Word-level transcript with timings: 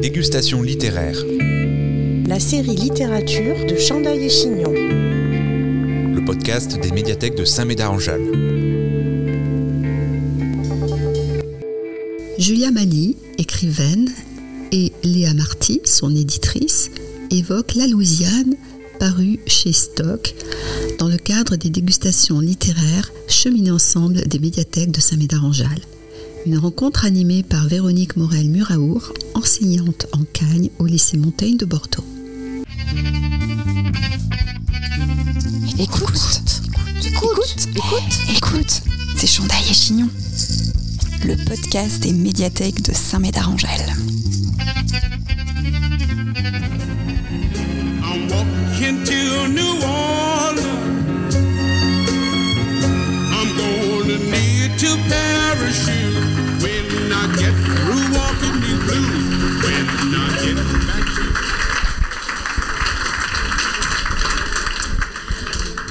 Dégustation 0.00 0.62
littéraire. 0.62 1.18
La 2.26 2.40
série 2.40 2.74
littérature 2.74 3.66
de 3.66 3.76
Chandail 3.76 4.24
et 4.24 4.30
Chignon. 4.30 4.72
Le 4.72 6.24
podcast 6.24 6.80
des 6.80 6.90
médiathèques 6.90 7.34
de 7.34 7.44
Saint-Médard-en-Jalles. 7.44 8.32
Julia 12.38 12.70
Mali, 12.70 13.16
écrivaine, 13.36 14.08
et 14.72 14.92
Léa 15.02 15.34
Marty, 15.34 15.82
son 15.84 16.16
éditrice, 16.16 16.90
évoquent 17.30 17.74
La 17.74 17.86
Louisiane, 17.86 18.54
parue 18.98 19.38
chez 19.46 19.74
Stock, 19.74 20.34
dans 20.98 21.08
le 21.08 21.18
cadre 21.18 21.56
des 21.56 21.68
dégustations 21.68 22.40
littéraires 22.40 23.12
cheminées 23.28 23.70
ensemble 23.70 24.26
des 24.26 24.38
médiathèques 24.38 24.92
de 24.92 25.00
Saint-Médard-en-Jalles. 25.00 25.84
Une 26.46 26.56
rencontre 26.56 27.04
animée 27.04 27.42
par 27.42 27.66
Véronique 27.66 28.16
Morel-Muraour, 28.16 29.12
enseignante 29.34 30.06
en 30.12 30.24
Cagne 30.32 30.70
au 30.78 30.86
lycée 30.86 31.18
Montaigne 31.18 31.58
de 31.58 31.66
Bordeaux. 31.66 32.04
Écoute, 35.78 36.40
écoute, 37.06 37.56
écoute, 37.74 38.36
écoute, 38.36 38.82
c'est 39.16 39.26
Chandail 39.26 39.64
et 39.70 39.74
Chignon, 39.74 40.08
le 41.24 41.36
podcast 41.44 42.00
des 42.00 42.12
médiathèques 42.12 42.82
de 42.82 42.92
Saint-Médard-en-Jalles. 42.94 43.94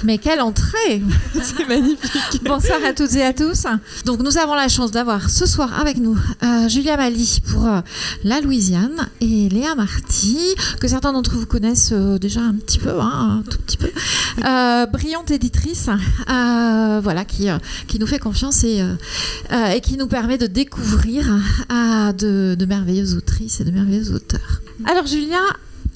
Mais 0.09 0.17
quelle 0.17 0.41
entrée 0.41 1.03
C'est 1.39 1.67
magnifique. 1.67 2.43
Bonsoir 2.43 2.79
à 2.83 2.93
toutes 2.93 3.13
et 3.13 3.21
à 3.21 3.31
tous. 3.31 3.65
Donc 4.05 4.21
nous 4.23 4.39
avons 4.39 4.55
la 4.55 4.67
chance 4.67 4.89
d'avoir 4.89 5.29
ce 5.29 5.45
soir 5.45 5.79
avec 5.79 5.97
nous 5.97 6.17
euh, 6.41 6.67
Julia 6.67 6.97
Mali 6.97 7.39
pour 7.52 7.67
euh, 7.67 7.81
La 8.23 8.41
Louisiane 8.41 9.07
et 9.21 9.49
Léa 9.49 9.75
Marty, 9.75 10.39
que 10.80 10.87
certains 10.87 11.13
d'entre 11.13 11.35
vous 11.35 11.45
connaissent 11.45 11.91
euh, 11.93 12.17
déjà 12.17 12.41
un 12.41 12.55
petit 12.55 12.80
peu, 12.80 12.99
hein, 12.99 13.43
un 13.45 13.52
tout 13.52 13.59
petit 13.59 13.77
peu. 13.77 13.91
Brillante 14.91 15.30
éditrice, 15.30 15.91
voilà, 16.25 17.23
qui, 17.23 17.47
qui 17.87 17.99
nous 17.99 18.07
fait 18.07 18.17
confiance 18.17 18.63
et, 18.63 18.83
et 19.75 19.81
qui 19.81 19.95
nous 19.95 20.07
permet 20.07 20.39
de 20.39 20.47
découvrir 20.47 21.27
de, 21.69 22.55
de 22.55 22.65
merveilleuses 22.65 23.15
autrices 23.15 23.61
et 23.61 23.63
de 23.63 23.69
merveilleux 23.69 24.11
auteurs. 24.11 24.61
Alors 24.85 25.05
Julia, 25.05 25.37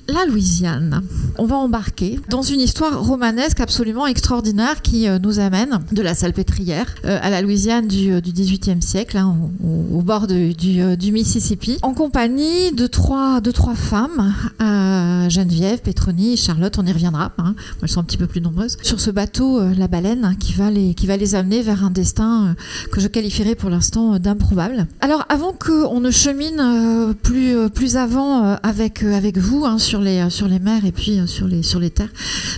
la 0.07 0.25
Louisiane. 0.25 1.01
On 1.37 1.45
va 1.45 1.55
embarquer 1.55 2.19
dans 2.29 2.41
une 2.41 2.61
histoire 2.61 3.03
romanesque 3.03 3.59
absolument 3.59 4.05
extraordinaire 4.05 4.81
qui 4.81 5.07
euh, 5.07 5.19
nous 5.19 5.39
amène 5.39 5.79
de 5.91 6.01
la 6.01 6.13
Salpêtrière 6.13 6.95
euh, 7.05 7.19
à 7.21 7.29
la 7.29 7.41
Louisiane 7.41 7.87
du, 7.87 8.11
euh, 8.11 8.21
du 8.21 8.31
18e 8.31 8.81
siècle, 8.81 9.17
hein, 9.17 9.35
au, 9.63 10.01
bord 10.01 10.27
du, 10.27 11.11
Mississippi, 11.11 11.77
en 11.81 11.93
compagnie 11.93 12.71
de 12.71 12.87
trois, 12.87 13.41
de 13.41 13.51
trois 13.51 13.75
femmes, 13.75 14.33
euh, 14.61 15.29
Geneviève, 15.29 15.79
Pétronie 15.81 16.33
et 16.33 16.37
Charlotte, 16.37 16.77
on 16.77 16.85
y 16.85 16.91
reviendra, 16.91 17.31
hein, 17.37 17.55
elles 17.81 17.89
sont 17.89 17.99
un 17.99 18.03
petit 18.03 18.17
peu 18.17 18.27
plus 18.27 18.41
nombreuses, 18.41 18.77
sur 18.81 18.99
ce 18.99 19.11
bateau, 19.11 19.61
la 19.77 19.87
baleine, 19.87 20.25
hein, 20.25 20.35
qui, 20.39 20.53
va 20.53 20.69
les, 20.69 20.93
qui 20.93 21.07
va 21.07 21.17
les 21.17 21.35
amener 21.35 21.61
vers 21.61 21.83
un 21.83 21.91
destin 21.91 22.55
que 22.91 22.99
je 22.99 23.07
qualifierais 23.07 23.55
pour 23.55 23.69
l'instant 23.69 24.19
d'improbable. 24.19 24.87
Alors 25.01 25.25
avant 25.29 25.53
qu'on 25.53 25.99
ne 25.99 26.11
chemine 26.11 27.13
plus, 27.21 27.69
plus 27.69 27.97
avant 27.97 28.57
avec, 28.63 29.03
avec 29.03 29.37
vous 29.37 29.65
sur, 29.77 29.99
les, 29.99 30.29
sur 30.29 30.47
les 30.47 30.59
mers 30.59 30.85
et 30.85 30.91
puis 30.91 31.19
euh, 31.23 31.27
sur, 31.27 31.47
les, 31.47 31.63
sur 31.63 31.79
les 31.79 31.89
terres, 31.89 32.11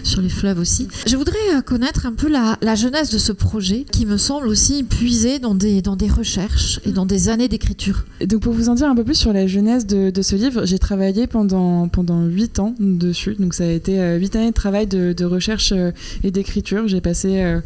sur 0.03 0.21
les 0.21 0.29
fleuves 0.29 0.59
aussi, 0.59 0.87
je 1.07 1.15
voudrais 1.15 1.37
euh, 1.55 1.61
connaître 1.61 2.05
un 2.05 2.13
peu 2.13 2.29
la, 2.29 2.57
la 2.61 2.75
jeunesse 2.75 3.09
de 3.09 3.17
ce 3.17 3.31
projet 3.31 3.85
qui 3.91 4.05
me 4.05 4.17
semble 4.17 4.47
aussi 4.47 4.83
puiser 4.83 5.39
dans 5.39 5.55
des, 5.55 5.81
dans 5.81 5.95
des 5.95 6.09
recherches 6.09 6.79
et 6.85 6.91
dans 6.91 7.05
des 7.05 7.29
années 7.29 7.47
d'écriture. 7.47 8.05
Donc 8.25 8.41
pour 8.41 8.53
vous 8.53 8.69
en 8.69 8.75
dire 8.75 8.87
un 8.87 8.95
peu 8.95 9.03
plus 9.03 9.15
sur 9.15 9.33
la 9.33 9.47
jeunesse 9.47 9.85
de, 9.85 10.11
ce 10.21 10.35
livre, 10.35 10.65
j'ai 10.65 10.79
travaillé 10.79 11.27
pendant 11.27 11.87
pendant 11.87 12.25
huit 12.25 12.59
ans 12.59 12.73
dessus. 12.79 13.35
Donc 13.39 13.53
ça 13.53 13.65
a 13.65 13.67
été 13.67 13.99
euh, 13.99 14.17
huit 14.17 14.35
années 14.35 14.49
de 14.49 14.53
travail 14.53 14.87
de, 14.87 15.25
recherche 15.25 15.71
euh, 15.71 15.91
et 16.23 16.31
d'écriture. 16.31 16.87
J'ai 16.87 17.01
passé 17.01 17.41
euh, 17.41 17.59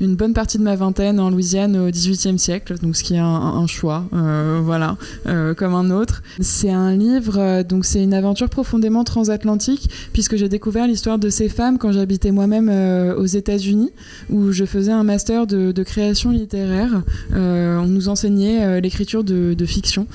une 0.00 0.16
bonne 0.16 0.32
partie 0.32 0.58
de 0.58 0.62
ma 0.62 0.76
vingtaine 0.76 1.18
en 1.20 1.30
Louisiane 1.30 1.76
au 1.76 1.90
XVIIIe 1.90 2.38
siècle, 2.38 2.76
donc 2.80 2.96
ce 2.96 3.02
qui 3.02 3.14
est 3.14 3.18
un, 3.18 3.66
choix, 3.66 4.04
euh, 4.12 4.60
voilà, 4.62 4.96
euh, 5.26 5.54
comme 5.54 5.74
un 5.74 5.90
autre. 5.90 6.22
C'est 6.40 6.70
un 6.70 6.94
livre, 6.94 7.38
euh, 7.38 7.62
donc 7.62 7.84
c'est 7.84 8.02
une 8.02 8.14
aventure 8.14 8.48
profondément 8.48 9.04
transatlantique 9.04 9.90
puisque 10.12 10.27
j'ai 10.36 10.48
découvert 10.48 10.86
l'histoire 10.86 11.18
de 11.18 11.30
ces 11.30 11.48
femmes 11.48 11.78
quand 11.78 11.92
j'habitais 11.92 12.30
moi-même 12.30 12.68
euh, 12.70 13.16
aux 13.16 13.26
États-Unis, 13.26 13.90
où 14.30 14.52
je 14.52 14.64
faisais 14.64 14.92
un 14.92 15.04
master 15.04 15.46
de, 15.46 15.82
création 15.82 16.30
littéraire. 16.30 17.02
Euh, 17.34 17.78
on 17.78 17.86
nous 17.86 18.08
enseignait 18.08 18.64
euh, 18.64 18.80
l'écriture 18.80 19.24
de, 19.24 19.56
fiction. 19.66 20.06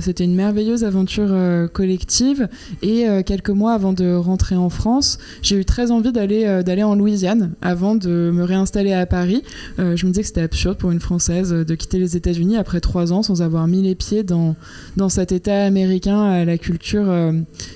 C'était 0.00 0.24
une 0.24 0.34
merveilleuse 0.34 0.82
aventure 0.82 1.32
collective. 1.72 2.48
Et 2.82 3.04
quelques 3.24 3.50
mois 3.50 3.72
avant 3.72 3.92
de 3.92 4.14
rentrer 4.14 4.56
en 4.56 4.68
France, 4.68 5.18
j'ai 5.42 5.56
eu 5.56 5.64
très 5.64 5.90
envie 5.90 6.12
d'aller 6.12 6.62
d'aller 6.64 6.82
en 6.82 6.96
Louisiane 6.96 7.52
avant 7.62 7.94
de 7.94 8.30
me 8.32 8.42
réinstaller 8.42 8.92
à 8.92 9.06
Paris. 9.06 9.42
Je 9.78 10.06
me 10.06 10.10
disais 10.10 10.22
que 10.22 10.26
c'était 10.26 10.42
absurde 10.42 10.76
pour 10.76 10.90
une 10.90 10.98
Française 10.98 11.50
de 11.50 11.74
quitter 11.74 11.98
les 11.98 12.16
États-Unis 12.16 12.56
après 12.56 12.80
trois 12.80 13.12
ans 13.12 13.22
sans 13.22 13.42
avoir 13.42 13.68
mis 13.68 13.82
les 13.82 13.94
pieds 13.94 14.24
dans, 14.24 14.56
dans 14.96 15.08
cet 15.08 15.30
État 15.30 15.64
américain 15.64 16.20
à 16.22 16.44
la 16.44 16.58
culture 16.58 17.06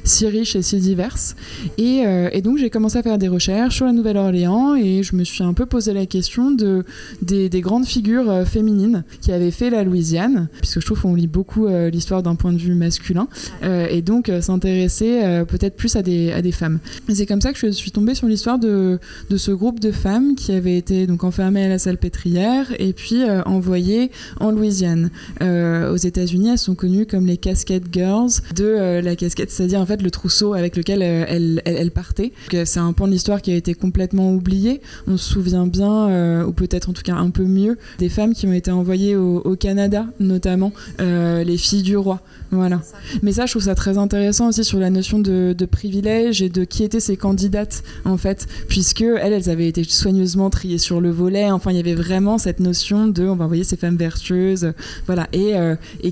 si 0.02 0.26
riche 0.26 0.56
et 0.56 0.62
si 0.62 0.78
diverse. 0.78 1.36
Et, 1.80 2.04
euh, 2.04 2.28
et 2.32 2.42
donc 2.42 2.58
j'ai 2.58 2.68
commencé 2.68 2.98
à 2.98 3.02
faire 3.02 3.16
des 3.16 3.28
recherches 3.28 3.76
sur 3.76 3.86
la 3.86 3.92
Nouvelle-Orléans 3.92 4.74
et 4.74 5.02
je 5.02 5.16
me 5.16 5.24
suis 5.24 5.42
un 5.42 5.54
peu 5.54 5.64
posé 5.64 5.94
la 5.94 6.04
question 6.04 6.50
de, 6.50 6.84
des, 7.22 7.48
des 7.48 7.62
grandes 7.62 7.86
figures 7.86 8.30
euh, 8.30 8.44
féminines 8.44 9.02
qui 9.22 9.32
avaient 9.32 9.50
fait 9.50 9.70
la 9.70 9.82
Louisiane, 9.82 10.48
puisque 10.58 10.80
je 10.80 10.84
trouve 10.84 11.00
qu'on 11.00 11.14
lit 11.14 11.26
beaucoup 11.26 11.66
euh, 11.66 11.88
l'histoire 11.88 12.22
d'un 12.22 12.34
point 12.34 12.52
de 12.52 12.58
vue 12.58 12.74
masculin, 12.74 13.28
et 13.62 14.02
donc 14.02 14.30
s'intéresser 14.40 15.42
peut-être 15.48 15.76
plus 15.76 15.96
à 15.96 16.02
des, 16.02 16.32
à 16.32 16.42
des 16.42 16.52
femmes. 16.52 16.80
Et 17.08 17.14
c'est 17.14 17.24
comme 17.24 17.40
ça 17.40 17.52
que 17.52 17.58
je 17.58 17.70
suis 17.70 17.90
tombée 17.90 18.14
sur 18.14 18.26
l'histoire 18.26 18.58
de, 18.58 18.98
de 19.30 19.36
ce 19.38 19.50
groupe 19.50 19.80
de 19.80 19.90
femmes 19.90 20.34
qui 20.34 20.52
avaient 20.52 20.76
été 20.76 21.06
donc 21.06 21.24
enfermées 21.24 21.64
à 21.64 21.68
la 21.68 21.78
salpêtrière 21.78 22.66
et 22.78 22.92
puis 22.92 23.22
envoyées 23.46 24.10
en 24.38 24.50
Louisiane. 24.50 25.10
Aux 25.40 25.96
États-Unis, 25.96 26.50
elles 26.50 26.58
sont 26.58 26.74
connues 26.74 27.06
comme 27.06 27.26
les 27.26 27.36
Cascade 27.36 27.84
Girls 27.90 28.30
de 28.54 29.00
la 29.00 29.16
casquette, 29.16 29.50
c'est-à-dire 29.50 29.80
en 29.80 29.86
fait 29.86 30.02
le 30.02 30.10
trousseau 30.10 30.54
avec 30.54 30.76
lequel 30.76 31.02
elles, 31.02 31.62
elles 31.76 31.90
partaient. 31.90 32.32
Donc, 32.44 32.54
euh, 32.54 32.64
C'est 32.64 32.80
un 32.80 32.92
pan 32.92 33.06
de 33.06 33.12
l'histoire 33.12 33.42
qui 33.42 33.50
a 33.52 33.56
été 33.56 33.74
complètement 33.74 34.32
oublié. 34.32 34.80
On 35.06 35.16
se 35.16 35.32
souvient 35.32 35.66
bien, 35.66 36.08
euh, 36.08 36.44
ou 36.44 36.52
peut-être 36.52 36.90
en 36.90 36.92
tout 36.92 37.02
cas 37.02 37.14
un 37.14 37.30
peu 37.30 37.44
mieux, 37.44 37.78
des 37.98 38.08
femmes 38.08 38.34
qui 38.34 38.46
ont 38.46 38.52
été 38.52 38.70
envoyées 38.70 39.16
au, 39.16 39.40
Canada, 39.58 40.06
notamment 40.20 40.72
euh, 41.00 41.44
les 41.44 41.58
filles 41.58 41.82
du 41.82 41.96
roi. 41.96 42.20
Voilà. 42.50 42.80
Mais 43.22 43.32
ça, 43.32 43.46
je 43.46 43.52
trouve 43.52 43.64
ça 43.64 43.74
très 43.74 43.98
intéressant 43.98 44.48
aussi 44.48 44.64
sur 44.64 44.78
la 44.78 44.90
notion 44.90 45.18
de, 45.18 45.54
de 45.56 45.66
privilège 45.66 46.40
et 46.40 46.48
de 46.48 46.64
qui 46.64 46.82
étaient 46.82 47.00
ces 47.00 47.16
candidates, 47.16 47.82
en 48.04 48.16
fait, 48.16 48.46
puisque 48.68 49.02
elles, 49.02 49.50
avaient 49.50 49.68
été 49.68 49.84
soigneusement 49.84 50.50
triées 50.50 50.78
sur 50.78 51.00
le 51.00 51.10
volet. 51.10 51.50
Enfin, 51.50 51.72
il 51.72 51.76
y 51.76 51.80
avait 51.80 51.94
vraiment 51.94 52.38
cette 52.38 52.60
notion 52.60 53.06
de, 53.06 53.24
on 53.24 53.36
va 53.36 53.44
envoyer 53.44 53.64
ces 53.64 53.76
femmes 53.76 53.96
vertueuses, 53.96 54.72
voilà. 55.06 55.28
Et, 55.32 55.52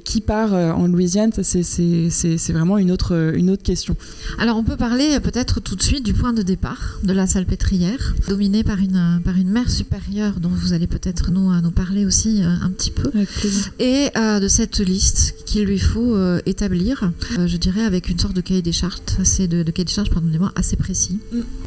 qui 0.01 0.21
part 0.21 0.53
en 0.53 0.87
Louisiane, 0.87 1.33
c'est- 1.33 2.53
vraiment 2.53 2.79
une 2.79 2.91
autre, 2.91 3.33
une 3.35 3.51
autre 3.51 3.63
question. 3.63 3.97
Alors 4.39 4.57
on 4.57 4.65
peut 4.65 4.77
parler 4.77 5.17
euh, 5.17 5.21
tout 5.57 5.77
de 5.77 5.83
suite 5.83 6.05
du 6.05 6.13
point 6.13 6.33
de 6.33 6.43
départ 6.43 6.99
de 7.03 7.13
la 7.13 7.27
salpêtrière, 7.27 8.15
dominée 8.29 8.63
par 8.65 8.79
une, 8.79 9.21
par 9.25 9.37
une 9.37 9.51
mère 9.51 9.71
supérieure 9.71 10.41
dont 10.41 10.49
vous 10.49 10.73
allez 10.73 10.87
peut-être 10.87 11.31
nous, 11.31 11.51
euh, 11.51 11.61
nous 11.61 11.71
parler 11.71 12.07
aussi 12.07 12.43
euh, 12.43 12.55
un 12.63 12.71
petit 12.71 12.91
peu. 12.91 13.11
Et 13.79 14.09
euh, 14.17 14.41
de 14.41 14.49
cette 14.49 14.79
liste 14.79 15.35
qu'il 15.47 15.65
lui 15.65 15.79
faut 15.79 16.15
euh, 16.15 16.41
établir, 16.47 17.11
euh, 17.39 17.47
je 17.47 17.57
dirais 17.57 17.83
avec 17.83 18.09
une 18.09 18.19
sorte 18.19 18.37
de 18.37 18.41
cahier 18.41 18.63
des 18.63 18.73
charges, 18.73 18.99
assez 19.21 19.49
de, 19.49 19.63
de 19.63 19.71
cahier 19.71 19.87
des 19.87 19.93
charges, 19.93 20.11
pardonnez-moi, 20.11 20.53
assez 20.55 20.77
précis. 20.77 21.19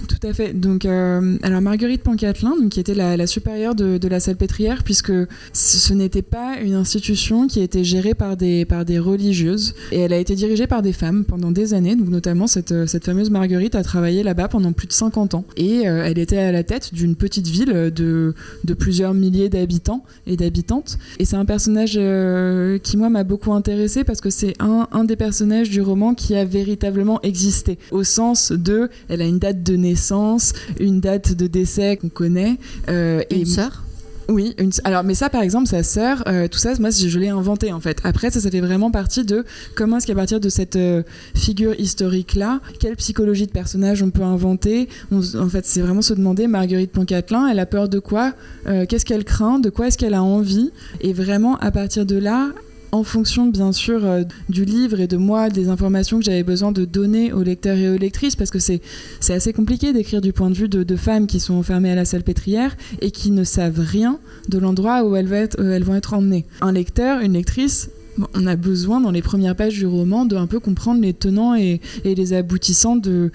Tout 0.07 0.27
à 0.27 0.33
fait. 0.33 0.53
Donc, 0.53 0.85
alors 0.85 1.61
Marguerite 1.61 2.03
Pancatelin, 2.03 2.55
donc, 2.57 2.69
qui 2.69 2.79
était 2.79 2.93
la, 2.93 3.17
la 3.17 3.27
supérieure 3.27 3.75
de, 3.75 3.97
de 3.97 4.07
la 4.07 4.19
Salpêtrière, 4.19 4.83
puisque 4.83 5.13
ce, 5.53 5.93
n'était 5.93 6.21
pas 6.21 6.59
une 6.61 6.75
institution 6.75 7.47
qui 7.47 7.59
était 7.61 7.83
gérée 7.83 8.13
par 8.13 8.37
des, 8.37 8.65
par 8.65 8.85
des 8.85 8.99
religieuses, 8.99 9.73
et 9.91 9.99
elle 9.99 10.13
a 10.13 10.17
été 10.17 10.35
dirigée 10.35 10.67
par 10.67 10.81
des 10.81 10.93
femmes 10.93 11.25
pendant 11.25 11.51
des 11.51 11.73
années. 11.73 11.95
Donc, 11.95 12.09
notamment 12.09 12.47
cette, 12.47 12.87
cette 12.87 13.05
fameuse 13.05 13.29
Marguerite 13.29 13.70
a 13.75 13.83
travaillé 13.83 14.23
là-bas 14.23 14.47
pendant 14.47 14.71
plus 14.73 14.87
de 14.87 14.93
50 14.93 15.35
ans, 15.35 15.45
et 15.57 15.87
euh, 15.87 16.03
elle 16.05 16.19
était 16.19 16.37
à 16.37 16.51
la 16.51 16.63
tête 16.63 16.93
d'une 16.93 17.15
petite 17.15 17.47
ville 17.47 17.91
de, 17.93 18.33
de 18.63 18.73
plusieurs 18.73 19.13
milliers 19.13 19.49
d'habitants 19.49 20.03
et 20.27 20.37
d'habitantes. 20.37 20.97
Et 21.19 21.25
c'est 21.25 21.35
un 21.35 21.45
personnage 21.45 21.95
euh, 21.97 22.77
qui 22.77 22.97
moi 22.97 23.09
m'a 23.09 23.23
beaucoup 23.23 23.53
intéressé 23.53 24.03
parce 24.03 24.21
que 24.21 24.29
c'est 24.29 24.53
un, 24.59 24.87
un 24.91 25.03
des 25.03 25.15
personnages 25.15 25.69
du 25.69 25.81
roman 25.81 26.13
qui 26.13 26.35
a 26.35 26.45
véritablement 26.45 27.21
existé, 27.21 27.77
au 27.91 28.03
sens 28.03 28.51
de, 28.51 28.89
elle 29.09 29.21
a 29.21 29.25
une 29.25 29.39
date 29.39 29.63
de 29.63 29.75
naissance, 29.75 30.53
une 30.79 30.99
date 30.99 31.33
de 31.33 31.47
décès 31.47 31.97
qu'on 31.97 32.09
connaît, 32.09 32.57
euh, 32.89 33.21
et 33.29 33.39
une 33.39 33.45
sœur? 33.45 33.83
Oui, 34.31 34.55
mais 35.03 35.13
ça 35.13 35.29
par 35.29 35.41
exemple, 35.41 35.67
sa 35.67 35.83
sœur, 35.83 36.23
euh, 36.27 36.47
tout 36.47 36.57
ça, 36.57 36.73
moi 36.79 36.89
je, 36.89 37.19
l'ai 37.19 37.27
inventé 37.27 37.73
en 37.73 37.81
fait. 37.81 37.99
Après 38.05 38.29
ça, 38.29 38.39
ça 38.39 38.49
fait 38.49 38.61
vraiment 38.61 38.89
partie 38.89 39.25
de 39.25 39.43
comment 39.75 39.97
est-ce 39.97 40.07
qu'à 40.07 40.15
partir 40.15 40.39
de 40.39 40.47
cette 40.47 40.77
euh, 40.77 41.03
figure 41.35 41.77
historique 41.77 42.35
là, 42.35 42.61
quelle 42.79 42.95
psychologie 42.95 43.45
de 43.45 43.51
personnage 43.51 44.01
on 44.01 44.09
peut 44.09 44.23
inventer? 44.23 44.87
En 45.11 45.49
fait, 45.49 45.65
c'est 45.65 45.81
vraiment 45.81 46.01
se 46.01 46.13
demander, 46.13 46.47
Marguerite 46.47 46.91
Poncatelin, 46.91 47.47
elle 47.47 47.59
a 47.59 47.65
peur 47.65 47.89
de 47.89 47.99
quoi? 47.99 48.33
Euh, 48.67 48.85
Qu'est-ce 48.87 49.05
qu'elle 49.05 49.25
craint? 49.25 49.59
De 49.59 49.69
quoi 49.69 49.87
est-ce 49.87 49.97
qu'elle 49.97 50.13
a 50.13 50.23
envie? 50.23 50.71
Et 51.01 51.11
vraiment 51.11 51.57
à 51.57 51.71
partir 51.71 52.05
de 52.05 52.15
là. 52.17 52.51
En 52.93 53.03
fonction, 53.03 53.47
bien 53.47 53.71
sûr, 53.71 54.05
euh, 54.05 54.23
du 54.49 54.65
livre 54.65 54.99
et 54.99 55.07
de 55.07 55.15
moi, 55.15 55.49
des 55.49 55.69
informations 55.69 56.19
que 56.19 56.25
j'avais 56.25 56.43
besoin 56.43 56.73
de 56.73 56.83
donner 56.83 57.31
aux 57.31 57.41
lecteurs 57.41 57.77
et 57.77 57.89
aux 57.89 57.97
lectrices, 57.97 58.35
parce 58.35 58.51
que 58.51 58.59
c'est 58.59 58.81
assez 59.29 59.53
compliqué 59.53 59.93
d'écrire 59.93 60.19
du 60.19 60.33
point 60.33 60.49
de 60.49 60.55
vue 60.55 60.67
de, 60.67 60.95
femmes 60.97 61.25
qui 61.25 61.39
sont 61.39 61.53
enfermées 61.53 61.91
à 61.91 61.95
la 61.95 62.03
salpêtrière 62.03 62.75
et 62.99 63.11
qui 63.11 63.31
ne 63.31 63.45
savent 63.45 63.79
rien 63.79 64.19
de 64.49 64.57
l'endroit 64.59 65.05
où 65.05 65.15
elles, 65.15 65.27
vont 65.27 65.95
être, 65.95 66.13
emmenées. 66.13 66.45
Un 66.59 66.73
lecteur, 66.73 67.21
une 67.21 67.33
lectrice, 67.33 67.89
on 68.33 68.45
a 68.45 68.55
besoin 68.55 69.01
dans 69.01 69.11
les 69.11 69.21
premières 69.21 69.55
pages 69.55 69.77
du 69.77 69.85
roman 69.85 70.25
de 70.25 70.35
un 70.35 70.47
peu 70.47 70.59
comprendre 70.59 71.01
les 71.01 71.13
tenants 71.13 71.55
et, 71.55 71.81
les 72.03 72.33
aboutissants 72.33 72.95
de, 72.95 73.31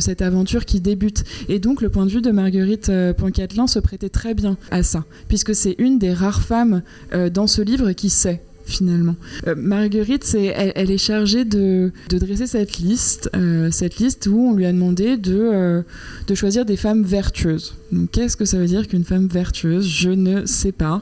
cette 0.00 0.22
aventure 0.22 0.64
qui 0.64 0.80
débute. 0.80 1.24
Et 1.48 1.58
donc 1.58 1.82
le 1.82 1.88
point 1.88 2.06
de 2.06 2.10
vue 2.10 2.22
de 2.22 2.30
Marguerite 2.30 2.88
euh, 2.88 3.12
Poncatelin 3.12 3.66
se 3.66 3.78
prêtait 3.78 4.08
très 4.08 4.34
bien 4.34 4.56
à 4.70 4.82
ça, 4.82 5.04
puisque 5.28 5.54
c'est 5.54 5.76
une 5.78 5.98
des 5.98 6.12
rares 6.12 6.42
femmes 6.42 6.82
euh, 7.12 7.30
dans 7.30 7.46
ce 7.46 7.62
livre 7.62 7.92
qui 7.92 8.10
sait 8.10 8.42
finalement. 8.68 9.16
Euh, 9.46 9.54
Marguerite, 9.56 10.36
elle, 10.54 10.90
est 10.90 10.98
chargée 10.98 11.44
de, 11.44 11.90
dresser 12.08 12.46
cette 12.46 12.78
liste, 12.78 13.30
euh, 13.34 13.70
cette 13.70 13.98
liste 13.98 14.28
où 14.30 14.50
on 14.50 14.54
lui 14.54 14.66
a 14.66 14.72
demandé 14.72 15.16
de, 15.16 15.38
euh, 15.38 15.82
choisir 16.34 16.64
des 16.64 16.76
femmes 16.76 17.02
vertueuses. 17.02 17.74
Qu'est-ce 18.12 18.36
que 18.36 18.44
ça 18.44 18.58
veut 18.58 18.66
dire 18.66 18.86
qu'une 18.86 19.04
femme 19.04 19.26
vertueuse? 19.26 19.88
Je 19.88 20.10
ne 20.10 20.44
sais 20.44 20.72
pas. 20.72 21.00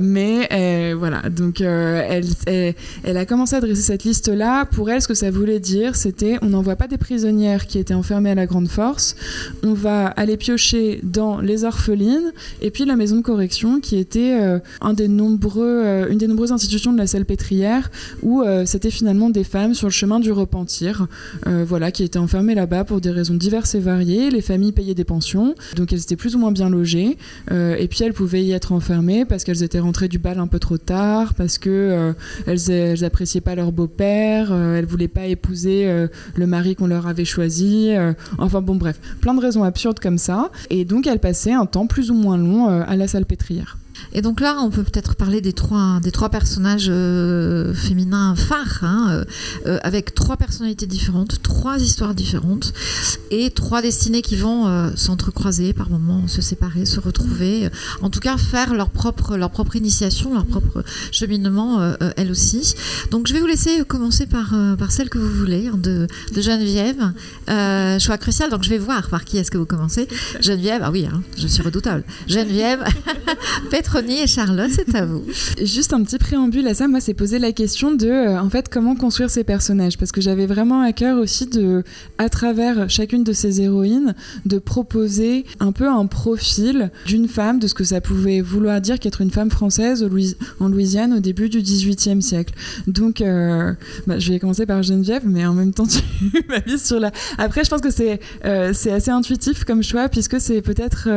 Mais 0.00 0.92
voilà, 0.94 1.22
donc 1.30 1.60
elle, 1.60 2.26
elle, 2.46 3.16
a 3.16 3.24
commencé 3.24 3.54
à 3.54 3.60
dresser 3.60 3.82
cette 3.82 4.04
liste-là. 4.04 4.66
Pour 4.66 4.90
elle, 4.90 5.00
ce 5.00 5.08
que 5.08 5.14
ça 5.14 5.30
voulait 5.30 5.60
dire, 5.60 5.94
c'était 5.94 6.36
on 6.42 6.46
n'envoie 6.46 6.74
pas 6.74 6.88
des 6.88 6.98
prisonnières 6.98 7.66
qui 7.66 7.78
étaient 7.78 7.94
enfermées 7.94 8.30
à 8.30 8.34
la 8.34 8.46
grande 8.46 8.68
force. 8.68 9.14
On 9.62 9.72
va 9.72 10.08
aller 10.08 10.36
piocher 10.36 11.00
dans 11.04 11.40
les 11.40 11.64
orphelines 11.64 12.32
et 12.60 12.70
puis 12.70 12.84
la 12.84 12.96
maison 12.96 13.16
de 13.16 13.22
correction 13.22 13.78
qui 13.80 13.96
était 13.96 14.36
un 14.80 14.92
des 14.94 15.08
nombreux, 15.08 16.08
une 16.10 16.18
des 16.18 16.26
nombreuses 16.26 16.52
institutions 16.52 16.79
de 16.88 16.96
la 16.96 17.06
salpêtrière 17.06 17.90
où 18.22 18.42
euh, 18.42 18.64
c'était 18.64 18.90
finalement 18.90 19.30
des 19.30 19.44
femmes 19.44 19.74
sur 19.74 19.86
le 19.86 19.92
chemin 19.92 20.20
du 20.20 20.32
repentir, 20.32 21.06
euh, 21.46 21.64
voilà, 21.66 21.90
qui 21.90 22.02
étaient 22.02 22.18
enfermées 22.18 22.54
là-bas 22.54 22.84
pour 22.84 23.00
des 23.00 23.10
raisons 23.10 23.34
diverses 23.34 23.74
et 23.74 23.80
variées. 23.80 24.30
Les 24.30 24.40
familles 24.40 24.72
payaient 24.72 24.94
des 24.94 25.04
pensions, 25.04 25.54
donc 25.76 25.92
elles 25.92 26.00
étaient 26.00 26.16
plus 26.16 26.34
ou 26.36 26.38
moins 26.38 26.52
bien 26.52 26.70
logées. 26.70 27.18
Euh, 27.50 27.76
et 27.76 27.88
puis 27.88 28.02
elles 28.02 28.14
pouvaient 28.14 28.42
y 28.42 28.52
être 28.52 28.72
enfermées 28.72 29.24
parce 29.24 29.44
qu'elles 29.44 29.62
étaient 29.62 29.78
rentrées 29.78 30.08
du 30.08 30.18
bal 30.18 30.38
un 30.38 30.46
peu 30.46 30.58
trop 30.58 30.78
tard, 30.78 31.34
parce 31.34 31.58
que 31.58 32.14
elles, 32.46 33.04
appréciaient 33.04 33.40
pas 33.40 33.54
leur 33.54 33.72
beau-père, 33.72 34.52
elles 34.52 34.86
voulaient 34.86 35.08
pas 35.08 35.26
épouser 35.26 36.06
le 36.34 36.46
mari 36.46 36.76
qu'on 36.76 36.86
leur 36.86 37.06
avait 37.06 37.24
choisi. 37.24 37.90
enfin 38.38 38.60
bon, 38.60 38.76
bref, 38.76 39.00
plein 39.20 39.34
de 39.34 39.40
raisons 39.40 39.64
absurdes 39.64 40.00
comme 40.00 40.18
ça. 40.18 40.50
Et 40.70 40.84
donc 40.84 41.06
elles 41.06 41.18
passaient 41.18 41.52
un 41.52 41.66
temps 41.66 41.86
plus 41.86 42.10
ou 42.10 42.14
moins 42.14 42.38
long 42.38 42.68
à 42.68 42.96
la 42.96 43.08
salpêtrière. 43.08 43.79
Et 44.12 44.22
donc 44.22 44.40
là, 44.40 44.58
on 44.60 44.70
peut 44.70 44.82
peut-être 44.82 45.14
parler 45.14 45.40
des 45.40 45.52
trois, 45.52 46.00
des 46.02 46.10
trois 46.10 46.28
personnages 46.28 46.88
euh, 46.90 47.72
féminins 47.74 48.34
phares, 48.34 48.80
hein, 48.82 49.08
euh, 49.10 49.24
euh, 49.66 49.78
avec 49.82 50.14
trois 50.14 50.36
personnalités 50.36 50.86
différentes, 50.86 51.42
trois 51.42 51.78
histoires 51.78 52.14
différentes, 52.14 52.72
et 53.30 53.50
trois 53.50 53.82
destinées 53.82 54.22
qui 54.22 54.36
vont 54.36 54.66
euh, 54.66 54.90
s'entrecroiser 54.96 55.72
par 55.72 55.90
moments, 55.90 56.26
se 56.26 56.42
séparer, 56.42 56.84
se 56.84 56.98
retrouver, 57.00 57.68
en 58.02 58.10
tout 58.10 58.20
cas 58.20 58.36
faire 58.36 58.74
leur 58.74 58.90
propre, 58.90 59.36
leur 59.36 59.50
propre 59.50 59.76
initiation, 59.76 60.34
leur 60.34 60.46
propre 60.46 60.82
cheminement, 61.12 61.80
elles 62.16 62.30
aussi. 62.30 62.74
Donc 63.10 63.26
je 63.26 63.34
vais 63.34 63.40
vous 63.40 63.46
laisser 63.46 63.84
commencer 63.84 64.26
par, 64.26 64.54
par 64.78 64.90
celle 64.92 65.08
que 65.08 65.18
vous 65.18 65.32
voulez, 65.32 65.68
hein, 65.68 65.76
de, 65.76 66.06
Geneviève. 66.36 67.12
Choix 68.00 68.18
crucial, 68.18 68.50
donc 68.50 68.64
je 68.64 68.70
vais 68.70 68.78
voir 68.78 69.08
par 69.08 69.24
qui 69.24 69.38
est-ce 69.38 69.50
que 69.50 69.58
vous 69.58 69.66
commencez. 69.66 70.08
Geneviève, 70.40 70.82
ah 70.84 70.90
oui, 70.90 71.06
hein, 71.06 71.22
je 71.36 71.46
suis 71.46 71.62
redoutable. 71.62 72.04
Geneviève, 72.26 72.84
Et 74.08 74.26
Charlotte, 74.26 74.70
c'est 74.74 74.94
à 74.94 75.04
vous. 75.04 75.22
Juste 75.62 75.92
un 75.92 76.02
petit 76.02 76.16
préambule 76.16 76.66
à 76.66 76.74
ça, 76.74 76.88
moi, 76.88 77.00
c'est 77.00 77.12
poser 77.12 77.38
la 77.38 77.52
question 77.52 77.92
de, 77.92 78.06
euh, 78.06 78.40
en 78.40 78.48
fait, 78.48 78.68
comment 78.70 78.96
construire 78.96 79.28
ces 79.28 79.44
personnages, 79.44 79.98
parce 79.98 80.10
que 80.10 80.22
j'avais 80.22 80.46
vraiment 80.46 80.80
à 80.80 80.92
cœur 80.92 81.18
aussi 81.18 81.46
de, 81.46 81.84
à 82.16 82.30
travers 82.30 82.88
chacune 82.88 83.24
de 83.24 83.32
ces 83.32 83.60
héroïnes, 83.60 84.14
de 84.46 84.58
proposer 84.58 85.44
un 85.58 85.72
peu 85.72 85.86
un 85.86 86.06
profil 86.06 86.90
d'une 87.06 87.28
femme, 87.28 87.58
de 87.58 87.66
ce 87.66 87.74
que 87.74 87.84
ça 87.84 88.00
pouvait 88.00 88.40
vouloir 88.40 88.80
dire 88.80 88.98
qu'être 88.98 89.20
une 89.20 89.30
femme 89.30 89.50
française 89.50 90.06
en 90.60 90.68
Louisiane 90.68 91.12
au 91.12 91.20
début 91.20 91.50
du 91.50 91.60
XVIIIe 91.60 92.22
siècle. 92.22 92.54
Donc, 92.86 93.20
euh, 93.20 93.74
bah, 94.06 94.18
je 94.18 94.32
vais 94.32 94.38
commencer 94.38 94.64
par 94.64 94.82
Geneviève, 94.82 95.22
mais 95.26 95.44
en 95.44 95.52
même 95.52 95.74
temps, 95.74 95.86
tu 95.86 96.00
m'as 96.48 96.60
mis 96.66 96.78
sur 96.78 97.00
la. 97.00 97.12
Après, 97.36 97.64
je 97.64 97.70
pense 97.70 97.82
que 97.82 97.90
c'est 97.90 98.20
euh, 98.46 98.72
c'est 98.72 98.92
assez 98.92 99.10
intuitif 99.10 99.64
comme 99.64 99.82
choix, 99.82 100.08
puisque 100.08 100.40
c'est 100.40 100.62
peut-être 100.62 101.08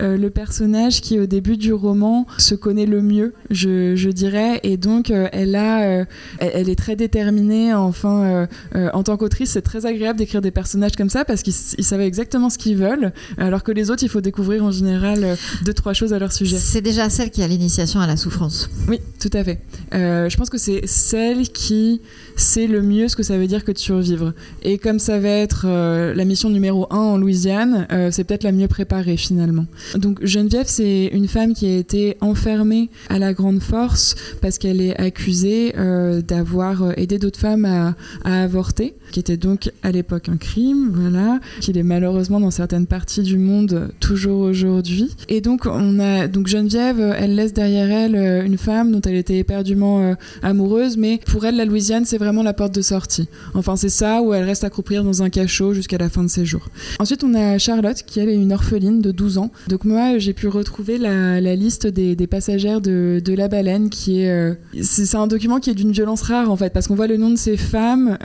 le 0.00 0.28
personnage 0.28 1.00
qui, 1.00 1.18
au 1.18 1.26
début 1.26 1.56
du 1.56 1.72
roman, 1.72 2.17
se 2.38 2.54
connaît 2.54 2.86
le 2.86 3.02
mieux, 3.02 3.34
je, 3.50 3.94
je 3.96 4.10
dirais, 4.10 4.60
et 4.62 4.76
donc 4.76 5.10
euh, 5.10 5.28
elle 5.32 5.54
a, 5.54 5.82
euh, 5.82 6.04
elle, 6.38 6.50
elle 6.54 6.68
est 6.68 6.76
très 6.78 6.96
déterminée. 6.96 7.74
Enfin, 7.74 8.46
euh, 8.74 8.88
en 8.92 9.02
tant 9.02 9.16
qu'autrice, 9.16 9.50
c'est 9.50 9.62
très 9.62 9.86
agréable 9.86 10.18
d'écrire 10.18 10.40
des 10.42 10.50
personnages 10.50 10.92
comme 10.96 11.10
ça 11.10 11.24
parce 11.24 11.42
qu'ils 11.42 11.52
s- 11.52 11.74
ils 11.78 11.84
savaient 11.84 12.06
exactement 12.06 12.50
ce 12.50 12.58
qu'ils 12.58 12.76
veulent, 12.76 13.12
alors 13.36 13.62
que 13.62 13.72
les 13.72 13.90
autres, 13.90 14.02
il 14.02 14.08
faut 14.08 14.20
découvrir 14.20 14.64
en 14.64 14.70
général 14.70 15.36
deux 15.64 15.74
trois 15.74 15.92
choses 15.92 16.12
à 16.12 16.18
leur 16.18 16.32
sujet. 16.32 16.56
C'est 16.58 16.80
déjà 16.82 17.08
celle 17.10 17.30
qui 17.30 17.42
a 17.42 17.48
l'initiation 17.48 18.00
à 18.00 18.06
la 18.06 18.16
souffrance. 18.16 18.68
Oui, 18.88 19.00
tout 19.20 19.30
à 19.32 19.44
fait. 19.44 19.60
Euh, 19.94 20.28
je 20.28 20.36
pense 20.36 20.50
que 20.50 20.58
c'est 20.58 20.86
celle 20.86 21.48
qui 21.50 22.00
sait 22.36 22.66
le 22.66 22.82
mieux 22.82 23.08
ce 23.08 23.16
que 23.16 23.22
ça 23.22 23.36
veut 23.38 23.46
dire 23.46 23.64
que 23.64 23.72
de 23.72 23.78
survivre. 23.78 24.32
Et 24.62 24.78
comme 24.78 24.98
ça 24.98 25.18
va 25.18 25.28
être 25.28 25.62
euh, 25.66 26.14
la 26.14 26.24
mission 26.24 26.50
numéro 26.50 26.86
1 26.90 26.96
en 26.96 27.16
Louisiane, 27.18 27.86
euh, 27.92 28.10
c'est 28.12 28.24
peut-être 28.24 28.44
la 28.44 28.52
mieux 28.52 28.68
préparée 28.68 29.16
finalement. 29.16 29.66
Donc 29.96 30.24
Geneviève, 30.24 30.66
c'est 30.68 31.06
une 31.12 31.28
femme 31.28 31.54
qui 31.54 31.66
a 31.66 31.76
été 31.76 32.07
enfermée 32.20 32.90
à 33.08 33.18
la 33.18 33.32
grande 33.32 33.60
force 33.60 34.14
parce 34.40 34.58
qu'elle 34.58 34.80
est 34.80 34.96
accusée 34.96 35.74
euh, 35.76 36.20
d'avoir 36.22 36.82
euh, 36.82 36.92
aidé 36.96 37.18
d'autres 37.18 37.40
femmes 37.40 37.64
à 37.64 37.94
avorter, 38.24 38.94
qui 39.10 39.20
était 39.20 39.36
donc 39.36 39.70
à 39.82 39.90
l'époque 39.90 40.28
un 40.28 40.36
crime, 40.36 40.90
voilà, 40.92 41.40
qu'il 41.60 41.78
est 41.78 41.82
malheureusement 41.82 42.40
dans 42.40 42.50
certaines 42.50 42.86
parties 42.86 43.22
du 43.22 43.38
monde 43.38 43.90
toujours 44.00 44.40
aujourd'hui. 44.40 45.14
Et 45.28 45.40
donc 45.40 45.66
on 45.66 45.98
a 45.98 46.28
donc 46.28 46.46
Geneviève, 46.46 47.00
euh, 47.00 47.14
elle 47.16 47.34
laisse 47.34 47.52
derrière 47.52 47.90
elle 47.90 48.16
euh, 48.16 48.44
une 48.44 48.58
femme 48.58 48.92
dont 48.92 49.00
elle 49.02 49.16
était 49.16 49.38
éperdument 49.38 50.00
euh, 50.00 50.14
amoureuse, 50.42 50.96
mais 50.96 51.20
pour 51.26 51.44
elle 51.44 51.56
la 51.56 51.64
Louisiane 51.64 52.04
c'est 52.04 52.18
vraiment 52.18 52.42
la 52.42 52.52
porte 52.52 52.74
de 52.74 52.82
sortie. 52.82 53.28
Enfin 53.54 53.76
c'est 53.76 53.88
ça 53.88 54.22
où 54.22 54.34
elle 54.34 54.44
reste 54.44 54.64
accroupir 54.64 55.04
dans 55.04 55.22
un 55.22 55.30
cachot 55.30 55.74
jusqu'à 55.74 55.98
la 55.98 56.08
fin 56.08 56.22
de 56.22 56.28
ses 56.28 56.44
jours. 56.44 56.68
Ensuite 56.98 57.24
on 57.24 57.34
a 57.34 57.58
Charlotte 57.58 58.02
qui 58.06 58.20
elle 58.20 58.28
est 58.28 58.34
une 58.34 58.52
orpheline 58.52 59.00
de 59.00 59.10
12 59.10 59.38
ans. 59.38 59.50
Donc 59.68 59.84
moi 59.84 60.18
j'ai 60.18 60.32
pu 60.32 60.48
retrouver 60.48 60.98
la, 60.98 61.40
liste 61.56 61.86
des, 61.86 62.26
passagères 62.26 62.80
de, 62.80 63.22
la 63.26 63.48
baleine 63.48 63.90
qui 63.90 64.20
est 64.20 64.58
c'est 64.82 65.14
un 65.16 65.26
document 65.26 65.60
qui 65.60 65.70
est 65.70 65.74
d'une 65.74 65.92
violence 65.92 66.22
rare 66.22 66.50
en 66.50 66.56
fait 66.56 66.72
parce 66.72 66.88
qu'on 66.88 66.94
voit 66.94 67.06
le 67.06 67.16
nom 67.16 67.30
de 67.30 67.36
ces 67.36 67.56
femmes, 67.56 68.18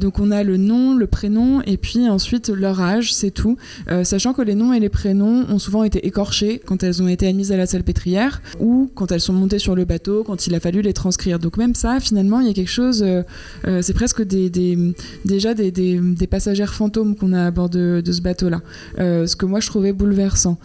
donc 0.00 0.18
on 0.18 0.25
a 0.30 0.42
le 0.42 0.56
nom, 0.56 0.94
le 0.94 1.06
prénom 1.06 1.62
et 1.62 1.76
puis 1.76 2.08
ensuite 2.08 2.48
leur 2.48 2.80
âge, 2.80 3.14
c'est 3.14 3.30
tout. 3.30 3.56
Euh, 3.90 4.04
sachant 4.04 4.32
que 4.32 4.42
les 4.42 4.54
noms 4.54 4.72
et 4.72 4.80
les 4.80 4.88
prénoms 4.88 5.44
ont 5.48 5.58
souvent 5.58 5.84
été 5.84 6.06
écorchés 6.06 6.60
quand 6.64 6.82
elles 6.82 7.02
ont 7.02 7.08
été 7.08 7.26
admises 7.26 7.52
à 7.52 7.56
la 7.56 7.66
salpêtrière 7.66 8.42
ou 8.60 8.90
quand 8.94 9.12
elles 9.12 9.20
sont 9.20 9.32
montées 9.32 9.58
sur 9.58 9.74
le 9.74 9.84
bateau, 9.84 10.24
quand 10.24 10.46
il 10.46 10.54
a 10.54 10.60
fallu 10.60 10.82
les 10.82 10.92
transcrire. 10.92 11.38
Donc 11.38 11.56
même 11.56 11.74
ça, 11.74 12.00
finalement, 12.00 12.40
il 12.40 12.46
y 12.46 12.50
a 12.50 12.54
quelque 12.54 12.70
chose, 12.70 13.02
euh, 13.02 13.22
euh, 13.66 13.82
c'est 13.82 13.94
presque 13.94 14.22
déjà 14.22 15.54
des, 15.54 16.26
passagères 16.30 16.74
fantômes 16.74 17.14
qu'on 17.14 17.32
a 17.32 17.46
à 17.46 17.50
bord 17.50 17.70
de, 17.70 18.02
ce 18.04 18.20
bateau-là, 18.20 18.60
ce 18.98 19.36
que 19.36 19.46
moi 19.46 19.60
je 19.60 19.68
trouvais 19.68 19.92
bouleversant. 19.92 20.58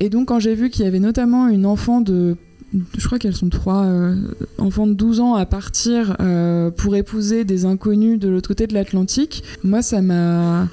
Et 0.00 0.08
donc 0.08 0.28
quand 0.28 0.40
j'ai 0.40 0.54
vu 0.54 0.70
qu'il 0.70 0.84
y 0.84 0.88
avait 0.88 1.00
notamment 1.00 1.48
une 1.48 1.66
enfant 1.66 2.00
de 2.00 2.36
je 2.96 3.06
crois 3.06 3.18
qu'elles 3.18 3.36
sont 3.36 3.48
trois 3.48 3.84
euh, 3.84 4.16
enfants 4.58 4.86
de 4.86 4.94
12 4.94 5.20
ans 5.20 5.34
à 5.34 5.46
partir 5.46 6.16
euh, 6.20 6.70
pour 6.70 6.96
épouser 6.96 7.44
des 7.44 7.64
inconnus 7.64 8.18
de 8.18 8.28
l'autre 8.28 8.48
côté 8.48 8.66
de 8.66 8.74
l'Atlantique. 8.74 9.44
Moi, 9.62 9.82
ça 9.82 10.00
m'a 10.00 10.68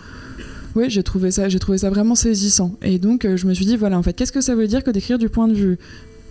oui, 0.76 0.86
j'ai 0.90 1.04
trouvé 1.04 1.32
ça, 1.32 1.48
vraiment 1.90 2.16
saisissant. 2.16 2.78
Et 2.84 3.00
donc, 3.00 3.26
euh, 3.26 3.38
je 3.38 3.48
me 3.48 3.54
suis 3.54 3.66
dit, 3.66 3.76
voilà, 3.76 3.98
en 3.98 4.04
fait, 4.04 4.14
qu'est-ce 4.14 4.32
que 4.32 4.42
ça 4.42 4.56
veut 4.56 4.68
dire 4.68 4.84
que 4.84 4.92
d'écrire 4.92 5.18
du 5.18 5.28
point 5.28 5.48
de 5.48 5.54
vue? 5.54 5.80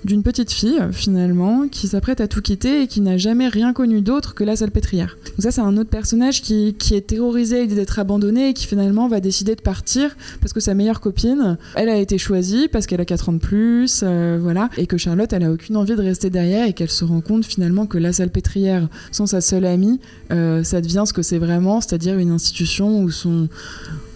D'une 0.04 0.22
petite 0.22 0.52
fille, 0.52 0.80
finalement, 0.92 1.68
qui 1.68 1.88
s'apprête 1.88 2.20
à 2.20 2.28
tout 2.28 2.40
quitter 2.40 2.82
et 2.82 2.86
qui 2.86 3.00
n'a 3.00 3.16
jamais 3.16 3.48
rien 3.48 3.72
connu 3.72 4.00
d'autre 4.00 4.34
que 4.34 4.44
la 4.44 4.56
salpêtrière. 4.56 5.16
Donc 5.26 5.42
ça, 5.42 5.50
c'est 5.50 5.60
un 5.60 5.76
autre 5.76 5.90
personnage 5.90 6.42
qui, 6.42 6.74
qui 6.78 6.94
est 6.94 7.06
terrorisé 7.06 7.66
d'être 7.66 7.98
abandonné 7.98 8.50
et 8.50 8.54
qui 8.54 8.66
finalement 8.66 9.08
va 9.08 9.20
décider 9.20 9.54
de 9.54 9.60
partir 9.60 10.16
parce 10.40 10.52
que 10.52 10.60
sa 10.60 10.74
meilleure 10.74 11.00
copine, 11.00 11.58
elle 11.74 11.88
a 11.88 11.96
été 11.96 12.18
choisie 12.18 12.68
parce 12.68 12.86
qu'elle 12.86 13.00
a 13.00 13.04
4 13.04 13.28
ans 13.28 13.32
de 13.32 13.38
plus, 13.38 14.02
euh, 14.02 14.38
voilà, 14.40 14.70
et 14.76 14.86
que 14.86 14.96
Charlotte, 14.96 15.32
elle 15.32 15.44
a 15.44 15.50
aucune 15.50 15.76
envie 15.76 15.96
de 15.96 16.02
rester 16.02 16.30
derrière 16.30 16.66
et 16.66 16.72
qu'elle 16.72 16.90
se 16.90 17.04
rend 17.04 17.20
compte 17.20 17.44
finalement 17.44 17.86
que 17.86 17.98
la 17.98 18.12
salpêtrière, 18.12 18.88
sans 19.10 19.26
sa 19.26 19.40
seule 19.40 19.64
amie, 19.64 20.00
euh, 20.32 20.62
ça 20.62 20.80
devient 20.80 21.04
ce 21.06 21.12
que 21.12 21.22
c'est 21.22 21.38
vraiment, 21.38 21.80
c'est-à-dire 21.80 22.18
une 22.18 22.30
institution 22.30 23.02
où 23.02 23.10
sont 23.10 23.48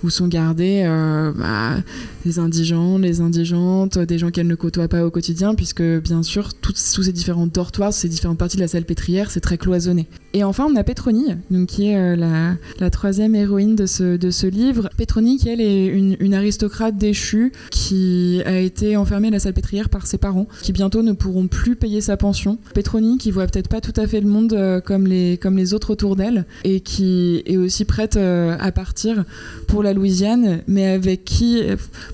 où 0.02 0.10
sont 0.10 0.28
gardés 0.28 0.82
euh, 0.86 1.32
bah, 1.32 1.76
les 2.24 2.38
indigents, 2.38 2.98
les 2.98 3.20
indigentes, 3.20 3.98
des 3.98 4.18
gens 4.18 4.30
qu'elle 4.30 4.46
ne 4.46 4.54
côtoie 4.54 4.88
pas 4.88 5.04
au 5.04 5.10
quotidien, 5.10 5.54
puisque 5.54 5.82
bien 5.82 6.22
sûr, 6.22 6.54
tous 6.54 6.74
ces 6.74 7.12
différents 7.12 7.46
dortoirs, 7.46 7.92
ces 7.92 8.08
différentes 8.08 8.38
parties 8.38 8.56
de 8.56 8.62
la 8.62 8.68
salle 8.68 8.84
pétrière, 8.84 9.30
c'est 9.30 9.40
très 9.40 9.58
cloisonné. 9.58 10.06
Et 10.34 10.44
enfin, 10.44 10.66
on 10.70 10.76
a 10.76 10.84
Pétronie, 10.84 11.26
donc, 11.50 11.68
qui 11.68 11.88
est 11.88 11.96
euh, 11.96 12.56
la, 12.78 12.90
troisième 12.90 13.34
héroïne 13.34 13.76
de 13.76 13.86
ce, 13.86 14.46
livre. 14.46 14.88
Pétronie, 14.96 15.36
qui 15.36 15.48
elle 15.48 15.60
est 15.60 15.86
une, 15.86 16.34
aristocrate 16.34 16.96
déchue, 16.96 17.52
qui 17.70 18.40
a 18.46 18.58
été 18.58 18.96
enfermée 18.96 19.28
à 19.28 19.32
la 19.32 19.38
salle 19.38 19.52
pétrière 19.52 19.90
par 19.90 20.06
ses 20.06 20.18
parents, 20.18 20.46
qui 20.62 20.72
bientôt 20.72 21.02
ne 21.02 21.12
pourront 21.12 21.48
plus 21.48 21.76
payer 21.76 22.00
sa 22.00 22.16
pension. 22.16 22.58
Pétronie, 22.74 23.18
qui 23.18 23.30
voit 23.30 23.46
peut-être 23.46 23.68
pas 23.68 23.80
tout 23.80 23.92
à 24.00 24.06
fait 24.06 24.20
le 24.20 24.28
monde 24.28 24.54
euh, 24.54 24.80
comme, 24.80 25.06
les, 25.06 25.74
autres 25.74 25.90
autour 25.92 26.16
d'elle, 26.16 26.46
et 26.64 26.80
qui 26.80 27.42
est 27.46 27.56
aussi 27.56 27.84
prête 27.84 28.16
à 28.16 28.72
partir 28.72 29.24
pour 29.68 29.82
la 29.82 29.91
Louisiane, 29.92 30.62
mais 30.66 30.86
avec 30.86 31.24
qui, 31.24 31.62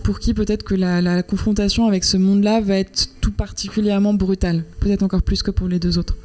pour 0.03 0.19
qui 0.19 0.35
peut-être 0.35 0.63
que 0.63 0.75
la, 0.75 1.23
confrontation 1.23 1.87
avec 1.87 2.05
ce 2.05 2.17
monde-là 2.17 2.61
va 2.61 2.79
être 2.79 3.09
tout 3.21 3.33
particulièrement 3.33 4.15
brutale, 4.15 4.65
peut-être 4.81 5.03
encore 5.03 5.23
plus 5.23 5.43
que 5.43 5.51
pour 5.51 5.69
les 5.69 5.79
deux 5.79 5.99
autres. 5.99 6.17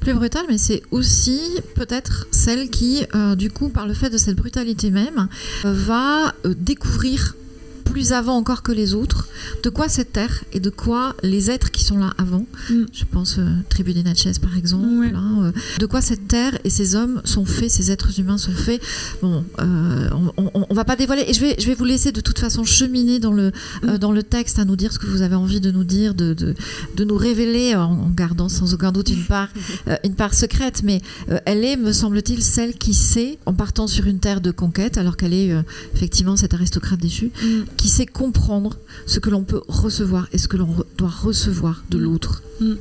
Plus 0.00 0.14
brutale, 0.14 0.46
mais 0.48 0.56
c'est 0.56 0.82
aussi 0.90 1.40
peut-être 1.74 2.26
celle 2.30 2.70
qui, 2.70 3.04
euh, 3.14 3.36
du 3.36 3.50
coup, 3.50 3.68
par 3.68 3.86
le 3.86 3.92
fait 3.92 4.08
de 4.08 4.16
cette 4.16 4.36
brutalité 4.36 4.90
même, 4.90 5.28
euh, 5.66 5.72
va 5.74 6.34
euh, 6.46 6.54
découvrir 6.58 7.36
plus 7.84 8.12
avant 8.12 8.36
encore 8.36 8.62
que 8.62 8.72
les 8.72 8.94
autres, 8.94 9.28
de 9.62 9.70
quoi 9.70 9.88
cette 9.88 10.12
terre 10.12 10.44
et 10.52 10.60
de 10.60 10.70
quoi 10.70 11.14
les 11.22 11.50
êtres 11.50 11.70
qui 11.70 11.84
sont 11.84 11.98
là 11.98 12.12
avant, 12.18 12.46
mm. 12.70 12.84
je 12.92 13.04
pense 13.04 13.38
euh, 13.38 13.46
Tribu 13.68 13.92
des 13.92 14.02
Natchez 14.02 14.32
par 14.40 14.56
exemple, 14.56 14.86
ouais. 14.86 15.12
hein, 15.14 15.44
euh, 15.44 15.52
de 15.78 15.86
quoi 15.86 16.00
cette 16.00 16.28
terre 16.28 16.58
et 16.64 16.70
ces 16.70 16.94
hommes 16.94 17.20
sont 17.24 17.44
faits, 17.44 17.70
ces 17.70 17.90
êtres 17.90 18.18
humains 18.18 18.38
sont 18.38 18.52
faits. 18.52 18.80
Bon, 19.22 19.44
euh, 19.60 20.08
on, 20.36 20.50
on, 20.54 20.66
on, 20.68 20.74
va 20.74 20.84
pas 20.84 20.96
dévoiler 20.96 21.24
et 21.26 21.34
je 21.34 21.40
vais, 21.40 21.56
je 21.58 21.66
vais 21.66 21.74
vous 21.74 21.84
laisser 21.84 22.12
de 22.12 22.20
toute 22.20 22.38
façon 22.38 22.64
cheminer 22.64 23.18
dans 23.18 23.32
le, 23.32 23.52
mm. 23.82 23.98
dans 23.98 24.12
le 24.12 24.22
texte 24.22 24.58
à 24.58 24.64
nous 24.64 24.76
dire 24.76 24.92
ce 24.92 24.98
que 24.98 25.06
vous 25.06 25.22
avez 25.22 25.36
envie 25.36 25.60
de 25.60 25.70
nous 25.70 25.84
dire, 25.84 26.14
de, 26.14 26.34
de, 26.34 26.54
de 26.96 27.04
nous 27.04 27.16
révéler 27.16 27.74
en, 27.74 27.92
en, 27.92 28.10
gardant 28.10 28.48
sans 28.48 28.74
aucun 28.74 28.92
doute 28.92 29.10
une 29.10 29.24
part, 29.24 29.48
une 30.04 30.14
part 30.14 30.34
secrète, 30.34 30.82
mais 30.84 31.00
elle 31.44 31.64
est, 31.64 31.76
me 31.76 31.92
semble-t-il, 31.92 32.42
celle 32.42 32.74
qui 32.74 32.94
sait, 32.94 33.38
en 33.46 33.54
partant 33.54 33.86
sur 33.86 34.06
une 34.06 34.18
terre 34.18 34.40
de 34.40 34.50
conquête, 34.50 34.98
alors 34.98 35.16
qu'elle 35.16 35.34
est 35.34 35.52
effectivement 35.94 36.36
cette 36.36 36.54
aristocrate 36.54 37.00
déchue, 37.00 37.30
mm 37.42 37.60
qui 37.76 37.88
sait 37.88 38.06
comprendre 38.06 38.76
ce 39.06 39.18
que 39.18 39.30
l'on 39.30 39.39
peut 39.44 39.62
recevoir 39.68 40.28
et 40.32 40.38
ce 40.38 40.48
que 40.48 40.56
l'on 40.56 40.66
re 40.66 40.84
doit 40.96 41.08
recevoir 41.08 41.84
de 41.90 41.98
l'autre. 41.98 42.42
Mmh. 42.60 42.74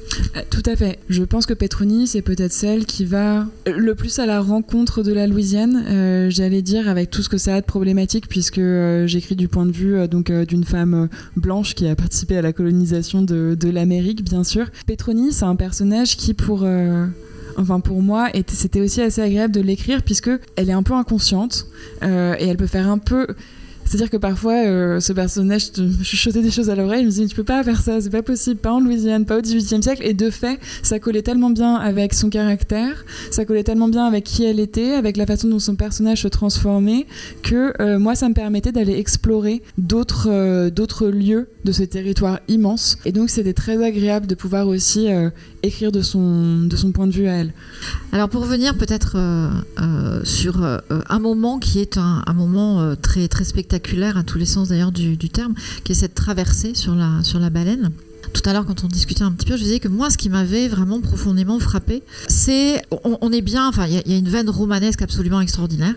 Tout 0.49 0.63
à 0.65 0.75
fait. 0.75 0.99
Je 1.09 1.23
pense 1.23 1.45
que 1.45 1.53
Petroni, 1.53 2.07
c'est 2.07 2.21
peut-être 2.21 2.51
celle 2.51 2.85
qui 2.85 3.05
va 3.05 3.47
le 3.65 3.95
plus 3.95 4.19
à 4.19 4.25
la 4.25 4.41
rencontre 4.41 5.03
de 5.03 5.13
la 5.13 5.25
Louisiane, 5.25 5.85
euh, 5.87 6.29
j'allais 6.29 6.61
dire, 6.61 6.89
avec 6.89 7.09
tout 7.09 7.23
ce 7.23 7.29
que 7.29 7.37
ça 7.37 7.55
a 7.55 7.61
de 7.61 7.65
problématique, 7.65 8.27
puisque 8.27 8.57
euh, 8.57 9.07
j'écris 9.07 9.35
du 9.35 9.47
point 9.47 9.65
de 9.65 9.71
vue 9.71 9.95
euh, 9.95 10.07
donc 10.07 10.31
d'une 10.31 10.65
femme 10.65 11.07
blanche 11.37 11.75
qui 11.75 11.87
a 11.87 11.95
participé 11.95 12.37
à 12.37 12.41
la 12.41 12.51
colonisation 12.51 13.21
de, 13.21 13.55
de 13.59 13.69
l'Amérique, 13.69 14.23
bien 14.23 14.43
sûr. 14.43 14.67
Petroni, 14.85 15.31
c'est 15.31 15.45
un 15.45 15.55
personnage 15.55 16.17
qui, 16.17 16.33
pour 16.33 16.65
enfin 17.59 17.79
pour 17.79 18.01
moi, 18.01 18.29
c'était 18.47 18.81
aussi 18.81 19.01
assez 19.01 19.21
agréable 19.21 19.53
de 19.53 19.61
l'écrire 19.61 20.01
puisque 20.03 20.31
elle 20.55 20.69
est 20.69 20.73
un 20.73 20.83
peu 20.83 20.93
inconsciente 20.93 21.67
euh, 22.03 22.35
et 22.39 22.47
elle 22.47 22.57
peut 22.57 22.67
faire 22.67 22.89
un 22.89 22.97
peu 22.97 23.27
c'est-à-dire 23.89 24.11
que 24.11 24.17
parfois, 24.17 24.53
euh, 24.53 24.99
ce 24.99 25.13
personnage 25.13 25.71
te 25.71 25.81
chuchotait 26.03 26.43
des 26.43 26.51
choses 26.51 26.69
à 26.69 26.75
l'oreille, 26.75 27.01
je 27.01 27.05
me 27.05 27.09
disais, 27.09 27.25
tu 27.25 27.35
peux 27.35 27.43
pas 27.43 27.63
faire 27.63 27.81
ça, 27.81 27.99
c'est 27.99 28.11
pas 28.11 28.21
possible, 28.21 28.59
pas 28.59 28.71
en 28.71 28.79
Louisiane, 28.79 29.25
pas 29.25 29.39
au 29.39 29.41
XVIIIe 29.41 29.81
siècle. 29.81 30.03
Et 30.05 30.13
de 30.13 30.29
fait, 30.29 30.59
ça 30.83 30.99
collait 30.99 31.23
tellement 31.23 31.49
bien 31.49 31.73
avec 31.73 32.13
son 32.13 32.29
caractère, 32.29 33.03
ça 33.31 33.45
collait 33.45 33.63
tellement 33.63 33.87
bien 33.87 34.05
avec 34.05 34.25
qui 34.25 34.43
elle 34.43 34.59
était, 34.59 34.91
avec 34.91 35.17
la 35.17 35.25
façon 35.25 35.47
dont 35.47 35.57
son 35.57 35.73
personnage 35.73 36.21
se 36.21 36.27
transformait, 36.27 37.07
que 37.41 37.73
euh, 37.81 37.97
moi, 37.97 38.13
ça 38.13 38.29
me 38.29 38.35
permettait 38.35 38.71
d'aller 38.71 38.93
explorer 38.93 39.63
d'autres 39.79 40.29
euh, 40.29 40.69
d'autres 40.69 41.07
lieux 41.07 41.47
de 41.65 41.71
ce 41.71 41.81
territoire 41.81 42.41
immense. 42.47 42.99
Et 43.05 43.11
donc, 43.11 43.31
c'était 43.31 43.53
très 43.53 43.83
agréable 43.83 44.27
de 44.27 44.35
pouvoir 44.35 44.67
aussi 44.67 45.07
écrire 45.63 45.91
de 45.91 46.01
son, 46.01 46.67
point 46.93 47.07
de 47.07 47.11
vue 47.11 47.27
à 47.27 47.33
elle. 47.33 47.53
Alors, 48.11 48.29
pour 48.29 48.41
revenir 48.41 48.75
peut-être 48.75 49.17
euh, 49.17 50.21
sur 50.23 50.63
un 50.63 51.19
moment 51.19 51.59
qui 51.59 51.79
est 51.79 51.97
un, 51.97 52.23
un 52.25 52.33
moment 52.33 52.95
très, 52.95 53.27
très 53.27 53.43
spectaculaire, 53.43 54.17
à 54.17 54.23
tous 54.23 54.37
les 54.37 54.45
sens 54.45 54.69
d'ailleurs 54.69 54.91
du, 54.91 55.17
du, 55.17 55.29
terme, 55.29 55.53
qui 55.83 55.91
est 55.91 55.95
cette 55.95 56.15
traversée 56.15 56.73
sur 56.75 56.95
la, 56.95 57.23
sur 57.23 57.39
la 57.39 57.49
baleine. 57.49 57.91
Tout 58.33 58.41
à 58.45 58.53
l'heure, 58.53 58.65
quand 58.65 58.83
on 58.83 58.87
discutait 58.87 59.23
un 59.23 59.31
petit 59.31 59.45
peu, 59.45 59.57
je 59.57 59.63
disais 59.63 59.79
que 59.79 59.87
moi, 59.87 60.09
ce 60.09 60.17
qui 60.17 60.29
m'avait 60.29 60.67
vraiment 60.67 61.01
profondément 61.01 61.59
frappé, 61.59 62.03
c'est 62.27 62.81
on, 63.03 63.31
est 63.31 63.41
bien, 63.41 63.67
enfin, 63.67 63.87
il 63.87 63.93
y, 63.93 64.13
a 64.13 64.17
une 64.17 64.29
veine 64.29 64.49
romanesque 64.49 65.01
absolument 65.01 65.41
extraordinaire, 65.41 65.95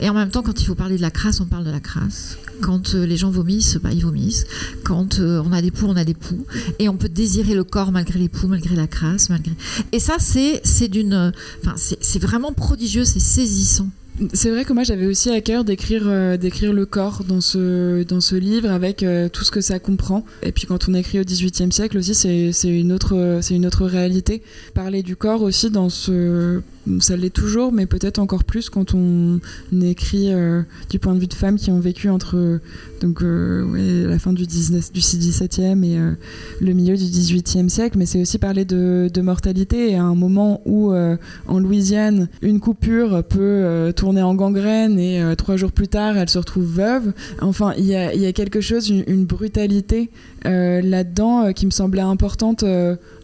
et 0.00 0.08
en 0.08 0.14
même 0.14 0.30
temps, 0.30 0.42
quand 0.42 0.60
il 0.60 0.66
faut 0.66 0.74
parler 0.74 0.96
de 0.96 1.02
la 1.02 1.10
crasse, 1.10 1.40
on 1.40 1.46
parle 1.46 1.64
de 1.64 1.70
la 1.70 1.80
crasse. 1.80 2.36
Quand 2.60 2.94
euh, 2.94 3.06
les 3.06 3.16
gens 3.16 3.30
vomissent, 3.30 3.78
bah, 3.82 3.90
ils 3.92 4.02
vomissent. 4.02 4.46
Quand 4.84 5.18
euh, 5.18 5.42
on 5.46 5.52
a 5.52 5.62
des 5.62 5.70
poux, 5.70 5.86
on 5.86 5.96
a 5.96 6.04
des 6.04 6.14
poux. 6.14 6.44
Et 6.78 6.90
on 6.90 6.96
peut 6.96 7.08
désirer 7.08 7.54
le 7.54 7.64
corps 7.64 7.90
malgré 7.90 8.18
les 8.18 8.28
poux, 8.28 8.48
malgré 8.48 8.76
la 8.76 8.86
crasse, 8.86 9.30
malgré. 9.30 9.52
Et 9.92 10.00
ça, 10.00 10.16
c'est 10.18 10.88
d'une, 10.88 11.32
enfin, 11.62 11.74
c'est 11.76 12.22
vraiment 12.22 12.52
prodigieux, 12.52 13.04
c'est 13.04 13.20
saisissant. 13.20 13.88
C'est 14.34 14.50
vrai 14.50 14.64
que 14.64 14.72
moi 14.72 14.82
j'avais 14.82 15.06
aussi 15.06 15.30
à 15.30 15.40
cœur 15.40 15.64
d'écrire 15.64 16.02
euh, 16.06 16.36
le 16.36 16.84
corps 16.84 17.24
dans 17.24 17.40
ce 17.40 18.34
livre 18.34 18.70
avec 18.70 19.02
euh, 19.02 19.28
tout 19.28 19.44
ce 19.44 19.50
que 19.50 19.60
ça 19.60 19.78
comprend. 19.78 20.24
Et 20.42 20.52
puis 20.52 20.66
quand 20.66 20.88
on 20.88 20.94
écrit 20.94 21.20
au 21.20 21.24
XVIIIe 21.24 21.72
siècle 21.72 21.98
aussi 21.98 22.14
c'est 22.14 22.68
une 22.68 22.92
autre 22.92 23.38
c'est 23.40 23.54
une 23.54 23.66
autre 23.66 23.86
réalité. 23.86 24.42
Parler 24.74 25.02
du 25.02 25.16
corps 25.16 25.42
aussi 25.42 25.70
dans 25.70 25.88
ce 25.88 26.60
ça 27.00 27.16
l'est 27.16 27.30
toujours, 27.30 27.72
mais 27.72 27.86
peut-être 27.86 28.18
encore 28.18 28.44
plus 28.44 28.70
quand 28.70 28.94
on 28.94 29.40
écrit 29.82 30.32
euh, 30.32 30.62
du 30.88 30.98
point 30.98 31.14
de 31.14 31.20
vue 31.20 31.26
de 31.26 31.34
femmes 31.34 31.56
qui 31.56 31.70
ont 31.70 31.78
vécu 31.78 32.08
entre 32.08 32.60
donc, 33.00 33.22
euh, 33.22 34.08
la 34.08 34.18
fin 34.18 34.32
du, 34.32 34.46
19, 34.46 34.92
du 34.92 35.00
17e 35.00 35.84
et 35.84 35.98
euh, 35.98 36.12
le 36.60 36.72
milieu 36.72 36.96
du 36.96 37.04
18e 37.04 37.68
siècle. 37.68 37.98
Mais 37.98 38.06
c'est 38.06 38.20
aussi 38.20 38.38
parler 38.38 38.64
de, 38.64 39.10
mortalité. 39.20 39.90
Et 39.90 39.96
à 39.96 40.02
un 40.02 40.14
moment 40.14 40.62
où, 40.64 40.92
en 40.94 41.58
Louisiane, 41.58 42.28
une 42.40 42.58
coupure 42.58 43.22
peut 43.24 43.92
tourner 43.94 44.22
en 44.22 44.34
gangrène 44.34 44.98
et 44.98 45.22
trois 45.36 45.56
jours 45.56 45.72
plus 45.72 45.88
tard, 45.88 46.16
elle 46.16 46.28
se 46.28 46.38
retrouve 46.38 46.64
veuve. 46.64 47.12
Enfin, 47.42 47.74
il 47.76 47.84
y 47.84 47.94
a, 47.94 48.32
quelque 48.32 48.62
chose, 48.62 48.88
une 48.88 49.26
brutalité 49.26 50.10
là-dedans 50.44 51.52
qui 51.52 51.66
me 51.66 51.70
semblait 51.70 52.00
importante 52.00 52.64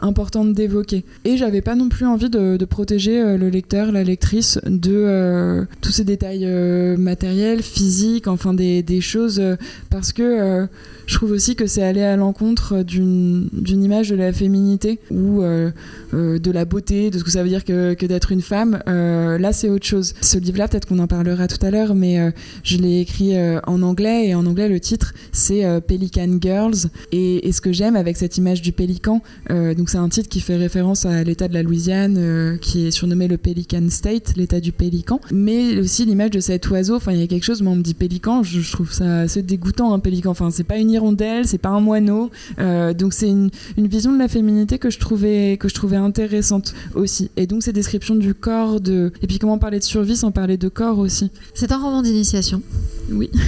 importante 0.01 0.53
d'évoquer. 0.53 1.05
Et 1.25 1.37
j'avais 1.37 1.61
pas 1.61 1.75
non 1.75 1.89
plus 1.89 2.07
envie 2.07 2.31
de, 2.31 2.65
protéger 2.65 3.21
euh, 3.21 3.37
le 3.37 3.49
lecteur, 3.49 3.93
la 3.93 4.03
lectrice 4.03 4.59
de 4.67 4.93
euh, 4.95 5.65
tous 5.81 5.93
ces 5.93 6.05
détails 6.05 6.45
euh, 6.45 6.97
matériels, 6.97 7.63
physiques, 7.63 8.27
enfin 8.27 8.55
des 8.55 9.01
choses, 9.01 9.43
parce 9.91 10.13
que 10.13 10.67
je 11.07 11.15
trouve 11.15 11.31
aussi 11.31 11.55
que 11.55 11.67
c'est 11.67 11.83
aller 11.83 12.03
à 12.03 12.17
l'encontre 12.17 12.83
d'une 12.83 13.49
image 13.55 14.11
de 14.11 14.17
la 14.17 14.33
féminité 14.33 14.99
ou 15.11 15.43
euh, 15.43 15.71
euh, 16.15 16.39
de 16.39 16.51
la 16.51 16.65
beauté, 16.65 17.11
de 17.11 17.19
ce 17.19 17.25
que 17.25 17.31
ça 17.31 17.43
veut 17.43 17.49
dire 17.49 17.65
que, 17.65 18.07
d'être 18.07 18.33
une 18.33 18.43
femme. 18.43 18.81
Euh, 18.89 19.39
là, 19.39 19.53
c'est 19.53 19.71
autre 19.71 19.87
chose. 19.87 20.15
Ce 20.21 20.39
livre-là, 20.39 20.69
peut-être 20.69 20.87
qu'on 20.87 20.99
en 20.99 21.07
parlera 21.07 21.47
tout 21.47 21.65
à 21.65 21.71
l'heure, 21.71 21.95
mais 21.95 22.33
je 22.63 22.77
l'ai 22.79 23.01
écrit 23.01 23.35
en 23.67 23.83
anglais 23.83 24.29
et 24.29 24.35
en 24.35 24.47
anglais, 24.47 24.69
le 24.69 24.81
titre, 24.81 25.15
c'est 25.33 25.65
Pelican 25.87 26.39
Girls. 26.41 26.91
Et, 27.13 27.51
ce 27.53 27.61
que 27.61 27.73
j'aime 27.73 27.97
avec 27.97 28.17
cette 28.17 28.37
image 28.37 28.61
du 28.61 28.73
pélican, 28.73 29.23
donc 29.49 29.89
c'est 29.89 29.99
un 29.99 30.09
titre 30.09 30.29
qui 30.29 30.41
fait 30.41 30.57
référence 30.57 31.07
à 31.07 31.23
l'état 31.23 31.49
de 31.49 31.55
la 31.55 31.63
Louisiane, 31.63 32.59
qui 32.61 32.87
est 32.87 32.91
surnommé 32.91 33.29
le 33.29 33.39
Pelican 33.39 33.89
State, 33.89 34.35
l'état 34.37 34.61
du 34.61 34.73
pélican, 34.73 35.21
mais 35.33 35.79
aussi 35.79 36.05
l'image 36.05 36.31
de 36.31 36.41
cet 36.41 36.69
oiseau. 36.69 36.97
Enfin, 36.97 37.13
il 37.13 37.21
y 37.21 37.23
a 37.23 37.27
quelque 37.27 37.45
chose, 37.45 37.63
moi, 37.63 37.73
on 37.73 37.77
me 37.77 37.83
dit 37.83 37.95
pélican, 37.95 38.43
je, 38.43 38.61
je 38.61 38.73
trouve 38.73 38.93
ça 38.93 39.21
assez 39.21 39.43
dégoûtant, 39.43 39.95
un 39.95 40.01
pélican. 40.01 40.31
Enfin, 40.31 40.51
c'est 40.51 40.65
pas 40.65 40.77
une 40.77 40.91
hirondelle, 40.97 41.47
c'est 41.47 41.59
pas 41.59 41.69
un 41.69 41.81
moineau. 41.81 42.31
Euh, 42.59 42.93
donc 42.93 43.13
c'est 43.13 43.29
une, 43.29 43.51
une, 43.77 43.87
vision 43.87 44.13
de 44.13 44.19
la 44.19 44.29
féminité 44.29 44.79
que 44.79 44.91
je 44.91 44.99
trouvais 44.99 45.57
que 45.59 45.69
je 45.69 45.75
trouvais 45.75 45.97
intéressante 45.97 46.75
aussi. 46.95 47.31
Et 47.37 47.47
donc 47.47 47.63
ces 47.63 47.73
descriptions 47.73 48.17
du 48.17 48.35
corps, 48.35 48.81
de 48.81 49.13
et 49.23 49.27
puis 49.27 49.39
comment 49.39 49.59
parler 49.59 49.79
de 49.79 49.85
survie 49.85 50.17
sans 50.17 50.33
parler 50.33 50.57
de 50.57 50.69
corps 50.69 50.99
aussi. 50.99 51.31
C'est 51.55 51.73
un 51.73 51.79
roman 51.79 52.03
d'initiation. 52.03 52.63
Oui. 53.11 53.31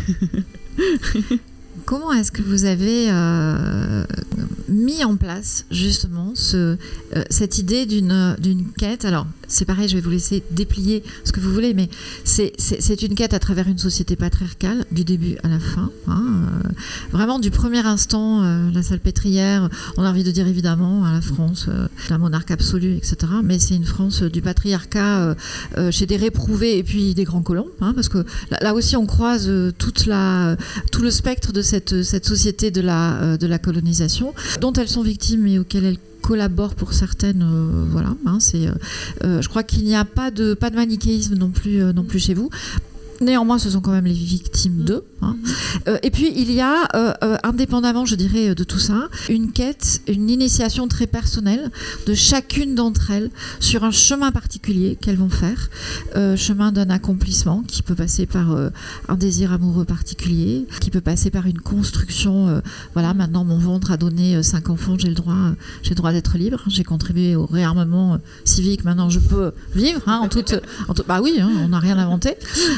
Comment 1.88 2.12
est-ce 2.12 2.30
que 2.30 2.42
vous 2.42 2.66
avez 2.66 3.07
euh, 3.11 4.04
mis 4.68 5.04
en 5.04 5.16
place 5.16 5.64
justement 5.71 6.35
euh, 6.52 6.76
cette 7.30 7.57
idée 7.57 7.87
d'une 7.87 8.66
quête? 8.76 9.07
Alors, 9.07 9.26
c'est 9.49 9.64
pareil, 9.64 9.88
je 9.88 9.95
vais 9.95 10.02
vous 10.02 10.11
laisser 10.11 10.42
déplier 10.50 11.02
ce 11.25 11.33
que 11.33 11.40
vous 11.40 11.50
voulez, 11.50 11.73
mais 11.73 11.88
c'est 12.25 13.02
une 13.02 13.14
quête 13.14 13.33
à 13.33 13.38
travers 13.38 13.66
une 13.66 13.78
société 13.78 14.14
patriarcale, 14.14 14.85
du 14.92 15.04
début 15.04 15.37
à 15.42 15.49
la 15.49 15.59
fin. 15.59 15.90
Hein, 16.07 16.23
euh, 16.66 16.68
vraiment, 17.12 17.38
du 17.38 17.50
premier 17.50 17.85
instant, 17.85 18.42
euh, 18.42 18.71
la 18.71 18.83
salle 18.83 19.00
pétrière, 19.00 19.71
on 19.97 20.04
a 20.04 20.11
envie 20.11 20.23
de 20.23 20.30
dire 20.30 20.47
évidemment 20.47 21.04
à 21.07 21.12
la 21.12 21.23
France, 21.23 21.66
euh, 21.68 21.88
la 22.11 22.18
monarque 22.18 22.50
absolue, 22.50 22.97
etc. 22.97 23.16
Mais 23.42 23.59
c'est 23.59 23.75
une 23.75 23.87
France 23.87 24.23
du 24.23 24.42
patriarcat 24.42 25.35
chez 25.90 26.07
des 26.07 26.16
réprouvés 26.16 26.78
et 26.78 26.83
puis 26.83 27.14
des 27.14 27.25
grands 27.25 27.42
colons, 27.42 27.68
hein, 27.80 27.92
parce 27.95 28.09
que 28.09 28.25
là, 28.50 28.75
aussi, 28.75 28.97
on 28.97 29.07
croise 29.07 29.50
tout 29.78 29.92
le 31.02 31.11
spectre 31.11 31.52
de 31.52 31.62
cette, 31.62 31.77
cette 32.02 32.26
société 32.26 32.70
de 32.70 32.80
la, 32.80 33.37
de 33.37 33.47
la 33.47 33.58
colonisation, 33.58 34.35
dont 34.61 34.73
elles 34.73 34.88
sont 34.88 35.02
victimes 35.02 35.47
et 35.47 35.58
auxquelles 35.58 35.85
elles 35.85 35.99
collaborent 36.28 36.75
pour 36.75 36.92
certaines 36.92 37.42
euh, 37.42 37.85
voilà 37.90 38.14
hein, 38.26 38.38
c'est 38.40 38.66
euh, 39.25 39.40
je 39.40 39.49
crois 39.49 39.62
qu'il 39.62 39.85
n'y 39.85 39.97
a 39.97 40.04
pas 40.04 40.30
de 40.30 40.56
manichéisme 40.75 41.37
non 41.37 41.50
plus 41.50 41.82
euh, 41.82 41.92
non 41.92 42.04
plus 42.04 42.18
chez 42.18 42.35
vous 42.35 42.50
néanmoins, 43.20 43.58
ce 43.58 43.70
sont 43.70 43.80
quand 43.80 43.92
même 43.92 44.06
les 44.06 44.12
victimes 44.12 44.84
d'eux. 44.84 45.04
hein. 45.22 45.37
Euh, 45.87 45.98
et 46.02 46.10
puis, 46.10 46.32
il 46.37 46.52
y 46.52 46.60
a, 46.60 46.88
euh, 46.94 47.12
euh, 47.22 47.37
indépendamment, 47.42 48.04
je 48.04 48.14
dirais, 48.14 48.54
de 48.54 48.64
tout 48.64 48.78
ça, 48.78 49.08
une 49.28 49.52
quête, 49.52 50.00
une 50.06 50.30
initiation 50.30 50.88
très 50.88 51.06
personnelle 51.06 51.70
de 52.06 52.14
chacune 52.14 52.75
d'entre 52.75 53.10
elles 53.10 53.30
sur 53.60 53.84
un 53.84 53.90
chemin 53.90 54.32
particulier 54.32 54.96
qu'elles 55.00 55.16
vont 55.16 55.28
faire, 55.28 55.70
chemin 56.37 56.72
d'un 56.72 56.90
accomplissement 56.90 57.62
qui 57.66 57.82
peut 57.82 57.94
passer 57.94 58.26
par 58.26 58.56
un 59.08 59.14
désir 59.16 59.52
amoureux 59.52 59.84
particulier, 59.84 60.66
qui 60.80 60.90
peut 60.90 61.00
passer 61.00 61.30
par 61.30 61.46
une 61.46 61.60
construction. 61.60 62.62
voilà, 62.94 63.14
maintenant 63.14 63.44
mon 63.44 63.58
ventre 63.58 63.90
a 63.90 63.96
donné 63.96 64.42
cinq 64.42 64.70
enfants, 64.70 64.96
j'ai 64.98 65.08
le 65.08 65.14
droit, 65.14 65.34
j'ai 65.82 65.90
le 65.90 65.96
droit 65.96 66.12
d'être 66.12 66.37
libre. 66.38 66.60
J'ai 66.66 66.84
contribué 66.84 67.37
au 67.37 67.46
réarmement 67.46 68.18
civique. 68.44 68.84
Maintenant, 68.84 69.10
je 69.10 69.18
peux 69.18 69.52
vivre 69.75 70.02
hein, 70.06 70.20
en 70.22 70.28
toute, 70.28 70.54
en 70.88 70.94
Bah 71.06 71.20
oui, 71.22 71.38
hein, 71.40 71.50
on 71.64 71.68
n'a 71.68 71.78
rien 71.78 71.98
inventé. 71.98 72.34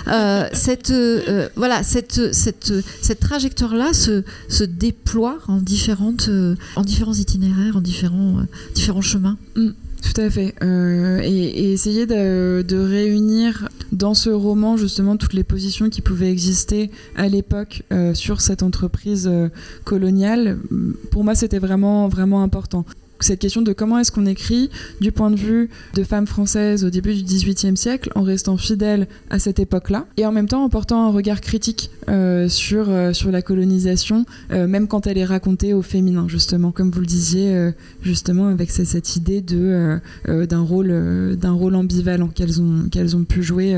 Euh, 0.09 0.30
cette, 0.53 0.91
euh, 0.91 1.49
voilà, 1.57 1.83
cette, 1.83 2.33
cette, 2.35 2.73
cette 3.03 3.21
trajectoire-là 3.21 3.93
se, 3.93 4.23
se 4.49 4.65
déploie 4.65 5.39
en 5.49 5.59
différentes, 5.59 6.29
euh, 6.29 6.57
en 6.77 6.83
différents 6.83 7.15
itinéraires, 7.15 7.77
en 7.77 7.81
différents, 7.81 8.39
euh, 8.39 8.45
différents 8.75 9.01
chemins. 9.01 9.37
Tout 10.03 10.21
à 10.21 10.31
fait. 10.31 10.55
Euh, 10.63 11.21
et, 11.23 11.73
essayer 11.73 12.07
de, 12.07 12.63
de 12.67 12.77
réunir 12.77 13.69
dans 13.93 14.15
ce 14.15 14.31
roman 14.31 14.77
justement 14.77 15.17
toutes 15.17 15.35
les 15.35 15.45
positions 15.45 15.91
qui 15.91 16.01
pouvaient 16.01 16.31
exister 16.31 16.91
à 17.17 17.29
l'époque 17.29 17.83
euh, 17.93 18.15
sur 18.15 18.41
cette 18.41 18.63
entreprise 18.63 19.29
euh, 19.31 19.49
coloniale, 19.85 20.59
pour 21.11 21.25
moi 21.25 21.35
c'était 21.35 21.59
vraiment, 21.59 22.09
vraiment 22.09 22.43
important. 22.43 22.85
Cette 23.21 23.39
question 23.41 23.63
de 23.63 23.73
comment 23.73 23.99
est-ce 23.99 24.11
qu'on 24.13 24.27
écrit 24.27 24.71
du 25.01 25.13
point 25.13 25.31
de 25.31 25.37
vue 25.37 25.69
de 25.95 26.03
femmes 26.05 26.27
françaises 26.27 26.85
au 26.85 26.91
début 26.91 27.15
du 27.15 27.23
XVIIIe 27.23 27.77
siècle 27.77 28.11
en 28.15 28.23
restant 28.23 28.57
fidèle 28.57 29.09
à 29.29 29.39
cette 29.39 29.59
époque-là 29.59 30.07
et 30.17 30.25
en 30.27 30.33
même 30.33 30.49
temps 30.49 30.65
en 30.65 30.69
portant 30.69 31.07
un 31.07 31.11
regard 31.11 31.41
critique 31.41 31.91
euh, 32.09 32.49
sur, 32.49 32.87
euh, 32.89 33.13
sur 33.13 33.31
la 33.31 33.43
colonisation, 33.43 34.25
euh, 34.53 34.67
même 34.67 34.89
quand 34.89 35.07
elle 35.07 35.19
est 35.19 35.25
racontée 35.25 35.75
au 35.75 35.83
féminin, 35.83 36.27
justement, 36.29 36.73
comme 36.73 36.91
vous 36.91 37.01
le 37.01 37.07
disiez, 37.07 37.71
justement, 38.03 38.49
avec 38.49 38.71
ce- 38.71 38.85
cette 38.85 39.17
idée 39.17 39.41
de, 39.41 39.99
d'un, 40.27 40.61
rôle, 40.61 41.37
d'un 41.37 41.53
rôle 41.53 41.75
ambivalent 41.75 42.29
qu'elles 42.29 42.61
ont, 42.61 42.89
qu'elles 42.91 43.17
ont 43.17 43.25
pu 43.25 43.43
jouer 43.43 43.77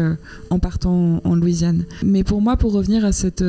en 0.50 0.58
partant 0.58 1.20
en, 1.25 1.34
Louisiane. 1.34 1.84
Mais 2.04 2.22
pour 2.25 2.40
moi, 2.40 2.56
pour 2.56 2.72
revenir 2.72 3.04
à 3.04 3.12
cette, 3.12 3.44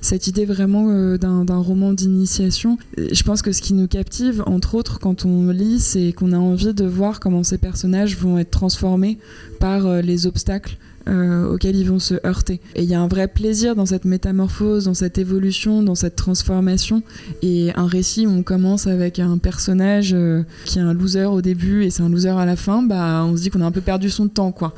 cette 0.00 0.26
idée 0.26 0.44
vraiment 0.44 1.16
d'un, 1.16 1.44
d'un 1.44 1.58
roman 1.58 1.92
d'initiation, 1.92 2.76
je 2.98 3.22
pense 3.22 3.40
que 3.42 3.52
ce 3.52 3.62
qui 3.62 3.72
nous 3.74 3.88
captive, 3.88 4.42
entre 4.46 4.74
autres, 4.74 4.98
quand 4.98 5.24
on 5.24 5.29
lit, 5.52 5.80
c'est 5.80 6.12
qu'on 6.12 6.32
a 6.32 6.38
envie 6.38 6.74
de 6.74 6.84
voir 6.84 7.20
comment 7.20 7.42
ces 7.42 7.58
personnages 7.58 8.16
vont 8.16 8.38
être 8.38 8.50
transformés 8.50 9.18
par 9.58 9.86
euh, 9.86 10.00
les 10.00 10.26
obstacles 10.26 10.76
euh, 11.08 11.52
auxquels 11.52 11.76
ils 11.76 11.88
vont 11.88 11.98
se 11.98 12.14
heurter. 12.26 12.60
Et 12.74 12.82
il 12.82 12.88
y 12.88 12.94
a 12.94 13.00
un 13.00 13.08
vrai 13.08 13.28
plaisir 13.28 13.74
dans 13.74 13.86
cette 13.86 14.04
métamorphose, 14.04 14.84
dans 14.84 14.94
cette 14.94 15.18
évolution, 15.18 15.82
dans 15.82 15.94
cette 15.94 16.16
transformation. 16.16 17.02
Et 17.42 17.70
un 17.76 17.86
récit 17.86 18.26
où 18.26 18.30
on 18.30 18.42
commence 18.42 18.86
avec 18.86 19.18
un 19.18 19.38
personnage 19.38 20.12
euh, 20.14 20.42
qui 20.64 20.78
est 20.78 20.82
un 20.82 20.92
loser 20.92 21.24
au 21.24 21.42
début 21.42 21.84
et 21.84 21.90
c'est 21.90 22.02
un 22.02 22.08
loser 22.08 22.38
à 22.38 22.44
la 22.44 22.56
fin, 22.56 22.82
bah, 22.82 23.24
on 23.24 23.36
se 23.36 23.42
dit 23.42 23.50
qu'on 23.50 23.60
a 23.60 23.66
un 23.66 23.72
peu 23.72 23.80
perdu 23.80 24.10
son 24.10 24.28
temps. 24.28 24.52
Quoi. 24.52 24.74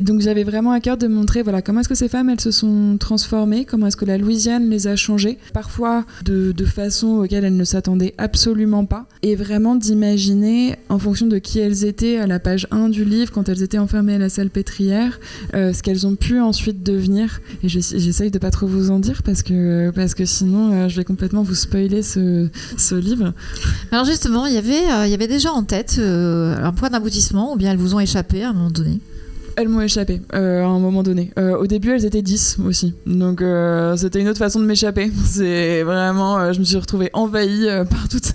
Donc 0.00 0.20
j'avais 0.20 0.44
vraiment 0.44 0.72
à 0.72 0.80
cœur 0.80 0.96
de 0.96 1.06
montrer 1.06 1.42
voilà, 1.42 1.62
comment 1.62 1.80
est-ce 1.80 1.88
que 1.88 1.94
ces 1.94 2.08
femmes 2.08 2.30
elles 2.30 2.40
se 2.40 2.50
sont 2.50 2.96
transformées, 2.98 3.64
comment 3.64 3.86
est-ce 3.86 3.96
que 3.96 4.04
la 4.04 4.18
Louisiane 4.18 4.70
les 4.70 4.86
a 4.86 4.96
changées, 4.96 5.38
parfois 5.52 6.04
de, 6.24 6.52
de 6.52 6.64
façon 6.64 7.18
auxquelles 7.18 7.44
elles 7.44 7.56
ne 7.56 7.64
s'attendaient 7.64 8.14
absolument 8.18 8.84
pas, 8.84 9.06
et 9.22 9.34
vraiment 9.34 9.74
d'imaginer 9.74 10.76
en 10.88 10.98
fonction 10.98 11.26
de 11.26 11.38
qui 11.38 11.58
elles 11.58 11.84
étaient 11.84 12.18
à 12.18 12.26
la 12.26 12.38
page 12.38 12.66
1 12.70 12.88
du 12.88 13.04
livre, 13.04 13.32
quand 13.32 13.48
elles 13.48 13.62
étaient 13.62 13.78
enfermées 13.78 14.14
à 14.14 14.18
la 14.18 14.28
salle 14.28 14.50
pétrière, 14.50 15.18
euh, 15.54 15.72
ce 15.72 15.82
qu'elles 15.82 16.06
ont 16.06 16.16
pu 16.16 16.40
ensuite 16.40 16.82
devenir. 16.82 17.40
Et 17.62 17.68
j'ess- 17.68 17.94
j'essaye 17.96 18.30
de 18.30 18.38
pas 18.38 18.50
trop 18.50 18.66
vous 18.66 18.90
en 18.90 18.98
dire 18.98 19.22
parce 19.22 19.42
que, 19.42 19.90
parce 19.94 20.14
que 20.14 20.24
sinon 20.24 20.72
euh, 20.72 20.88
je 20.88 20.96
vais 20.96 21.04
complètement 21.04 21.42
vous 21.42 21.54
spoiler 21.54 22.02
ce, 22.02 22.48
ce 22.76 22.94
livre. 22.94 23.32
Alors 23.92 24.04
justement, 24.04 24.46
il 24.46 24.54
y 24.54 24.58
avait, 24.58 24.90
euh, 24.90 25.06
il 25.06 25.10
y 25.10 25.14
avait 25.14 25.28
déjà 25.28 25.52
en 25.52 25.62
tête 25.64 25.98
un 26.00 26.72
point 26.72 26.90
d'aboutissement, 26.90 27.52
ou 27.52 27.56
bien 27.56 27.70
elles 27.72 27.78
vous 27.78 27.94
ont 27.94 28.00
échappé 28.00 28.42
à 28.42 28.50
un 28.50 28.52
moment 28.52 28.70
donné. 28.70 29.00
Elles 29.56 29.68
m'ont 29.68 29.80
échappé 29.80 30.20
euh, 30.34 30.64
à 30.64 30.66
un 30.66 30.78
moment 30.78 31.02
donné. 31.02 31.30
Euh, 31.38 31.56
au 31.56 31.66
début, 31.66 31.90
elles 31.90 32.04
étaient 32.04 32.22
10 32.22 32.58
aussi. 32.66 32.94
Donc, 33.06 33.40
euh, 33.40 33.96
c'était 33.96 34.20
une 34.20 34.28
autre 34.28 34.38
façon 34.38 34.58
de 34.60 34.64
m'échapper. 34.64 35.10
C'est 35.24 35.82
vraiment. 35.82 36.52
je 36.52 36.58
me 36.58 36.64
suis 36.64 36.76
retrouvée 36.76 37.10
envahie 37.12 37.66
par 37.90 38.08
toutes 38.08 38.32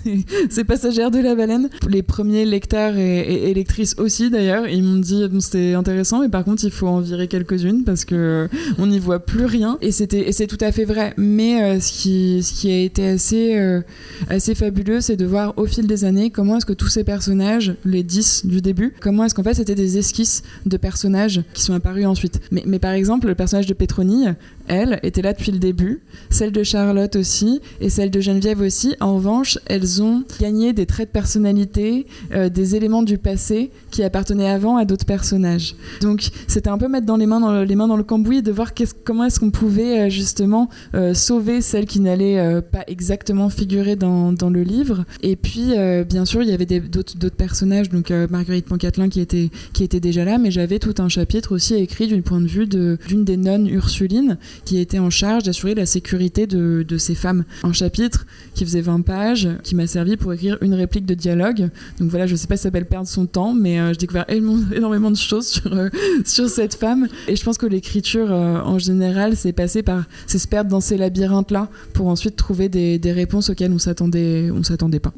ces, 0.50 0.64
passagères 0.64 1.10
de 1.10 1.18
la 1.18 1.34
baleine. 1.34 1.68
Les 1.88 2.02
premiers 2.02 2.44
lecteurs 2.44 2.96
et, 2.96 3.50
et- 3.50 3.54
lectrices 3.54 3.96
aussi, 3.98 4.30
d'ailleurs, 4.30 4.66
ils 4.68 4.82
m'ont 4.82 4.98
dit 4.98 5.26
bon, 5.28 5.40
c'était 5.40 5.74
intéressant, 5.74 6.20
mais 6.20 6.28
par 6.28 6.44
contre, 6.44 6.64
il 6.64 6.70
faut 6.70 6.86
en 6.86 7.00
virer 7.00 7.28
quelques-unes 7.28 7.82
parce 7.84 8.04
que 8.04 8.48
on 8.78 8.86
n'y 8.86 8.98
voit 8.98 9.18
plus 9.18 9.44
rien. 9.44 9.76
Et 9.82 9.90
c'est 9.90 10.46
tout 10.46 10.58
à 10.60 10.72
fait 10.72 10.84
vrai. 10.84 11.12
Mais 11.16 11.80
ce, 11.80 11.92
qui, 11.92 12.70
a 12.70 12.78
été 12.78 13.08
assez, 13.08 13.80
assez 14.28 14.54
fabuleux, 14.54 15.00
c'est 15.00 15.16
de 15.16 15.26
voir 15.26 15.54
au 15.56 15.66
fil 15.66 15.86
des 15.86 16.04
années 16.04 16.30
comment 16.30 16.56
est-ce 16.56 16.66
que 16.66 16.72
tous 16.72 16.88
ces 16.88 17.04
personnages, 17.04 17.74
les 17.84 18.02
10 18.02 18.46
du 18.46 18.62
début, 18.62 18.94
comment 19.00 19.24
est-ce 19.24 19.34
qu'en 19.34 19.42
fait 19.42 19.54
c'était 19.54 19.74
des 19.74 19.98
esquisses 19.98 20.42
de 20.66 20.76
personnages 20.76 21.09
qui 21.54 21.62
sont 21.62 21.74
apparus 21.74 22.06
ensuite. 22.06 22.40
Mais, 22.50 22.78
par 22.78 22.92
exemple, 22.92 23.26
le 23.26 23.34
personnage 23.34 23.66
de 23.66 23.74
Pétronille, 23.74 24.34
elle, 24.70 25.00
était 25.02 25.20
là 25.20 25.32
depuis 25.32 25.50
le 25.50 25.58
début, 25.58 26.00
celle 26.30 26.52
de 26.52 26.62
Charlotte 26.62 27.16
aussi, 27.16 27.60
et 27.80 27.90
celle 27.90 28.10
de 28.10 28.20
Geneviève 28.20 28.60
aussi. 28.60 28.94
En 29.00 29.16
revanche, 29.16 29.58
elles 29.66 30.00
ont 30.00 30.22
gagné 30.40 30.72
des 30.72 30.86
traits 30.86 31.08
de 31.08 31.12
personnalité, 31.12 32.06
euh, 32.32 32.48
des 32.48 32.76
éléments 32.76 33.02
du 33.02 33.18
passé 33.18 33.72
qui 33.90 34.04
appartenaient 34.04 34.48
avant 34.48 34.76
à 34.76 34.84
d'autres 34.84 35.04
personnages. 35.04 35.74
Donc 36.02 36.30
c'était 36.46 36.70
un 36.70 36.78
peu 36.78 36.86
mettre 36.86 37.04
dans 37.04 37.16
les 37.16 37.26
mains 37.26 37.40
dans 37.40 37.50
le, 37.50 37.64
les 37.64 37.74
mains 37.74 37.88
dans 37.88 37.96
le 37.96 38.04
cambouis 38.04 38.42
de 38.42 38.52
voir 38.52 38.70
comment 39.02 39.24
est-ce 39.24 39.40
qu'on 39.40 39.50
pouvait 39.50 40.06
euh, 40.06 40.08
justement 40.08 40.68
euh, 40.94 41.14
sauver 41.14 41.62
celles 41.62 41.86
qui 41.86 41.98
n'allaient 41.98 42.62
pas 42.62 42.84
exactement 42.86 43.48
figurer 43.48 43.96
dans, 43.96 44.30
le 44.50 44.62
livre. 44.62 45.04
Et 45.22 45.36
puis, 45.36 45.72
bien 46.08 46.24
sûr, 46.24 46.42
il 46.42 46.48
y 46.48 46.52
avait 46.52 46.66
d'autres 46.66 47.36
personnages, 47.36 47.88
donc 47.88 48.10
Marguerite 48.10 48.66
Pancatelin 48.66 49.08
qui 49.08 49.20
était, 49.20 49.50
qui 49.72 49.84
était 49.84 50.00
déjà 50.00 50.24
là, 50.24 50.38
mais 50.38 50.50
j'avais 50.50 50.78
tout 50.78 50.94
un 50.98 51.08
chapitre 51.08 51.54
aussi 51.54 51.74
écrit 51.74 52.06
du 52.06 52.22
point 52.22 52.40
de 52.40 52.46
vue 52.46 52.66
d'une 52.66 53.24
des 53.24 53.36
nonnes 53.36 53.68
Ursulines 53.68 54.38
qui 54.64 54.78
était 54.78 54.98
en 54.98 55.10
charge 55.10 55.44
d'assurer 55.44 55.74
la 55.74 55.86
sécurité 55.86 56.46
de, 56.46 56.84
de 56.86 56.98
ces 56.98 57.14
femmes. 57.14 57.44
Un 57.62 57.72
chapitre 57.72 58.26
qui 58.54 58.64
faisait 58.64 58.80
20 58.80 59.02
pages, 59.02 59.48
qui 59.62 59.74
m'a 59.74 59.86
servi 59.86 60.16
pour 60.16 60.32
écrire 60.32 60.58
une 60.60 60.74
réplique 60.74 61.06
de 61.06 61.14
dialogue. 61.14 61.70
Donc 61.98 62.10
voilà, 62.10 62.26
je 62.26 62.36
sais 62.36 62.46
pas 62.46 62.56
si 62.56 62.62
ça 62.62 62.68
s'appelle 62.68 62.86
perdre 62.86 63.08
son 63.08 63.26
temps, 63.26 63.54
mais 63.54 63.78
euh, 63.80 63.92
j'ai 63.92 63.98
découvert 63.98 64.26
énormément, 64.30 65.10
de 65.10 65.16
choses 65.16 65.46
sur, 65.46 65.72
euh, 65.72 65.88
sur 66.24 66.48
cette 66.48 66.74
femme. 66.74 67.08
Et 67.28 67.36
je 67.36 67.44
pense 67.44 67.58
que 67.58 67.66
l'écriture, 67.66 68.30
euh, 68.30 68.60
en 68.60 68.78
général, 68.78 69.36
c'est 69.36 69.52
passer 69.52 69.82
par, 69.82 70.04
se 70.26 70.46
perdre 70.46 70.70
dans 70.70 70.80
ces 70.80 70.96
labyrinthes-là 70.96 71.68
pour 71.92 72.08
ensuite 72.08 72.36
trouver 72.36 72.68
des, 72.68 72.98
des 72.98 73.12
réponses 73.12 73.50
auxquelles 73.50 73.72
on 73.72 73.78
s'attendait, 73.78 74.50
on 74.50 74.62
s'attendait 74.62 75.00
pas. 75.00 75.12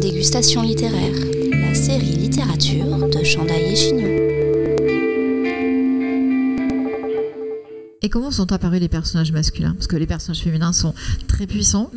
Dégustation 0.00 0.62
littéraire, 0.62 1.14
la 1.52 1.74
série 1.74 2.16
littérature 2.16 3.08
de 3.08 3.24
Chandaille 3.24 3.72
et 3.72 3.76
Chignon. 3.76 4.25
Et 8.06 8.08
comment 8.08 8.30
sont 8.30 8.52
apparus 8.52 8.78
les 8.80 8.86
personnages 8.88 9.32
masculins? 9.32 9.72
Parce 9.74 9.88
que 9.88 9.96
les 9.96 10.06
personnages 10.06 10.40
féminins 10.40 10.72
sont 10.72 10.94
très 11.26 11.48
puissants, 11.48 11.90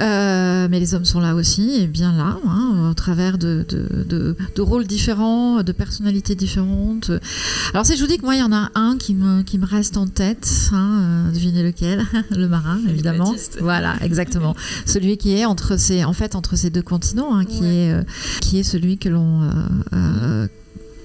euh, 0.00 0.68
mais 0.70 0.80
les 0.80 0.94
hommes 0.94 1.04
sont 1.04 1.20
là 1.20 1.34
aussi, 1.34 1.82
et 1.82 1.86
bien 1.86 2.16
là, 2.16 2.38
hein, 2.48 2.88
au 2.90 2.94
travers 2.94 3.36
de, 3.36 3.66
de- 3.68 4.04
de- 4.08 4.36
de 4.56 4.62
rôles 4.62 4.86
différents, 4.86 5.62
de 5.62 5.72
personnalités 5.72 6.34
différentes. 6.34 7.10
Alors 7.74 7.84
si 7.84 7.94
je 7.94 8.00
vous 8.00 8.06
dis 8.06 8.16
que 8.16 8.22
moi, 8.24 8.36
il 8.36 8.38
y 8.38 8.42
en 8.42 8.54
a 8.54 8.70
un 8.74 8.96
qui 8.96 9.14
me, 9.14 9.42
qui 9.42 9.58
me 9.58 9.66
reste 9.66 9.98
en 9.98 10.06
tête, 10.06 10.48
hein, 10.72 11.26
euh, 11.28 11.32
devinez 11.32 11.62
lequel? 11.62 12.02
Le 12.30 12.48
marin, 12.48 12.78
évidemment. 12.88 13.28
Baptiste. 13.32 13.58
Voilà, 13.60 13.96
exactement. 14.00 14.56
celui 14.86 15.18
qui 15.18 15.34
est 15.34 15.44
entre 15.44 15.78
ces, 15.78 16.04
en 16.04 16.14
fait, 16.14 16.36
entre 16.36 16.56
ces 16.56 16.70
deux 16.70 16.80
continents, 16.80 17.36
hein, 17.36 17.44
qui, 17.44 17.60
Ouais. 17.60 17.66
est, 17.74 17.92
euh, 17.92 18.02
qui 18.40 18.58
est 18.60 18.62
celui 18.62 18.96
que 18.96 19.10
l'on... 19.10 19.42
euh, 19.92 20.46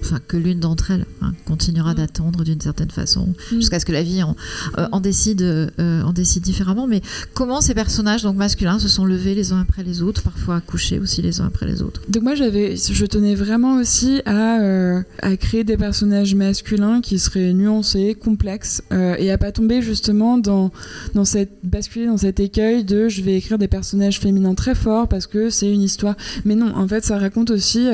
Enfin, 0.01 0.19
que 0.27 0.37
l'une 0.37 0.59
d'entre 0.59 0.91
elles 0.91 1.05
hein, 1.21 1.33
continuera 1.45 1.93
Mm. 1.93 1.97
d'attendre 1.97 2.43
d'une 2.43 2.61
certaine 2.61 2.89
façon 2.91 3.27
Mm. 3.51 3.55
jusqu'à 3.55 3.79
ce 3.79 3.85
que 3.85 3.91
la 3.91 4.03
vie 4.03 4.23
en, 4.23 4.35
euh, 4.77 4.87
en 4.91 4.99
décide, 4.99 5.41
euh, 5.41 6.01
en 6.03 6.13
décide 6.13 6.43
différemment. 6.43 6.87
Mais 6.87 7.01
comment 7.33 7.61
ces 7.61 7.73
personnages 7.73 8.23
donc 8.23 8.35
masculins 8.37 8.79
se 8.79 8.87
sont 8.87 9.05
levés 9.05 9.35
les 9.35 9.51
uns 9.51 9.61
après 9.61 9.83
les 9.83 10.01
autres, 10.01 10.21
parfois 10.21 10.55
accouchés 10.57 10.99
aussi 10.99 11.21
les 11.21 11.41
uns 11.41 11.47
après 11.47 11.65
les 11.65 11.81
autres? 11.81 12.01
Donc 12.09 12.23
moi 12.23 12.35
j'avais, 12.35 12.75
je 12.75 13.05
tenais 13.05 13.35
vraiment 13.35 13.75
aussi 13.77 14.21
à, 14.25 14.61
euh, 14.61 15.01
à 15.21 15.35
créer 15.37 15.63
des 15.63 15.77
personnages 15.77 16.33
masculins 16.35 17.01
qui 17.01 17.19
seraient 17.19 17.53
nuancés, 17.53 18.15
complexes, 18.15 18.81
et 18.91 19.31
à 19.31 19.37
pas 19.37 19.51
tomber 19.51 19.81
justement 19.81 20.37
dans 20.37 20.71
dans 21.13 21.25
cette 21.25 21.51
basculer 21.63 22.05
dans 22.07 22.17
cet 22.17 22.39
écueil 22.39 22.83
de 22.83 23.09
je 23.09 23.21
vais 23.21 23.35
écrire 23.35 23.57
des 23.57 23.67
personnages 23.67 24.19
féminins 24.19 24.55
très 24.55 24.75
forts 24.75 25.07
parce 25.07 25.27
que 25.27 25.49
c'est 25.49 25.71
une 25.71 25.81
histoire. 25.81 26.15
Mais 26.45 26.55
non, 26.55 26.73
en 26.75 26.87
fait 26.87 27.03
ça 27.03 27.17
raconte 27.17 27.49
aussi 27.51 27.87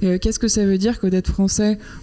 qu'est-ce 0.00 0.38
que 0.38 0.48
ça 0.48 0.64
veut 0.64 0.78
dire 0.78 0.98
que 1.00 1.06
d'être 1.06 1.28
français 1.28 1.45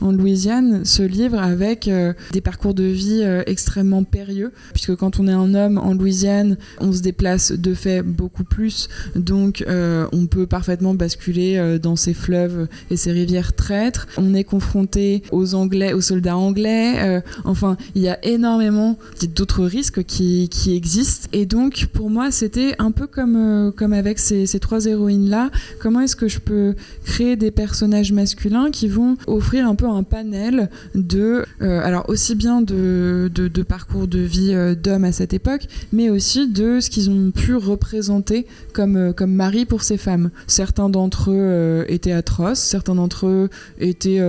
en 0.01 0.12
Louisiane 0.12 0.86
se 0.86 1.03
livre 1.03 1.39
avec 1.39 1.88
euh, 1.88 2.13
des 2.32 2.41
parcours 2.41 2.73
de 2.73 2.84
vie 2.84 3.21
euh, 3.23 3.43
extrêmement 3.45 4.03
périlleux, 4.03 4.51
puisque 4.73 4.95
quand 4.95 5.19
on 5.19 5.27
est 5.27 5.34
un 5.34 5.53
homme 5.53 5.77
en 5.77 5.93
Louisiane, 5.93 6.58
on 6.79 6.91
se 6.91 7.01
déplace 7.01 7.51
de 7.51 7.73
fait 7.73 8.01
beaucoup 8.01 8.43
plus, 8.43 8.89
donc 9.15 9.63
euh, 9.67 10.08
on 10.12 10.27
peut 10.27 10.47
parfaitement 10.47 10.93
basculer 10.93 11.77
dans 11.82 11.95
ces 11.95 12.13
fleuves 12.13 12.67
et 12.89 12.97
ces 12.97 13.12
rivières 13.12 13.53
traîtres. 13.53 14.08
On 14.17 14.34
est 14.34 14.43
confronté 14.43 15.23
aux 15.32 15.56
Anglais, 15.56 15.93
aux 15.93 16.01
soldats 16.01 16.38
anglais. 16.38 17.21
enfin, 17.43 17.77
il 17.95 18.01
y 18.01 18.10
a 18.10 18.23
énormément 18.25 18.97
d'autres 19.36 19.65
risques 19.65 20.03
qui, 20.03 20.49
existent. 20.67 21.27
Et 21.34 21.45
donc, 21.45 21.88
pour 21.93 22.10
moi, 22.10 22.32
c'était 22.32 22.75
un 22.79 22.91
peu 22.91 23.08
comme, 23.08 23.71
comme 23.75 23.93
avec 23.93 24.19
ces, 24.19 24.45
ces 24.45 24.60
trois 24.60 24.86
héroïnes-là. 24.86 25.51
Comment 25.79 26.01
est-ce 26.01 26.15
que 26.15 26.27
je 26.27 26.39
peux 26.39 26.75
créer 27.06 27.36
des 27.36 27.51
personnages 27.51 28.12
masculins 28.12 28.71
qui 28.71 28.88
vont 28.88 29.17
offrir 29.34 29.67
un 29.67 29.76
peu 29.76 29.88
un 29.88 30.04
panel 30.04 30.69
de, 30.96 31.46
euh, 31.62 31.82
alors 31.84 32.10
aussi 32.10 32.36
bien 32.36 32.62
de, 32.62 33.30
parcours 33.67 34.08
de 34.08 34.19
vie 34.19 34.54
euh, 34.54 34.76
d'hommes 34.76 35.04
à 35.04 35.12
cette 35.12 35.34
époque, 35.34 35.67
mais 35.91 36.10
aussi 36.10 36.48
de 36.48 36.80
ce 36.80 36.89
qu'ils 36.89 37.10
ont 37.10 37.32
pu 37.32 37.56
représenter 37.56 38.46
comme, 38.74 38.98
euh, 38.98 39.13
comme 39.13 39.34
mari 39.34 39.65
pour 39.65 39.84
ces 39.84 39.98
femmes. 39.98 40.32
Certains 40.48 40.89
d'entre 40.89 41.32
eux 41.32 41.86
étaient 41.88 42.12
atroces, 42.12 42.60
certains 42.60 42.96
d'entre 42.96 43.28
eux 43.28 43.50
étaient 43.80 44.22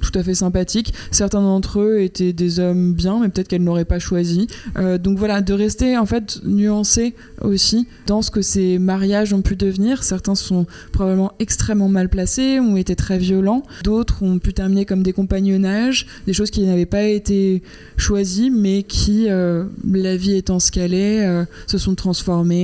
tout 0.00 0.16
à 0.18 0.22
fait 0.22 0.34
sympathiques, 0.34 0.94
certains 1.10 1.40
d'entre 1.40 1.80
eux 1.80 2.00
étaient 2.00 2.32
des 2.32 2.60
hommes 2.60 2.92
bien, 2.92 3.20
mais 3.20 3.28
peut-être 3.28 3.48
qu'elles 3.48 3.62
n'auraient 3.62 3.84
pas 3.84 3.98
choisi. 3.98 4.46
Euh, 4.76 4.98
donc 4.98 5.18
voilà, 5.18 5.40
de 5.40 5.52
rester 5.52 5.96
en 5.96 6.06
fait 6.06 6.40
nuancé 6.44 7.14
aussi 7.40 7.86
dans 8.06 8.22
ce 8.22 8.30
que 8.30 8.42
ces 8.42 8.78
mariages 8.78 9.32
ont 9.32 9.42
pu 9.42 9.56
devenir. 9.56 10.02
Certains 10.02 10.34
sont 10.34 10.66
probablement 10.92 11.32
extrêmement 11.38 11.88
mal 11.88 12.08
placés, 12.08 12.60
ont 12.60 12.76
été 12.76 12.96
très 12.96 13.18
violents, 13.18 13.62
d'autres 13.84 14.22
ont 14.22 14.38
pu 14.38 14.52
terminer 14.52 14.84
comme 14.84 15.02
des 15.02 15.12
compagnonnages, 15.12 16.06
des 16.26 16.32
choses 16.32 16.50
qui 16.50 16.62
n'avaient 16.62 16.86
pas 16.86 17.02
été 17.02 17.62
choisies, 17.96 18.50
mais 18.50 18.82
qui, 18.82 19.26
euh, 19.28 19.64
la 19.84 20.16
vie 20.16 20.34
étant 20.34 20.60
ce 20.60 20.70
qu'elle 20.70 20.94
est, 20.94 21.26
euh, 21.26 21.44
se 21.66 21.78
sont 21.78 21.94
transformées, 21.94 22.58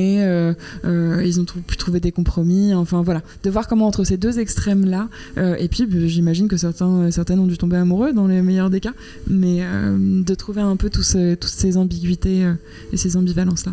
ils 0.84 1.40
ont 1.40 1.44
pu 1.44 1.76
trouver 1.76 2.00
des 2.00 2.12
compromis, 2.12 2.74
enfin 2.74 3.02
voilà. 3.02 3.22
De 3.42 3.50
voir 3.50 3.66
comment 3.68 3.86
entre 3.86 4.04
ces 4.04 4.16
deux 4.16 4.38
extrêmes-là, 4.38 5.08
euh, 5.38 5.56
et 5.58 5.68
puis 5.68 5.86
bah, 5.86 5.98
j'imagine 6.06 6.48
que 6.48 6.56
certains, 6.56 7.10
certaines 7.24 7.40
ont 7.40 7.46
dû 7.46 7.56
tomber 7.56 7.78
amoureux 7.78 8.12
dans 8.12 8.26
les 8.26 8.42
meilleurs 8.42 8.68
des 8.68 8.80
cas, 8.80 8.92
mais 9.26 9.60
euh, 9.62 10.22
de 10.22 10.34
trouver 10.34 10.60
un 10.60 10.76
peu 10.76 10.90
toutes 10.90 11.04
ces 11.04 11.76
ambiguïtés 11.78 12.44
euh, 12.44 12.52
et 12.92 12.98
ces 12.98 13.16
ambivalences-là. 13.16 13.72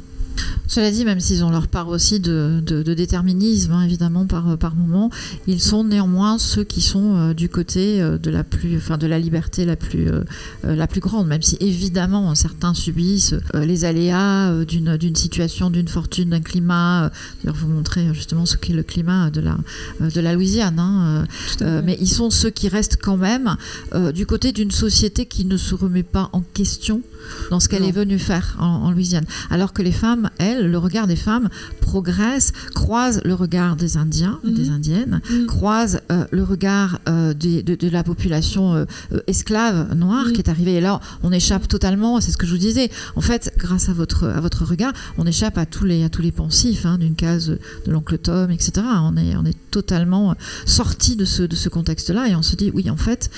Cela 0.68 0.90
dit, 0.90 1.04
même 1.04 1.20
s'ils 1.20 1.44
ont 1.44 1.50
leur 1.50 1.68
part 1.68 1.90
aussi 1.90 2.20
de, 2.22 2.62
de- 2.66 2.82
de 2.82 2.94
déterminisme, 2.94 3.74
hein, 3.74 3.84
évidemment, 3.84 4.26
par, 4.26 4.58
par 4.58 4.74
moment, 4.76 5.10
ils 5.46 5.60
sont 5.62 5.84
néanmoins 5.84 6.38
ceux 6.38 6.64
qui 6.64 6.80
sont 6.82 7.16
euh, 7.18 7.34
du 7.34 7.50
côté 7.50 8.02
euh, 8.02 8.18
de 8.18 8.30
la 8.32 8.46
plus, 8.46 8.78
enfin, 8.78 8.98
de 8.98 9.06
la 9.06 9.20
liberté 9.20 9.66
la 9.66 9.76
plus, 9.76 10.08
euh, 10.08 10.24
la 10.64 10.88
plus 10.88 11.02
grande, 11.02 11.28
même 11.28 11.42
si 11.42 11.58
évidemment 11.60 12.34
certains 12.36 12.74
subissent 12.74 13.36
les 13.54 13.84
aléas 13.84 14.64
d'une, 14.66 14.96
d'une 14.96 15.16
situation, 15.18 15.70
d'une 15.70 15.90
fortune, 15.90 16.30
d'un 16.30 16.40
climat. 16.42 17.12
D'ailleurs, 17.44 17.58
vous 17.58 17.68
montrez 17.68 18.08
euh, 18.08 18.14
justement 18.14 18.46
ce 18.46 18.56
qu'est 18.56 18.74
le 18.74 18.84
climat 18.84 19.30
de 19.30 19.42
la, 19.42 19.58
de 20.00 20.22
la 20.22 20.34
Louisiane. 20.34 20.80
hein, 20.80 21.26
mais 21.84 21.98
ils 22.00 22.08
sont 22.08 22.30
ceux 22.30 22.50
qui 22.50 22.70
restent 22.70 22.98
quand 23.02 23.18
même 23.18 23.56
du 24.14 24.26
côté 24.26 24.52
d'une 24.54 24.72
société 24.72 25.26
qui 25.26 25.44
ne 25.46 25.58
se 25.58 25.76
remet 25.76 26.04
pas 26.04 26.30
en 26.34 26.42
question 26.42 27.02
dans 27.50 27.60
ce 27.60 27.68
qu'elle 27.70 27.84
Non. 27.84 27.90
est 27.90 27.92
venue 27.92 28.20
faire 28.20 28.56
en, 28.60 28.66
en 28.66 28.92
Louisiane. 28.92 29.26
Alors 29.50 29.74
que 29.74 29.82
les 29.82 29.92
femmes, 29.92 30.21
elles, 30.38 30.70
le 30.70 30.78
regard 30.78 31.08
des 31.08 31.16
femmes 31.16 31.50
progresse, 31.82 32.52
croise 32.74 33.22
le 33.26 33.34
regard 33.34 33.76
des 33.76 33.98
Indiens 33.98 34.40
et 34.48 34.52
des 34.52 34.66
Mhm. 34.70 34.74
Indiennes, 34.76 35.22
Mhm. 35.30 35.46
croise 35.48 36.02
euh, 36.12 36.26
le 36.32 36.44
regard 36.44 37.00
euh, 37.08 37.34
des- 37.34 37.64
de, 37.64 37.76
de 37.76 37.90
la 37.90 38.04
population 38.04 38.74
euh, 38.76 38.86
esclave 39.28 39.94
noire 39.96 40.26
Mhm. 40.28 40.34
qui 40.34 40.42
est 40.42 40.50
arrivée. 40.50 40.76
Et 40.76 40.82
là, 40.82 41.00
on 41.24 41.32
échappe 41.32 41.68
totalement, 41.68 42.20
c'est 42.22 42.32
ce 42.32 42.38
que 42.38 42.46
je 42.48 42.52
vous 42.52 42.58
disais. 42.58 42.90
En 43.16 43.22
fait, 43.22 43.54
grâce 43.58 43.90
à 43.90 43.94
votre, 43.94 44.28
à 44.28 44.40
votre 44.40 44.66
regard, 44.66 44.94
on 45.18 45.26
échappe 45.26 45.58
à 45.58 45.66
tous 45.66 45.86
les, 45.86 46.04
à 46.04 46.10
tous 46.10 46.22
les 46.22 46.32
pensifs 46.32 46.86
hein, 46.86 46.98
d'une 46.98 47.16
case 47.16 47.48
de 47.86 47.92
l'oncle 47.92 48.18
Tom, 48.18 48.52
etc. 48.52 48.72
On 49.04 49.18
est, 49.18 49.36
on 49.36 49.46
est 49.46 49.58
totalement 49.72 50.36
sorti 50.66 51.16
de 51.16 51.26
ce, 51.26 51.44
de 51.44 51.56
ce 51.56 51.70
contexte-là 51.70 52.28
et 52.30 52.36
on 52.36 52.42
se 52.42 52.56
dit, 52.56 52.72
oui, 52.74 52.90
en 52.90 52.98
fait, 52.98 53.30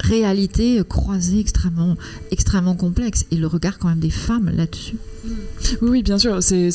réalité 0.00 0.82
croisée 0.88 1.40
extrêmement, 1.40 1.96
extrêmement 2.30 2.74
complexe. 2.76 3.24
Et 3.30 3.36
le 3.36 3.46
regard 3.46 3.78
quand 3.78 3.88
même 3.88 3.98
des 4.00 4.10
femmes 4.10 4.50
là-dessus. 4.54 4.96
Oui, 5.80 5.88
oui, 5.90 6.01
bien 6.02 6.18
sûr, 6.18 6.42
c'est- 6.42 6.70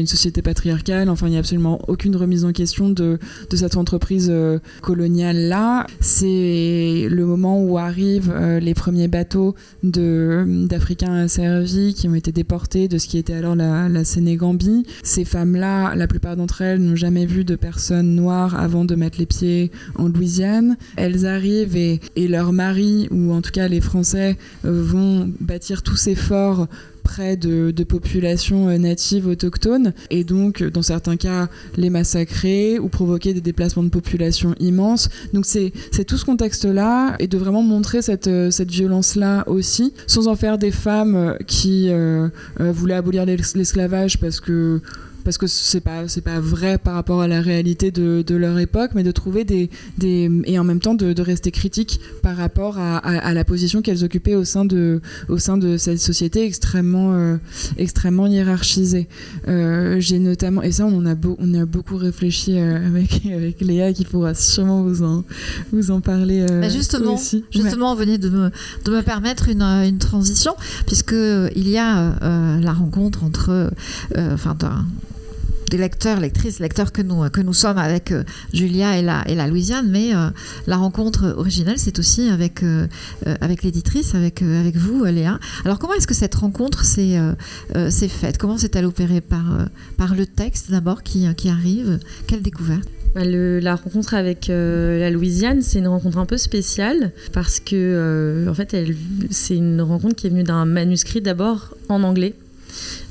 une 0.00 0.06
société 0.06 0.42
patriarcale, 0.42 1.08
enfin 1.08 1.26
il 1.26 1.30
n'y 1.30 1.36
a 1.36 1.40
absolument 1.40 1.80
aucune 1.88 2.16
remise 2.16 2.44
en 2.44 2.52
question 2.52 2.88
de, 2.90 3.18
cette 3.54 3.76
entreprise 3.76 4.28
euh, 4.30 4.58
coloniale-là. 4.82 5.86
C'est 6.00 7.06
le 7.10 7.26
moment 7.26 7.62
où 7.62 7.78
arrivent 7.78 8.32
euh, 8.34 8.60
les 8.60 8.74
premiers 8.74 9.08
bateaux 9.08 9.54
d'Africains 9.82 11.14
asservis 11.14 11.94
qui 11.94 12.08
ont 12.08 12.14
été 12.14 12.32
déportés 12.32 12.88
de 12.88 12.98
ce 12.98 13.06
qui 13.08 13.18
était 13.18 13.34
alors 13.34 13.56
la, 13.56 13.88
la 13.88 14.04
Sénégambie. 14.04 14.86
Ces 15.02 15.24
femmes-là, 15.24 15.94
la 15.94 16.06
plupart 16.06 16.36
d'entre 16.36 16.62
elles 16.62 16.80
n'ont 16.80 16.96
jamais 16.96 17.26
vu 17.26 17.44
de 17.44 17.56
personnes 17.56 18.14
noires 18.14 18.58
avant 18.58 18.84
de 18.84 18.94
mettre 18.94 19.18
les 19.18 19.26
pieds 19.26 19.70
en 19.96 20.08
Louisiane. 20.08 20.76
Elles 20.96 21.26
arrivent 21.26 21.76
et, 21.76 22.00
et 22.16 22.28
leurs 22.28 22.52
maris, 22.52 23.08
ou 23.10 23.32
en 23.32 23.42
tout 23.42 23.50
cas 23.52 23.68
les 23.68 23.80
Français, 23.80 24.36
euh, 24.64 24.82
vont 24.82 25.30
bâtir 25.40 25.82
tous 25.82 25.96
ces 25.96 26.14
forts 26.14 26.66
près 27.02 27.36
de, 27.36 27.70
populations 27.84 28.68
euh, 28.68 28.78
natives 28.78 29.26
autochtones 29.26 29.92
et 30.10 30.22
donc 30.24 30.62
euh, 30.62 30.70
dans 30.70 30.82
certains 30.82 31.16
cas 31.16 31.48
les 31.76 31.90
massacrer 31.90 32.78
ou 32.78 32.88
provoquer 32.88 33.34
des 33.34 33.40
déplacements 33.40 33.82
de 33.82 33.88
population 33.88 34.54
immenses. 34.60 35.08
Donc 35.32 35.46
c'est 35.46 35.72
tout 36.06 36.16
ce 36.16 36.24
contexte-là 36.24 37.16
et 37.18 37.26
de 37.26 37.38
vraiment 37.38 37.62
montrer 37.62 38.02
cette, 38.02 38.28
euh, 38.28 38.50
violence-là 38.70 39.44
aussi 39.48 39.92
sans 40.06 40.28
en 40.28 40.36
faire 40.36 40.58
des 40.58 40.70
femmes 40.70 41.36
qui 41.46 41.90
voulaient 42.58 42.94
abolir 42.94 43.24
l'es- 43.26 43.36
l'esclavage 43.54 44.18
parce 44.20 44.38
que 44.40 44.80
parce 45.24 45.38
que 45.38 45.46
c'est 45.46 45.80
pas 45.80 46.08
c'est 46.08 46.20
pas 46.20 46.40
vrai 46.40 46.78
par 46.78 46.94
rapport 46.94 47.20
à 47.20 47.28
la 47.28 47.40
réalité 47.40 47.90
de, 47.90 48.22
de 48.26 48.34
leur 48.34 48.58
époque 48.58 48.92
mais 48.94 49.02
de 49.02 49.10
trouver 49.12 49.44
des, 49.44 49.70
des 49.98 50.30
et 50.44 50.58
en 50.58 50.64
même 50.64 50.80
temps 50.80 50.94
de, 50.94 51.12
de 51.12 51.22
rester 51.22 51.50
critique 51.50 52.00
par 52.22 52.36
rapport 52.36 52.78
à, 52.78 52.98
à, 52.98 53.18
à 53.18 53.34
la 53.34 53.44
position 53.44 53.82
qu'elles 53.82 54.04
occupaient 54.04 54.34
au 54.34 54.44
sein 54.44 54.64
de 54.64 55.00
au 55.28 55.38
sein 55.38 55.56
de 55.58 55.76
cette 55.76 56.00
société 56.00 56.44
extrêmement 56.44 57.12
euh, 57.14 57.36
extrêmement 57.76 58.26
hiérarchisée 58.26 59.08
Euh, 59.48 60.00
j'ai 60.00 60.18
notamment 60.18 60.62
et 60.62 60.72
ça 60.72 60.84
on 60.86 60.96
en 60.98 61.06
a 61.06 61.14
beau- 61.14 61.36
on 61.38 61.54
a 61.54 61.64
beaucoup 61.66 61.96
réfléchi 61.96 62.58
euh, 62.58 62.86
avec 62.86 63.24
avec 63.26 63.60
Léa 63.60 63.92
qui 63.92 64.04
pourra 64.04 64.34
sûrement 64.34 64.82
vous 64.82 65.02
en 65.02 65.24
vous 65.72 65.90
en 65.90 66.00
parler 66.00 66.40
euh, 66.50 66.60
Bah, 66.60 66.68
justement, 66.68 67.14
aussi. 67.14 67.44
Justement, 67.52 67.94
vous 67.94 68.00
venez 68.00 68.18
de 68.18 68.28
me, 68.28 68.50
de 68.84 68.90
me 68.90 69.02
permettre 69.02 69.48
une, 69.48 69.62
une 69.62 69.98
transition, 69.98 70.54
puisque 70.86 71.14
il 71.56 71.68
y 71.68 71.78
a 71.78 72.16
la 72.60 72.72
rencontre 72.72 73.24
entre, 73.24 73.70
enfin, 74.16 74.56
des 75.70 75.78
lecteurs, 75.78 76.20
lectrices, 76.20 76.58
lecteurs 76.58 76.92
que 76.92 77.00
nous, 77.00 77.22
nous 77.42 77.54
sommes 77.54 77.78
avec 77.78 78.10
euh, 78.10 78.24
Julia 78.52 78.98
et 78.98 79.02
la, 79.02 79.46
Louisiane, 79.46 79.88
mais 79.88 80.14
euh, 80.14 80.28
la 80.66 80.76
rencontre 80.76 81.34
originelle, 81.38 81.78
c'est 81.78 81.98
aussi 81.98 82.28
avec, 82.28 82.62
euh, 82.62 82.86
euh, 83.26 83.36
avec 83.40 83.62
l'éditrice, 83.62 84.14
avec, 84.14 84.42
euh, 84.42 84.70
vous, 84.74 85.04
euh, 85.04 85.10
Léa. 85.12 85.38
Alors, 85.64 85.78
comment 85.78 85.94
est-ce 85.94 86.08
que 86.08 86.14
cette 86.14 86.34
rencontre 86.34 86.84
s'est 86.84 87.16
euh, 87.18 87.32
euh, 87.76 87.90
faite? 87.90 88.36
Comment 88.36 88.58
s'est-elle 88.58 88.84
opérée 88.84 89.20
par, 89.20 89.44
euh, 89.54 90.14
le 90.16 90.26
texte 90.26 90.70
d'abord 90.70 91.02
qui, 91.04 91.26
arrive? 91.48 92.00
Quelle 92.26 92.42
découverte? 92.42 92.88
Bah, 93.14 93.24
la 93.24 93.76
rencontre 93.76 94.14
avec 94.14 94.50
euh, 94.50 94.98
la 94.98 95.10
Louisiane, 95.10 95.62
c'est 95.62 95.78
une 95.78 95.88
rencontre 95.88 96.18
un 96.18 96.26
peu 96.26 96.36
spéciale 96.36 97.12
parce 97.32 97.60
que 97.60 97.76
euh, 97.76 98.50
en 98.50 98.54
fait, 98.54 98.76
c'est 99.30 99.56
une 99.56 99.80
rencontre 99.80 100.16
qui 100.16 100.26
est 100.26 100.30
venue 100.30 100.42
d'un 100.42 100.64
manuscrit 100.64 101.20
d'abord 101.20 101.76
en 101.88 102.02
anglais. 102.02 102.34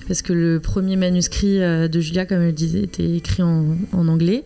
Parce 0.09 0.23
que 0.23 0.33
le 0.33 0.59
premier 0.59 0.95
manuscrit 0.95 1.61
euh, 1.61 1.87
de 1.87 1.99
Julia, 1.99 2.25
comme 2.25 2.39
elle 2.39 2.47
le 2.47 2.51
disait, 2.51 2.81
était 2.81 3.15
écrit 3.15 3.43
en, 3.43 3.77
anglais. 3.93 4.43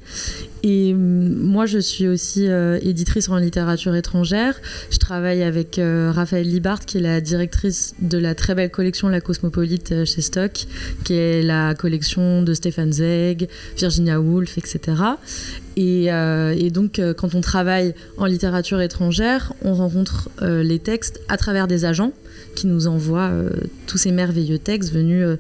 Et 0.62 0.94
hum, 0.94 1.36
moi, 1.38 1.66
je 1.66 1.80
suis 1.80 2.06
aussi 2.06 2.50
euh, 2.50 2.80
éditrice 2.82 3.30
en 3.30 3.38
littérature 3.38 3.96
étrangère. 3.96 4.60
Je 4.92 4.98
travaille 4.98 5.42
avec 5.42 5.80
euh, 5.80 6.12
Raphaël 6.14 6.46
Libart, 6.46 6.82
qui 6.86 6.98
est 6.98 7.02
la 7.02 7.22
directrice 7.22 7.96
de 8.02 8.18
la 8.18 8.36
très 8.36 8.56
belle 8.56 8.72
collection 8.72 9.08
La 9.08 9.22
Cosmopolite 9.22 9.94
euh, 9.94 10.04
chez 10.04 10.22
Stock, 10.22 10.66
qui 11.06 11.14
est 11.14 11.42
la 11.42 11.76
collection 11.76 12.42
de 12.42 12.54
Stéphane 12.54 12.92
Zweig, 12.92 13.48
Virginia 13.78 14.20
Woolf, 14.20 14.58
etc. 14.58 14.96
Et, 15.76 16.12
euh, 16.12 16.70
donc, 16.70 17.00
euh, 17.00 17.14
quand 17.14 17.36
on 17.36 17.42
travaille 17.42 17.94
en 18.18 18.26
littérature 18.26 18.82
étrangère, 18.82 19.54
on 19.64 19.74
rencontre 19.74 20.30
euh, 20.42 20.64
les 20.64 20.80
textes 20.80 21.22
à 21.30 21.38
travers 21.38 21.68
des 21.68 21.86
agents 21.86 22.12
qui 22.56 22.68
nous 22.68 22.88
envoient 22.88 23.30
euh, 23.32 23.50
tous 23.88 23.98
ces 23.98 24.12
merveilleux 24.12 24.58
textes 24.60 24.92
venus, 24.94 25.24
euh, 25.26 25.38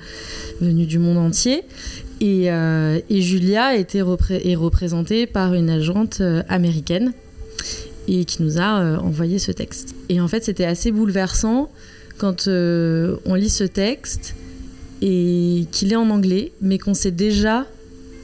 venus 0.61 0.87
du 0.87 0.99
monde 0.99 1.17
entier. 1.17 1.63
Et, 2.21 2.51
euh, 2.51 2.99
et 3.09 3.21
Julia 3.21 3.75
était 3.75 4.01
repré- 4.01 4.41
est 4.47 4.55
représentée 4.55 5.27
par 5.27 5.53
une 5.53 5.69
agente 5.69 6.21
américaine 6.47 7.13
et 8.07 8.25
qui 8.25 8.43
nous 8.43 8.59
a 8.59 8.99
envoyé 8.99 9.39
ce 9.39 9.51
texte. 9.51 9.95
Et 10.09 10.19
en 10.21 10.27
fait, 10.27 10.43
c'était 10.43 10.65
assez 10.65 10.91
bouleversant 10.91 11.69
quand 12.17 12.47
on 12.47 13.33
lit 13.35 13.49
ce 13.49 13.63
texte 13.63 14.35
et 15.01 15.65
qu'il 15.71 15.91
est 15.91 15.97
en 15.97 16.09
anglais, 16.09 16.51
mais 16.61 16.77
qu'on 16.77 16.93
sait 16.93 17.11
déjà 17.11 17.65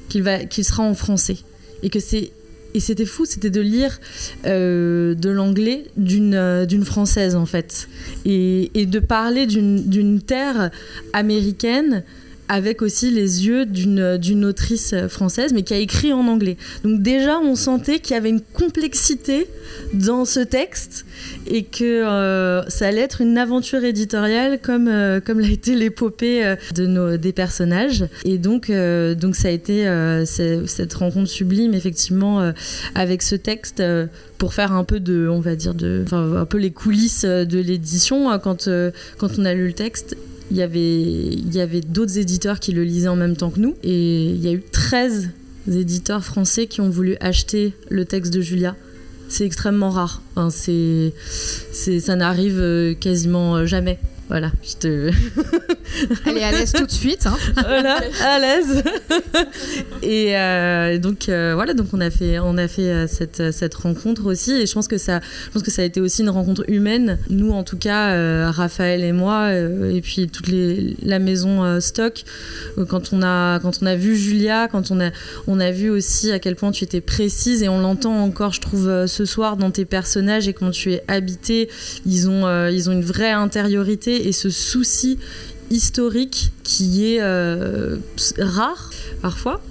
qu'il 0.07 0.23
qu'il 0.49 0.63
sera 0.63 0.83
en 0.83 0.93
français 0.93 1.37
et 1.83 1.89
que 1.89 1.99
c'est 1.99 2.31
et 2.73 2.79
c'était 2.79 3.05
fou, 3.05 3.25
c'était 3.25 3.49
de 3.49 3.61
lire 3.61 3.99
euh, 4.45 5.15
de 5.15 5.29
l'anglais 5.29 5.85
d'une 5.97 6.35
euh, 6.35 6.65
d'une 6.65 6.85
française 6.85 7.35
en 7.35 7.45
fait, 7.45 7.87
et, 8.25 8.71
et 8.79 8.85
de 8.85 8.99
parler 8.99 9.47
d'une 9.47 9.83
d'une 9.89 10.21
terre 10.21 10.69
américaine 11.13 12.03
avec 12.49 12.81
aussi 12.81 13.11
les 13.11 13.45
yeux 13.45 13.65
d'une 13.65 14.45
autrice 14.45 14.95
française, 15.07 15.53
mais 15.53 15.63
qui 15.63 15.73
a 15.73 15.77
écrit 15.77 16.11
en 16.11 16.27
anglais. 16.27 16.57
Donc 16.83 17.01
déjà, 17.01 17.39
on 17.39 17.55
sentait 17.55 17.99
qu'il 17.99 18.15
y 18.15 18.17
avait 18.17 18.29
une 18.29 18.41
complexité 18.41 19.47
dans 19.93 20.25
ce 20.25 20.39
texte 20.39 21.05
et 21.47 21.63
que 21.63 21.83
euh, 21.83 22.67
ça 22.69 22.87
allait 22.87 23.01
être 23.01 23.21
une 23.21 23.37
aventure 23.37 23.83
éditoriale 23.83 24.59
comme, 24.61 24.87
euh, 24.87 25.19
comme 25.19 25.39
l'a 25.39 25.49
été 25.49 25.75
l'épopée 25.75 26.45
euh, 26.45 26.55
de 26.75 27.17
des 27.17 27.33
personnages. 27.33 28.05
Et 28.25 28.37
donc, 28.37 28.71
donc 28.71 29.35
ça 29.35 29.47
a 29.47 29.51
été 29.51 29.85
cette 30.25 30.93
rencontre 30.93 31.29
sublime, 31.29 31.73
effectivement, 31.73 32.51
avec 32.95 33.21
ce 33.21 33.35
texte. 33.35 33.83
pour 34.37 34.53
faire 34.53 34.71
un 34.71 34.83
peu 34.83 34.99
de, 34.99 35.27
on 35.27 35.39
va 35.39 35.55
dire, 35.55 35.73
de, 35.73 36.05
un 36.11 36.45
peu 36.45 36.57
les 36.57 36.71
coulisses 36.71 37.25
de 37.25 37.59
l'édition, 37.59 38.29
hein, 38.29 38.39
quand, 38.39 38.69
quand 39.17 39.29
on 39.37 39.45
a 39.45 39.53
lu 39.53 39.67
le 39.67 39.73
texte, 39.73 40.15
il 40.51 40.57
y 40.57 40.61
avait, 40.61 41.81
d'autres 41.81 42.17
éditeurs 42.17 42.59
qui 42.59 42.71
le 42.71 42.83
lisaient 42.83 43.07
en 43.07 43.15
même 43.15 43.35
temps 43.35 43.51
que 43.51 43.59
nous. 43.59 43.75
Et 43.83 44.25
il 44.25 44.43
y 44.43 44.47
a 44.47 44.51
eu 44.51 44.61
13 44.61 45.29
éditeurs 45.71 46.23
français 46.23 46.67
qui 46.67 46.81
ont 46.81 46.89
voulu 46.89 47.17
acheter 47.19 47.73
le 47.89 48.05
texte 48.05 48.33
de 48.33 48.41
Julia. 48.41 48.75
C'est 49.27 49.45
extrêmement 49.45 49.91
rare. 49.91 50.21
C'est, 50.49 51.13
ça 51.71 52.15
n'arrive 52.15 52.59
euh, 52.59 52.95
quasiment 52.95 53.57
euh, 53.57 53.65
jamais. 53.65 53.99
Voilà, 54.29 54.51
je 54.61 54.75
te. 54.75 55.11
Elle 56.27 56.37
est 56.37 56.43
à 56.43 56.51
l'aise 56.51 56.71
tout 56.71 56.85
de 56.85 56.91
suite. 56.91 57.25
hein. 57.25 57.35
voilà, 57.55 57.99
à 58.23 58.39
l'aise. 58.39 58.83
et 60.03 60.37
euh, 60.37 60.99
donc 60.99 61.29
euh, 61.29 61.53
voilà, 61.55 61.73
donc 61.73 61.87
on 61.93 61.99
a 61.99 62.11
fait, 62.11 62.37
on 62.37 62.55
a 62.59 62.67
fait 62.67 62.91
euh, 62.91 63.07
cette, 63.07 63.51
cette 63.51 63.73
rencontre 63.73 64.25
aussi, 64.27 64.51
et 64.51 64.67
je 64.67 64.73
pense 64.73 64.87
que 64.87 64.99
ça, 64.99 65.19
je 65.47 65.51
pense 65.51 65.63
que 65.63 65.71
ça 65.71 65.81
a 65.81 65.85
été 65.85 65.99
aussi 65.99 66.21
une 66.21 66.29
rencontre 66.29 66.63
humaine. 66.67 67.17
Nous, 67.31 67.51
en 67.51 67.63
tout 67.63 67.77
cas, 67.77 68.11
euh, 68.11 68.51
Raphaël 68.51 69.03
et 69.03 69.13
moi, 69.13 69.51
et 69.51 69.99
puis 70.01 70.27
toute 70.29 70.47
les, 70.47 70.95
la 71.01 71.17
maison 71.17 71.79
Stock, 71.79 72.23
quand 72.87 73.11
on 73.11 73.23
a, 73.23 73.59
quand 73.59 73.79
on 73.81 73.87
a 73.87 73.95
vu 73.95 74.15
Julia, 74.15 74.67
quand 74.67 74.91
on 74.91 75.01
a, 75.01 75.09
on 75.47 75.59
a 75.59 75.71
vu 75.71 75.89
aussi 75.89 76.31
à 76.31 76.37
quel 76.37 76.55
point 76.55 76.71
tu 76.71 76.83
étais 76.83 77.01
précise, 77.01 77.63
et 77.63 77.69
on 77.69 77.79
l'entend 77.81 78.15
encore, 78.21 78.53
je 78.53 78.61
trouve, 78.61 79.07
ce 79.07 79.25
soir 79.25 79.57
dans 79.57 79.71
tes 79.71 79.85
personnages 79.85 80.47
et 80.47 80.53
comment 80.53 80.69
tu 80.69 80.93
es 80.93 81.03
habité, 81.07 81.67
ils 82.05 82.29
ont, 82.29 82.67
ils 82.67 82.89
ont 82.91 82.93
une 82.93 83.03
vraie 83.03 83.31
intériorité 83.31 84.18
et 84.27 84.31
ce 84.31 84.49
souci 84.49 85.17
historique 85.71 86.51
qui 86.63 87.13
est 87.13 87.21
euh, 87.21 87.97
rare 88.39 88.89
parfois. 89.21 89.61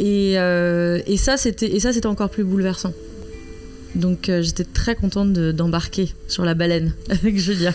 Et, 0.00 0.38
euh, 0.38 1.00
et 1.06 1.16
ça 1.16 1.36
c'était 1.36 2.06
encore 2.06 2.30
plus 2.30 2.44
bouleversant. 2.44 2.92
Donc 3.94 4.28
euh, 4.28 4.40
j'étais 4.42 4.64
très 4.64 4.94
contente 4.96 5.32
de- 5.34 5.52
d'embarquer 5.52 6.14
sur 6.28 6.44
la 6.44 6.54
baleine 6.54 6.94
avec 7.10 7.38
Julia. 7.38 7.72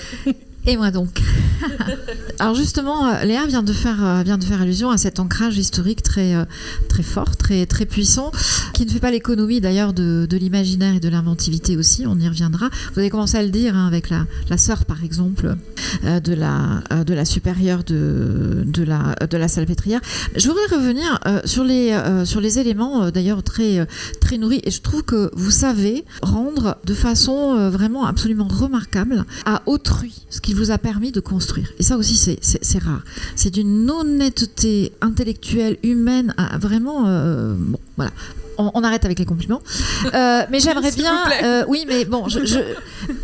Et 0.66 0.76
moi 0.78 0.92
donc. 0.92 1.20
Alors 2.39 2.56
justement, 2.56 3.08
euh, 3.08 3.24
Léa 3.24 3.46
vient 3.46 3.63
de 3.63 3.74
faire 3.74 4.04
euh, 4.04 4.24
vient 4.24 4.38
de 4.38 4.43
faire 4.43 4.62
allusion 4.62 4.89
à 4.89 4.98
cet 4.98 5.20
ancrage 5.20 5.58
historique 5.58 6.04
très 6.04 6.36
euh, 6.36 6.46
très 6.89 7.04
fort, 7.04 7.36
très 7.36 7.65
très 7.65 7.86
puissant, 7.86 8.32
qui 8.74 8.86
ne 8.86 8.91
fait 8.91 9.00
pas 9.00 9.12
l'économie 9.12 9.62
d'ailleurs 9.62 9.93
de, 9.93 10.28
l'imaginaire 10.32 10.96
et 10.96 11.00
de 11.00 11.10
l'inventivité 11.10 11.78
aussi. 11.78 12.06
On 12.06 12.20
y 12.20 12.28
reviendra. 12.28 12.70
Vous 12.93 13.00
avez 13.00 13.10
commencé 13.10 13.38
à 13.38 13.43
le 13.43 13.50
dire 13.50 13.76
hein, 13.76 13.88
avec 13.88 14.10
la 14.10 14.26
la 14.50 14.58
sœur 14.58 14.86
par 14.86 15.04
exemple 15.04 15.56
de 16.04 16.34
la 16.34 17.04
de 17.04 17.13
la 17.13 17.26
supérieure 17.26 17.84
de 17.84 18.63
de 18.65 18.84
la 18.84 19.15
de 19.30 19.38
la 19.38 19.48
salpêtrière. 19.48 20.02
Je 20.36 20.48
voudrais 20.48 20.76
revenir 20.76 21.20
sur 21.46 21.63
les 21.63 21.98
sur 22.26 22.41
les 22.41 22.60
éléments 22.60 23.10
d'ailleurs 23.10 23.41
très 23.43 23.88
très 24.22 24.38
nourris 24.38 24.62
et 24.63 24.72
je 24.72 24.82
trouve 24.82 25.04
que 25.04 25.32
vous 25.36 25.52
savez 25.52 26.06
rendre 26.22 26.78
de 26.86 26.93
façon 26.93 27.70
vraiment 27.70 28.06
absolument 28.06 28.48
remarquable 28.48 29.26
à 29.46 29.63
autrui 29.65 30.26
ce 30.30 30.41
qu'il 30.41 30.56
vous 30.56 30.72
a 30.72 30.78
permis 30.78 31.12
de 31.12 31.20
construire. 31.20 31.47
Et 31.80 31.84
ça 31.84 31.98
aussi, 31.98 32.16
c'est- 32.16 32.40
rare. 32.80 33.02
C'est 33.36 33.52
d'une 33.52 33.90
honnêteté 33.90 34.94
intellectuelle, 35.02 35.78
humaine, 35.84 36.34
à 36.38 36.58
vraiment. 36.58 37.08
euh. 37.08 37.56
On, 38.58 38.72
on 38.74 38.84
arrête 38.84 39.06
avec 39.06 39.20
les 39.20 39.26
compliments. 39.26 39.62
Euh, 40.13 40.41
mais 40.52 40.60
j'aimerais 40.60 40.91
bien. 40.91 41.12
vous 41.24 41.30
plaît. 41.30 41.43
euh, 41.43 41.63
oui, 41.67 41.86
mais 41.88 42.06
bon, 42.06 42.28
je, 42.28 42.46
je, 42.46 42.60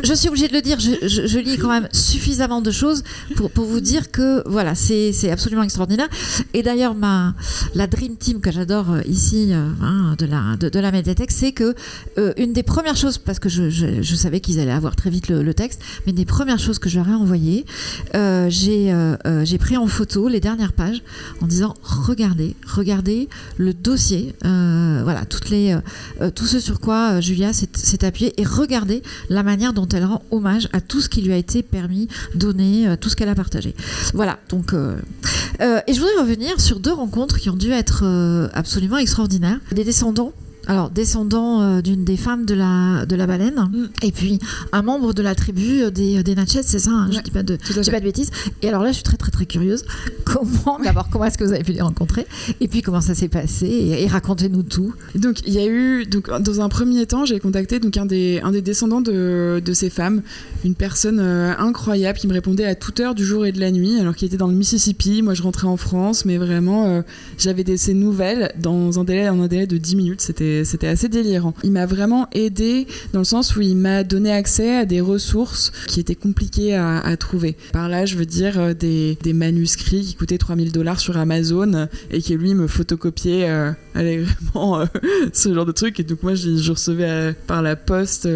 je 0.03 0.13
suis 0.13 0.27
obligée 0.29 0.47
de 0.47 0.53
le 0.53 0.61
dire. 0.61 0.79
Je, 0.79 1.39
lis 1.39 1.57
quand 1.57 1.69
même 1.69 1.87
suffisamment 1.91 2.61
de 2.61 2.71
choses 2.71 3.03
pour, 3.35 3.49
pour 3.51 3.65
vous 3.65 3.79
dire 3.79 4.11
que 4.11 4.43
voilà, 4.47 4.75
c'est 4.75 5.31
absolument 5.31 5.63
extraordinaire. 5.63 6.07
Et 6.53 6.63
d'ailleurs, 6.63 6.95
ma 6.95 7.33
la 7.75 7.87
dream 7.87 8.15
team 8.15 8.39
que 8.39 8.51
j'adore 8.51 8.91
euh, 8.91 9.01
ici 9.05 9.49
euh, 9.51 9.69
hein, 9.81 10.15
de 10.17 10.25
la 10.25 10.55
de, 10.59 10.69
de 10.69 10.79
la 10.79 10.91
médiathèque, 10.91 11.31
c'est 11.31 11.51
que 11.51 11.75
euh, 12.17 12.33
une 12.37 12.53
des 12.53 12.63
premières 12.63 12.95
choses, 12.95 13.17
parce 13.17 13.39
que 13.39 13.49
je, 13.49 14.15
savais 14.15 14.39
qu'ils 14.39 14.59
allaient 14.59 14.71
avoir 14.71 14.95
très 14.95 15.09
vite 15.09 15.27
le, 15.27 15.43
le 15.43 15.53
texte, 15.53 15.81
mais 16.05 16.11
une 16.11 16.17
des 16.17 16.25
premières 16.25 16.59
choses 16.59 16.79
que 16.79 16.89
je 16.89 16.97
leur 16.99 17.09
ai 17.09 17.13
envoyées, 17.13 17.65
euh, 18.15 18.47
j'ai 18.49 18.93
j'ai 19.43 19.57
pris 19.57 19.77
en 19.77 19.87
photo 19.87 20.27
les 20.27 20.39
dernières 20.39 20.73
pages 20.73 21.01
en 21.41 21.47
disant 21.47 21.73
regardez, 21.83 22.55
regardez 22.67 23.27
le 23.57 23.73
dossier, 23.73 24.33
euh, 24.45 25.03
toutes 25.25 25.49
les 25.49 25.73
euh, 25.73 25.79
euh, 26.21 26.31
tout 26.31 26.45
ce 26.45 26.59
sur 26.59 26.79
quoi 26.79 27.13
euh, 27.13 27.21
Julia 27.21 27.51
s'est 27.53 28.05
appuyée 28.05 28.33
et 28.39 28.45
regardez 28.45 29.03
la 29.29 29.43
manière 29.43 29.73
dont 29.73 29.87
elle 29.87 30.05
rend 30.05 30.21
hommage 30.31 30.69
à 30.73 30.81
tout 30.81 31.01
ce 31.01 31.09
qui 31.09 31.21
lui 31.21 31.33
a 31.33 31.37
été 31.37 31.63
permis, 31.63 32.07
donné, 32.35 32.95
tout 32.99 33.09
ce 33.09 33.15
qu'elle 33.15 33.29
a 33.29 33.35
partagé. 33.35 33.75
Voilà 34.13 34.39
donc. 34.49 34.73
et 34.73 35.93
je 35.93 35.99
voudrais 35.99 36.21
revenir 36.21 36.59
sur 36.59 36.79
deux 36.79 36.93
rencontres 36.93 37.37
qui 37.39 37.49
ont 37.49 37.55
dû 37.55 37.71
être 37.71 38.03
absolument 38.53 38.97
extraordinaires. 38.97 39.59
Des 39.71 39.83
descendants. 39.83 40.33
Alors, 40.67 40.89
descendant 40.89 41.61
euh, 41.61 41.81
d'une 41.81 42.03
des 42.05 42.17
femmes 42.17 42.45
de 42.45 42.53
la, 42.53 43.05
de 43.05 43.15
la 43.15 43.27
baleine, 43.27 43.69
Mm. 43.71 43.85
et 44.01 44.11
puis 44.11 44.39
un 44.71 44.81
membre 44.81 45.13
de 45.13 45.21
la 45.21 45.35
tribu 45.35 45.81
euh, 45.83 45.89
des, 45.91 46.23
des 46.23 46.35
Natchez, 46.35 46.61
c'est 46.63 46.79
ça, 46.79 46.91
hein, 46.91 47.07
je 47.11 47.17
Ouais, 47.17 47.23
dis 47.23 47.31
pas 47.31 47.43
de, 47.43 47.57
je 47.63 47.79
dis 47.79 47.91
pas 47.91 47.99
de 47.99 48.05
bêtises. 48.05 48.29
Et 48.61 48.69
alors 48.69 48.81
là, 48.83 48.89
je 48.89 48.95
suis 48.95 49.03
très 49.03 49.17
très 49.17 49.31
très 49.31 49.45
curieuse. 49.45 49.83
Comment, 50.25 50.79
d'abord, 50.83 51.09
comment 51.09 51.25
est-ce 51.25 51.37
que 51.37 51.43
vous 51.43 51.51
avez 51.53 51.63
pu 51.63 51.73
les 51.73 51.81
rencontrer? 51.81 52.25
Et 52.61 52.67
puis 52.67 52.81
comment 52.81 53.01
ça 53.01 53.13
s'est 53.13 53.27
passé? 53.27 53.67
Et, 53.67 54.03
et 54.03 54.07
racontez-nous 54.07 54.63
tout. 54.63 54.93
Donc 55.15 55.39
il 55.45 55.53
y 55.53 55.59
a 55.59 55.65
eu 55.67 56.05
donc 56.05 56.29
dans 56.41 56.61
un 56.61 56.69
premier 56.69 57.05
temps 57.05 57.25
j'ai 57.25 57.39
contacté 57.39 57.79
donc 57.79 57.97
un 57.97 58.05
des 58.05 58.39
un 58.43 58.51
des 58.51 58.61
descendants 58.61 59.01
de, 59.01 59.61
de 59.63 59.73
ces 59.73 59.89
femmes, 59.89 60.21
une 60.63 60.75
personne 60.75 61.19
euh, 61.19 61.53
incroyable 61.59 62.17
qui 62.17 62.27
me 62.27 62.33
répondait 62.33 62.65
à 62.65 62.75
toute 62.75 62.99
heure 62.99 63.15
du 63.15 63.25
jour 63.25 63.45
et 63.45 63.51
de 63.51 63.59
la 63.59 63.71
nuit 63.71 63.99
alors 63.99 64.15
qu'il 64.15 64.27
était 64.27 64.37
dans 64.37 64.47
le 64.47 64.55
Mississippi, 64.55 65.21
moi 65.21 65.33
je 65.33 65.43
rentrais 65.43 65.67
en 65.67 65.77
France 65.77 66.25
mais 66.25 66.37
vraiment 66.37 66.85
euh, 66.87 67.01
j'avais 67.37 67.63
des 67.63 67.77
ses 67.77 67.93
nouvelles 67.93 68.53
dans 68.59 68.99
un 68.99 69.03
délai 69.03 69.25
un 69.27 69.47
délai 69.47 69.67
de 69.67 69.77
10 69.77 69.95
minutes, 69.95 70.21
c'était 70.21 70.52
c'était 70.63 70.87
assez 70.87 71.09
délirant. 71.09 71.53
Il 71.63 71.71
m'a 71.71 71.85
vraiment 71.85 72.27
aidé 72.33 72.87
dans 73.13 73.19
le 73.19 73.25
sens 73.25 73.55
où 73.55 73.61
il 73.61 73.75
m'a 73.75 74.03
donné 74.03 74.31
accès 74.31 74.75
à 74.75 74.85
des 74.85 75.01
ressources 75.01 75.71
qui 75.87 75.99
étaient 75.99 76.15
compliquées 76.15 76.75
à, 76.75 77.15
trouver. 77.17 77.55
Par 77.71 77.89
là, 77.89 78.05
je 78.05 78.15
veux 78.17 78.25
dire 78.25 78.59
euh, 78.59 78.73
des, 78.73 79.17
manuscrits 79.33 80.01
qui 80.01 80.15
coûtaient 80.15 80.37
3000 80.37 80.71
dollars 80.71 80.99
sur 80.99 81.17
Amazon 81.17 81.87
et 82.11 82.21
qui 82.21 82.35
lui 82.35 82.53
me 82.53 82.67
photocopiait 82.67 83.49
euh, 83.49 83.71
allègrement 83.95 84.79
euh, 84.79 84.85
ce 85.33 85.53
genre 85.53 85.65
de 85.65 85.71
truc. 85.71 85.99
Et 85.99 86.03
donc 86.03 86.23
moi, 86.23 86.35
je, 86.35 86.71
recevais 86.71 87.09
euh, 87.09 87.33
par 87.47 87.61
la 87.61 87.75
poste 87.75 88.27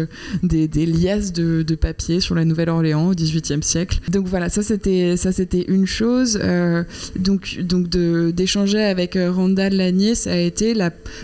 des, 0.42 0.68
liasses 0.86 1.32
de, 1.32 1.62
de 1.62 1.74
papier 1.74 2.20
sur 2.20 2.34
la 2.34 2.44
Nouvelle-Orléans 2.44 3.08
au 3.08 3.14
XVIIIe 3.14 3.62
siècle. 3.62 4.00
Donc 4.10 4.26
voilà, 4.26 4.48
ça 4.48 4.62
c'était 4.62 5.16
ça 5.16 5.32
c'était 5.32 5.64
une 5.68 5.86
chose. 5.86 6.38
Donc 7.16 7.58
donc 7.60 7.88
d'échanger 7.88 8.82
avec 8.82 9.16
euh, 9.16 9.30
Randa 9.30 9.68
Lanier, 9.70 10.14
ça 10.14 10.32
a 10.32 10.36
été 10.36 10.74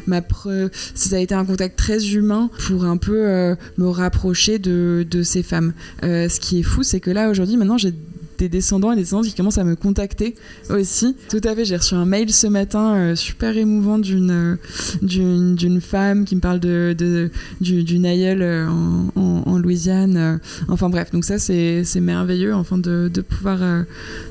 ma 0.06 0.20
pre- 0.20 0.70
ça 0.94 1.16
a 1.16 1.18
été 1.18 1.34
un 1.34 1.44
contact 1.44 1.76
très 1.76 2.14
humain 2.14 2.50
pour 2.66 2.84
un 2.84 2.96
peu 2.96 3.26
euh, 3.26 3.54
me 3.78 3.88
rapprocher 3.88 4.58
de, 4.58 5.06
de 5.08 5.22
ces 5.22 5.42
femmes. 5.42 5.72
Euh, 6.02 6.28
ce 6.28 6.40
qui 6.40 6.60
est 6.60 6.62
fou, 6.62 6.82
c'est 6.82 7.00
que 7.00 7.10
là 7.10 7.30
aujourd'hui, 7.30 7.56
maintenant, 7.56 7.78
j'ai 7.78 7.94
des 8.38 8.48
descendants 8.48 8.92
et 8.92 8.96
des 8.96 9.02
descendantes 9.02 9.26
qui 9.26 9.34
commencent 9.34 9.58
à 9.58 9.64
me 9.64 9.76
contacter 9.76 10.34
aussi. 10.70 11.16
Tout 11.28 11.40
à 11.44 11.54
fait, 11.54 11.64
j'ai 11.64 11.76
reçu 11.76 11.94
un 11.94 12.04
mail 12.04 12.30
ce 12.32 12.46
matin 12.46 12.94
euh, 12.96 13.16
super 13.16 13.56
émouvant 13.56 13.98
d'une 13.98 14.30
euh, 14.30 14.56
d'une 15.02 15.54
d'une 15.54 15.80
femme 15.80 16.24
qui 16.24 16.36
me 16.36 16.40
parle 16.40 16.60
de, 16.60 16.94
de 16.96 17.30
du- 17.60 18.04
aïeule 18.06 18.42
euh, 18.42 18.66
en, 18.68 19.42
en- 19.46 19.58
Louisiane. 19.58 20.40
enfin 20.68 20.90
bref, 20.90 21.10
donc 21.12 21.24
ça 21.24 21.38
c'est 21.38 21.84
merveilleux 22.00 22.52
enfin 22.54 22.76
de, 22.76 23.08
de 23.12 23.20
pouvoir 23.22 23.60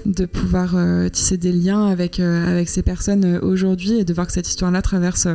de 0.05 0.25
pouvoir 0.25 0.75
tisser 1.11 1.37
des 1.37 1.51
liens 1.51 1.87
avec 1.87 2.19
avec 2.19 2.69
ces 2.69 2.81
personnes 2.83 3.39
aujourd'hui 3.41 3.93
et 3.99 4.03
de 4.03 4.13
voir 4.13 4.27
que 4.27 4.33
cette 4.33 4.47
histoire-là 4.47 4.81
traverse 4.81 5.27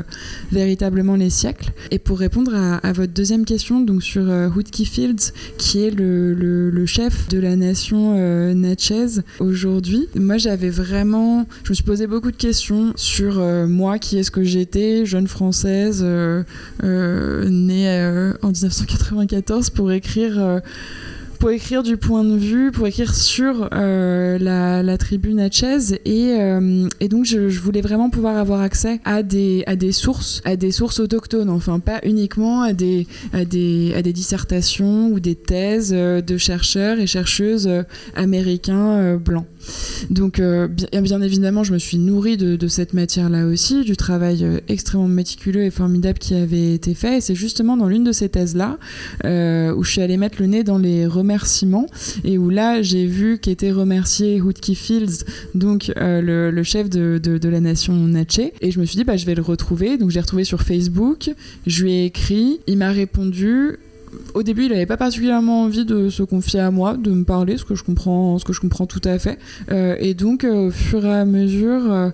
véritablement 0.52 1.16
les 1.16 1.30
siècles. 1.30 1.72
Et 1.90 1.98
pour 1.98 2.18
répondre 2.18 2.54
à, 2.54 2.76
à 2.76 2.92
votre 2.92 3.12
deuxième 3.12 3.44
question, 3.44 3.80
donc 3.80 4.02
sur 4.02 4.22
Woodkey 4.54 4.84
Fields, 4.84 5.32
qui 5.56 5.82
est 5.82 5.90
le, 5.90 6.34
le- 6.34 6.70
chef 6.86 7.28
de 7.28 7.38
la 7.38 7.56
nation 7.56 8.14
Natchez 8.58 9.20
aujourd'hui, 9.40 10.08
moi 10.14 10.36
j'avais 10.38 10.70
vraiment, 10.70 11.46
je 11.64 11.70
me 11.70 11.74
suis 11.74 11.84
posé 11.84 12.06
beaucoup 12.06 12.30
de 12.30 12.36
questions 12.36 12.92
sur 12.96 13.38
euh, 13.38 13.66
moi, 13.66 13.98
qui 13.98 14.18
est-ce 14.18 14.30
que 14.30 14.42
j'étais, 14.42 15.06
jeune 15.06 15.28
française 15.28 16.02
euh, 16.04 16.42
euh, 16.84 17.48
née 17.48 17.88
en 18.42 18.48
1994 18.48 19.70
pour 19.70 19.92
écrire. 19.92 20.60
Euh, 21.38 21.40
pour 21.40 21.50
écrire 21.50 21.82
du 21.82 21.96
point 21.96 22.24
de 22.24 22.36
vue, 22.36 22.70
pour 22.70 22.86
écrire 22.86 23.14
sur 23.14 23.68
euh, 23.72 24.38
la, 24.38 24.82
la, 24.82 24.98
tribu 24.98 25.34
Natchez. 25.34 25.94
Et, 26.04 26.36
euh, 26.38 26.88
et 27.00 27.08
donc, 27.08 27.24
je, 27.24 27.48
voulais 27.58 27.80
vraiment 27.80 28.10
pouvoir 28.10 28.36
avoir 28.36 28.60
accès 28.60 29.00
à 29.04 29.22
des, 29.22 29.64
à 29.66 29.76
des 29.76 29.92
sources, 29.92 30.42
à 30.44 30.56
des 30.56 30.70
sources 30.70 31.00
autochtones, 31.00 31.50
enfin, 31.50 31.80
pas 31.80 32.00
uniquement 32.02 32.62
à 32.62 32.72
des, 32.72 33.06
à 33.32 33.44
des, 33.44 33.92
à 33.96 34.02
des 34.02 34.12
dissertations 34.12 35.08
ou 35.08 35.20
des 35.20 35.34
thèses 35.34 35.90
de 35.90 36.36
chercheurs 36.36 36.98
et 36.98 37.06
chercheuses 37.06 37.68
américains 38.14 39.16
blancs. 39.16 39.46
Donc, 40.10 40.40
euh, 40.40 40.68
bien, 40.68 41.20
évidemment, 41.20 41.64
je 41.64 41.72
me 41.72 41.78
suis 41.78 41.98
nourrie 41.98 42.36
de, 42.36 42.68
cette 42.68 42.92
matière-là 42.92 43.46
aussi, 43.46 43.84
du 43.84 43.96
travail 43.96 44.44
euh, 44.44 44.60
extrêmement 44.68 45.08
méticuleux 45.08 45.64
et 45.64 45.70
formidable 45.70 46.18
qui 46.18 46.34
avait 46.34 46.74
été 46.74 46.94
fait. 46.94 47.18
Et 47.18 47.20
c'est 47.20 47.34
justement 47.34 47.76
dans 47.76 47.88
l'une 47.88 48.04
de 48.04 48.12
ces 48.12 48.28
thèses-là 48.28 48.78
euh, 49.24 49.74
où 49.74 49.84
je 49.84 49.92
suis 49.92 50.00
allée 50.02 50.16
mettre 50.16 50.36
le 50.40 50.46
nez 50.46 50.64
dans 50.64 50.78
les 50.78 51.06
et 52.24 52.38
où 52.38 52.50
là, 52.50 52.82
j'ai 52.82 53.06
vu 53.06 53.38
qu'était 53.38 53.72
remercié 53.72 54.40
Hootkie 54.40 54.74
Fields, 54.74 55.24
donc 55.54 55.92
le, 55.96 56.50
le, 56.50 56.62
chef 56.62 56.88
de, 56.88 57.48
la 57.48 57.60
nation 57.60 57.94
Natchez. 57.94 58.52
Et 58.60 58.70
je 58.70 58.80
me 58.80 58.84
suis 58.84 58.96
dit, 58.96 59.04
bah, 59.04 59.16
je 59.16 59.26
vais 59.26 59.34
le 59.34 59.42
retrouver. 59.42 59.98
Donc, 59.98 60.10
j'ai 60.10 60.20
retrouvé 60.20 60.44
sur 60.44 60.62
Facebook. 60.62 61.30
Je 61.66 61.82
lui 61.82 61.92
ai 61.92 62.04
écrit. 62.04 62.60
Il 62.66 62.78
m'a 62.78 62.90
répondu 62.90 63.78
au 64.34 64.42
début, 64.42 64.64
il 64.64 64.70
n'avait 64.70 64.86
pas 64.86 64.96
particulièrement 64.96 65.62
envie 65.62 65.84
de 65.84 66.10
se 66.10 66.22
confier 66.22 66.60
à 66.60 66.70
moi, 66.70 66.96
de 66.96 67.10
me 67.10 67.24
parler, 67.24 67.56
ce 67.56 67.64
que 67.64 67.74
je 67.74 67.82
comprends, 67.82 68.38
tout 68.86 69.00
à 69.04 69.18
fait. 69.18 69.38
Euh, 69.70 69.96
et 69.98 70.14
donc, 70.14 70.44
euh, 70.44 70.68
au 70.68 70.70
fur 70.70 71.04
et 71.04 71.12
à 71.12 71.24
mesure, 71.24 71.90
euh, 71.90 72.10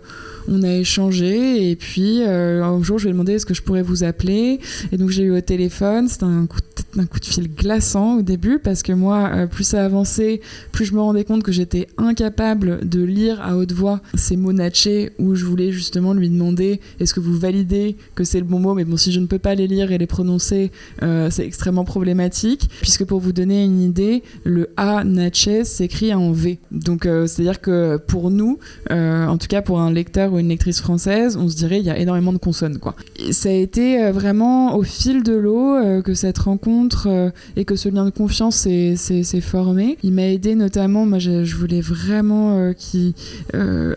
on 0.48 0.62
a 0.62 0.72
échangé. 0.72 1.70
Et 1.70 1.76
puis, 1.76 2.22
un 2.22 2.83
jour, 2.83 2.98
je 2.98 3.04
lui 3.04 3.11
ai 3.11 3.12
demandé 3.12 3.33
est-ce 3.33 3.46
que 3.46 3.54
je 3.54 3.62
pourrais 3.62 3.83
vous 3.83 4.04
appeler? 4.04 4.61
Et 4.92 4.96
donc, 4.96 5.11
j'ai 5.11 5.24
eu 5.24 5.37
au 5.37 5.40
téléphone. 5.40 6.09
C'était 6.09 6.24
un 6.24 6.46
coup, 6.46 6.59
un 6.98 7.07
coup 7.07 7.18
de 7.18 7.24
fil 7.24 7.48
glaçant 7.48 8.18
au 8.18 8.22
début 8.22 8.59
parce 8.59 8.83
que 8.83 8.92
moi, 8.92 9.46
plus 9.50 9.64
ça 9.64 9.85
avançait, 9.85 10.40
plus 10.70 10.85
je 10.85 10.94
me 10.94 11.00
rendais 11.00 11.24
compte 11.24 11.42
que 11.42 11.52
j'étais 11.52 11.88
incapable 11.96 12.87
de 12.87 13.02
lire 13.02 13.40
à 13.40 13.57
haute 13.57 13.72
voix 13.72 14.00
ces 14.14 14.37
mots 14.37 14.52
natchés 14.52 15.12
où 15.18 15.35
je 15.35 15.44
voulais 15.44 15.72
justement 15.72 16.12
lui 16.12 16.28
demander 16.28 16.80
est-ce 17.00 17.14
que 17.14 17.20
vous 17.20 17.37
validez 17.37 17.96
que 18.14 18.24
c'est 18.24 18.38
le 18.38 18.44
bon 18.44 18.61
mot? 18.61 18.74
Mais 18.74 18.85
bon, 18.85 18.96
si 18.96 19.12
je 19.12 19.20
ne 19.20 19.26
peux 19.26 19.38
pas 19.38 19.54
les 19.54 19.66
lire 19.66 19.92
et 19.92 19.98
les 19.98 20.07
prononcer, 20.07 20.70
c'est 21.00 21.46
extrêmement 21.46 21.84
problématique, 21.85 22.68
puisque 22.81 23.05
pour 23.05 23.20
vous 23.20 23.33
donner 23.33 23.64
une 23.64 23.81
idée, 23.81 24.23
le 24.44 24.70
A 24.77 25.05
Natchez 25.05 25.64
s'écrit 25.64 26.14
en 26.14 26.33
V. 26.33 26.59
Donc 26.70 27.07
euh, 27.07 27.27
c'est-à-dire 27.27 27.61
que 27.61 27.97
pour 27.97 28.31
nous, 28.31 28.59
euh, 28.90 29.27
en 29.27 29.38
tout 29.38 29.47
cas 29.47 29.62
pour 29.62 29.81
un 29.81 29.92
lecteur 29.92 30.33
ou 30.33 30.38
une 30.38 30.49
lectrice 30.49 30.81
française, 30.81 31.37
on 31.37 31.49
se 31.49 31.57
dirait 31.57 31.81
il 31.81 31.87
y 31.87 31.90
a 31.90 31.99
énormément 31.99 32.33
de 32.33 32.38
consonnes. 32.38 32.79
Quoi. 32.79 32.94
Ça 33.31 33.49
a 33.49 33.53
été 33.53 34.03
euh, 34.03 34.12
vraiment 34.12 34.77
au 34.77 34.83
fil 34.83 35.23
de 35.23 35.35
l'eau 35.35 36.03
que 36.03 36.14
cette 36.14 36.38
rencontre 36.38 37.33
et 37.57 37.64
que 37.64 37.77
ce 37.77 37.88
lien 37.88 38.05
de 38.05 38.11
confiance 38.11 38.57
s'est 38.57 39.40
formé. 39.40 39.99
Il 40.03 40.12
m'a 40.12 40.29
aidé 40.29 40.55
notamment, 40.55 41.07
moi 41.07 41.18
je, 41.18 41.55
voulais 41.55 41.81
vraiment 41.81 42.73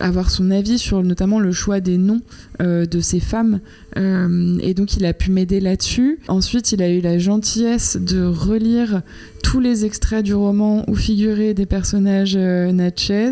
avoir 0.00 0.30
son 0.30 0.50
avis 0.50 0.78
sur 0.78 1.02
notamment 1.02 1.40
le 1.40 1.52
choix 1.52 1.80
des 1.80 1.98
noms 1.98 2.20
de 2.60 3.00
ces 3.00 3.20
femmes 3.20 3.60
et 3.96 4.74
donc 4.74 4.96
il 4.96 5.04
a 5.06 5.12
pu 5.12 5.30
m'aider 5.30 5.60
là-dessus. 5.60 6.18
Ensuite 6.28 6.72
il 6.72 6.82
a 6.82 6.90
eu 6.90 7.00
la 7.00 7.18
gentillesse 7.18 7.77
de 7.96 8.24
relire 8.24 9.02
tous 9.42 9.60
les 9.60 9.84
extraits 9.84 10.24
du 10.24 10.34
roman 10.34 10.84
où 10.88 10.94
figuraient 10.94 11.54
des 11.54 11.66
personnages 11.66 12.36
euh, 12.36 12.72
Natchez, 12.72 13.30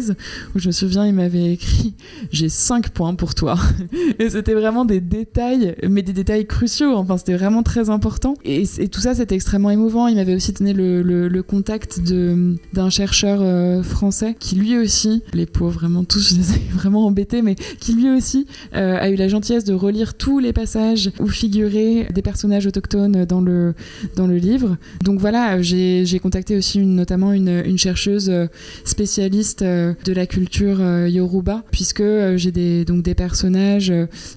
où 0.54 0.58
je 0.58 0.68
me 0.68 0.72
souviens, 0.72 1.06
il 1.06 1.12
m'avait 1.12 1.52
écrit 1.52 1.94
J'ai 2.32 2.48
5 2.48 2.90
points 2.90 3.14
pour 3.14 3.34
toi. 3.34 3.58
et 4.18 4.30
c'était 4.30 4.54
vraiment 4.54 4.84
des 4.84 5.00
détails, 5.00 5.76
mais 5.88 6.02
des 6.02 6.12
détails 6.12 6.46
cruciaux, 6.46 6.94
enfin, 6.94 7.16
c'était 7.18 7.34
vraiment 7.34 7.62
très 7.62 7.90
important. 7.90 8.34
Et, 8.44 8.64
tout 8.88 9.00
ça, 9.00 9.14
c'était 9.14 9.34
extrêmement 9.34 9.70
émouvant. 9.70 10.06
Il 10.06 10.16
m'avait 10.16 10.34
aussi 10.34 10.52
donné 10.52 10.72
le, 10.72 11.02
le, 11.02 11.42
contact 11.42 12.00
d'un 12.00 12.90
chercheur 12.90 13.40
euh, 13.42 13.82
français 13.82 14.34
qui, 14.38 14.56
lui 14.56 14.78
aussi, 14.78 15.22
les 15.32 15.46
pauvres, 15.46 15.78
vraiment 15.80 16.04
tous, 16.04 16.30
je 16.34 16.36
les 16.36 16.52
ai 16.52 16.62
vraiment 16.72 17.06
embêtés, 17.06 17.42
mais 17.42 17.54
qui, 17.54 17.94
lui 17.94 18.10
aussi, 18.10 18.46
euh, 18.74 18.98
a 18.98 19.10
eu 19.10 19.16
la 19.16 19.28
gentillesse 19.28 19.64
de 19.64 19.74
relire 19.74 20.14
tous 20.14 20.38
les 20.38 20.52
passages 20.52 21.10
où 21.20 21.26
figuraient 21.28 22.08
des 22.12 22.22
personnages 22.22 22.66
autochtones 22.66 23.24
dans 23.24 23.40
le, 23.40 23.74
dans 24.16 24.26
le 24.26 24.36
livre. 24.36 24.76
Donc 25.04 25.20
voilà, 25.20 25.60
j'ai 25.62 25.95
j'ai 26.04 26.18
contacté 26.18 26.56
aussi 26.56 26.78
notamment 26.78 27.32
une, 27.32 27.78
chercheuse 27.78 28.28
euh, 28.30 28.46
spécialiste 28.84 29.62
euh, 29.62 29.94
de 30.04 30.12
la 30.12 30.26
culture 30.26 30.78
euh, 30.80 31.08
yoruba, 31.08 31.62
puisque 31.70 32.02
j'ai 32.36 32.52
des, 32.52 32.84
donc 32.84 33.02
des 33.02 33.14
personnages, 33.14 33.92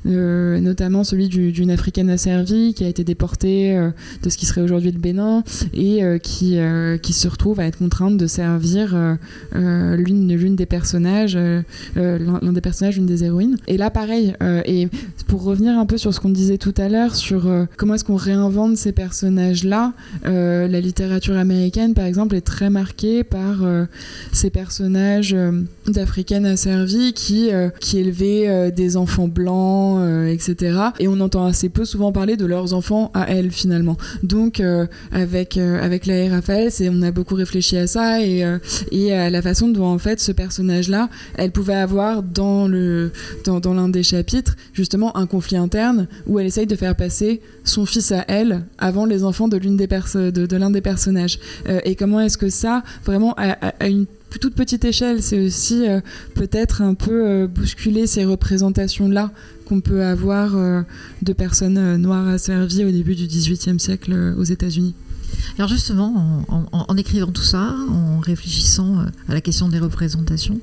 notamment 0.05 1.03
celui 1.03 1.27
d'une 1.27 1.71
africaine 1.71 2.09
asservie 2.09 2.73
qui 2.73 2.83
a 2.83 2.87
été 2.87 3.03
déportée 3.03 3.75
de 4.23 4.29
ce 4.29 4.37
qui 4.37 4.45
serait 4.45 4.61
aujourd'hui 4.61 4.91
le 4.91 4.99
Bénin 4.99 5.43
et 5.73 6.01
qui, 6.21 6.57
qui 7.01 7.13
se 7.13 7.27
retrouve 7.27 7.59
à 7.59 7.65
être 7.65 7.77
contrainte 7.77 8.17
de 8.17 8.27
servir 8.27 9.17
l'une 9.53 10.55
des 10.55 10.65
personnages, 10.65 11.37
l'un 11.95 12.53
des 12.53 12.61
personnages, 12.61 12.97
une 12.97 13.05
des 13.05 13.23
héroïnes. 13.23 13.57
Et 13.67 13.77
là, 13.77 13.89
pareil, 13.89 14.33
et 14.65 14.87
pour 15.27 15.43
revenir 15.43 15.77
un 15.77 15.85
peu 15.85 15.97
sur 15.97 16.13
ce 16.13 16.19
qu'on 16.19 16.29
disait 16.29 16.57
tout 16.57 16.75
à 16.77 16.89
l'heure, 16.89 17.15
sur 17.15 17.49
comment 17.77 17.95
est-ce 17.95 18.03
qu'on 18.03 18.15
réinvente 18.15 18.77
ces 18.77 18.91
personnages-là, 18.91 19.93
la 20.23 20.79
littérature 20.79 21.37
américaine 21.37 21.48
américaine, 21.49 21.93
par 21.93 22.05
exemple, 22.05 22.35
est 22.35 22.41
très 22.41 22.69
marquée 22.69 23.23
par 23.23 23.63
euh, 23.63 23.85
ces 24.31 24.49
personnages 24.49 25.33
euh, 25.33 25.51
d'africaines 25.87 26.45
asservies 26.45 27.13
qui, 27.13 27.51
euh, 27.51 27.69
qui 27.79 27.99
élevaient 27.99 28.71
des 28.71 28.97
enfants 28.97 29.27
blancs, 29.27 29.99
etc. 30.27 30.79
Et 30.99 31.07
on 31.07 31.19
entend 31.19 31.45
assez 31.45 31.69
peu 31.69 31.85
souvent 31.85 32.11
parler 32.11 32.37
de 32.37 32.45
leurs 32.45 32.73
enfants 32.73 33.11
à 33.13 33.29
elles, 33.31 33.51
finalement. 33.51 33.97
Donc, 34.23 34.61
avec, 35.11 35.57
avec 35.57 36.05
la 36.05 36.29
Raphaël, 36.29 36.69
on 36.91 37.01
a 37.01 37.11
beaucoup 37.11 37.35
réfléchi 37.35 37.77
à 37.77 37.87
ça 37.87 38.21
et, 38.21 38.43
et 38.91 39.13
à 39.13 39.29
la 39.29 39.41
façon 39.41 39.69
dont, 39.69 39.85
en 39.85 39.97
fait, 39.97 40.19
ce 40.19 40.31
personnage-là, 40.31 41.09
elle 41.35 41.51
pouvait 41.51 41.75
avoir 41.75 42.23
dans 42.23 42.67
l'un 42.67 43.09
dans, 43.45 43.89
des 43.89 44.03
chapitres, 44.03 44.55
justement, 44.73 45.15
un 45.17 45.25
conflit 45.25 45.57
interne 45.57 46.07
où 46.27 46.39
elle 46.39 46.47
essaye 46.47 46.67
de 46.67 46.75
faire 46.75 46.95
passer 46.95 47.41
son 47.63 47.85
fils 47.85 48.11
à 48.11 48.25
elle 48.27 48.65
avant 48.77 49.05
les 49.05 49.23
enfants 49.23 49.47
de 49.47 49.57
l'une 49.57 49.77
des 49.77 49.87
de, 49.87 50.45
de 50.45 50.57
l'un 50.57 50.71
des 50.71 50.81
personnages. 50.81 51.38
Euh, 51.67 51.79
et 51.83 51.95
comment 51.95 52.19
est-ce 52.19 52.37
que 52.37 52.49
ça, 52.49 52.83
vraiment 53.03 53.33
à, 53.37 53.87
une 53.87 54.05
toute 54.39 54.53
petite 54.55 54.85
échelle, 54.85 55.23
c'est 55.23 55.43
aussi 55.43 55.87
euh, 55.87 56.01
peut-être 56.35 56.81
un 56.81 56.93
peu 56.93 57.27
euh, 57.27 57.47
bousculer 57.47 58.07
ces 58.07 58.25
représentations-là 58.25 59.31
qu'on 59.65 59.81
peut 59.81 60.03
avoir 60.03 60.57
de 61.21 61.33
personnes 61.33 61.97
noires 61.97 62.27
asservies 62.27 62.85
au 62.85 62.89
début 62.89 63.13
du 63.13 63.27
XVIIIe 63.27 63.79
siècle 63.79 64.33
aux 64.35 64.43
États-Unis. 64.43 64.95
Alors 65.57 65.69
justement, 65.69 66.45
en, 66.47 66.95
écrivant 66.97 67.31
tout 67.31 67.43
ça, 67.43 67.75
en 67.89 68.19
réfléchissant 68.19 69.05
à 69.27 69.33
la 69.33 69.41
question 69.41 69.67
des 69.67 69.79
représentations, 69.79 70.59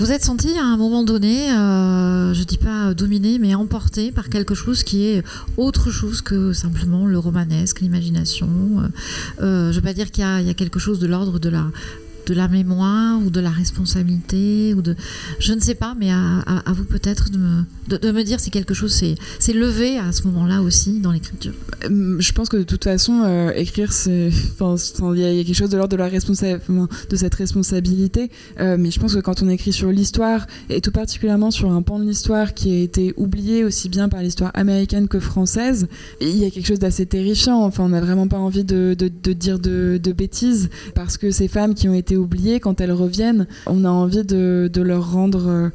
vous 0.00 0.12
êtes 0.12 0.24
senti 0.24 0.56
à 0.58 0.64
un 0.64 0.78
moment 0.78 1.04
donné, 1.04 1.52
euh, 1.52 2.32
je 2.32 2.42
dis 2.44 2.56
pas 2.56 2.94
dominé, 2.94 3.38
mais 3.38 3.54
emporté 3.54 4.10
par 4.12 4.30
quelque 4.30 4.54
chose 4.54 4.82
qui 4.82 5.04
est 5.04 5.22
autre 5.58 5.90
chose 5.90 6.22
que 6.22 6.54
simplement 6.54 7.04
le 7.04 7.18
romanesque, 7.18 7.80
l'imagination. 7.80 8.48
Euh, 8.48 8.88
euh 9.42 9.70
je 9.72 9.76
veux 9.76 9.82
pas 9.82 9.92
dire 9.92 10.10
qu'il 10.10 10.24
y, 10.24 10.50
a 10.50 10.54
quelque 10.54 10.78
chose 10.78 11.00
de 11.00 11.06
l'ordre 11.06 11.38
de 11.38 11.50
la 11.50 11.66
de 12.26 12.34
la 12.34 12.48
mémoire 12.48 13.20
ou 13.24 13.30
de 13.30 13.40
la 13.40 13.50
responsabilité 13.50 14.74
ou 14.74 14.82
de 14.82 14.96
je 15.38 15.52
ne 15.52 15.60
sais 15.60 15.74
pas 15.74 15.94
mais 15.98 16.10
à, 16.10 16.62
vous 16.68 16.84
peut-être 16.84 17.30
de 17.30 17.38
me, 17.38 17.62
de, 17.88 18.10
me 18.10 18.22
dire 18.22 18.40
si 18.40 18.50
quelque 18.50 18.74
chose 18.74 18.92
s'est 18.92 19.52
levé 19.52 19.98
à 19.98 20.12
ce 20.12 20.26
moment-là 20.28 20.62
aussi 20.62 21.00
dans 21.00 21.12
l'écriture. 21.12 21.52
Euh, 21.84 22.16
je 22.18 22.32
pense 22.32 22.48
que 22.48 22.56
de 22.56 22.62
toute 22.62 22.84
façon 22.84 23.22
euh, 23.24 23.52
écrire 23.54 23.92
c'est 23.92 24.30
il 24.30 25.18
y, 25.18 25.40
a 25.40 25.44
quelque 25.44 25.54
chose 25.54 25.70
de 25.70 25.76
l'ordre 25.76 25.90
de 25.90 25.96
la 25.96 26.10
de 26.10 27.16
cette 27.16 27.34
responsabilité. 27.34 28.30
Euh, 28.58 28.76
mais 28.78 28.90
je 28.90 29.00
pense 29.00 29.14
que 29.14 29.20
quand 29.20 29.42
on 29.42 29.48
écrit 29.48 29.72
sur 29.72 29.90
l'histoire 29.90 30.46
et 30.68 30.80
tout 30.80 30.90
particulièrement 30.90 31.50
sur 31.50 31.70
un 31.70 31.82
pan 31.82 31.98
de 31.98 32.04
l'histoire 32.04 32.54
qui 32.54 32.70
a 32.72 32.82
été 32.82 33.14
oublié 33.16 33.64
aussi 33.64 33.88
bien 33.88 34.08
par 34.08 34.22
l'histoire 34.22 34.50
américaine 34.54 35.08
que 35.08 35.20
française 35.20 35.88
il 36.20 36.36
y 36.36 36.44
a 36.44 36.50
quelque 36.50 36.66
chose 36.66 36.78
d'assez 36.78 37.06
terrifiant. 37.06 37.62
Enfin 37.64 37.84
on 37.84 37.90
n'a 37.90 38.00
vraiment 38.00 38.28
pas 38.28 38.38
envie 38.38 38.64
de, 38.64 38.94
de 38.98 39.32
dire 39.32 39.58
de, 39.58 40.00
de 40.02 40.12
bêtises 40.12 40.68
parce 40.94 41.16
que 41.16 41.30
ces 41.30 41.48
femmes 41.48 41.74
qui 41.74 41.88
ont 41.88 41.94
été 41.94 42.09
oubliées, 42.16 42.60
quand 42.60 42.80
elles 42.80 42.92
reviennent, 42.92 43.46
on 43.66 43.84
a 43.84 43.88
envie 43.88 44.24
de, 44.24 44.70
leur 44.76 45.12
rendre, 45.12 45.48
euh, 45.48 45.68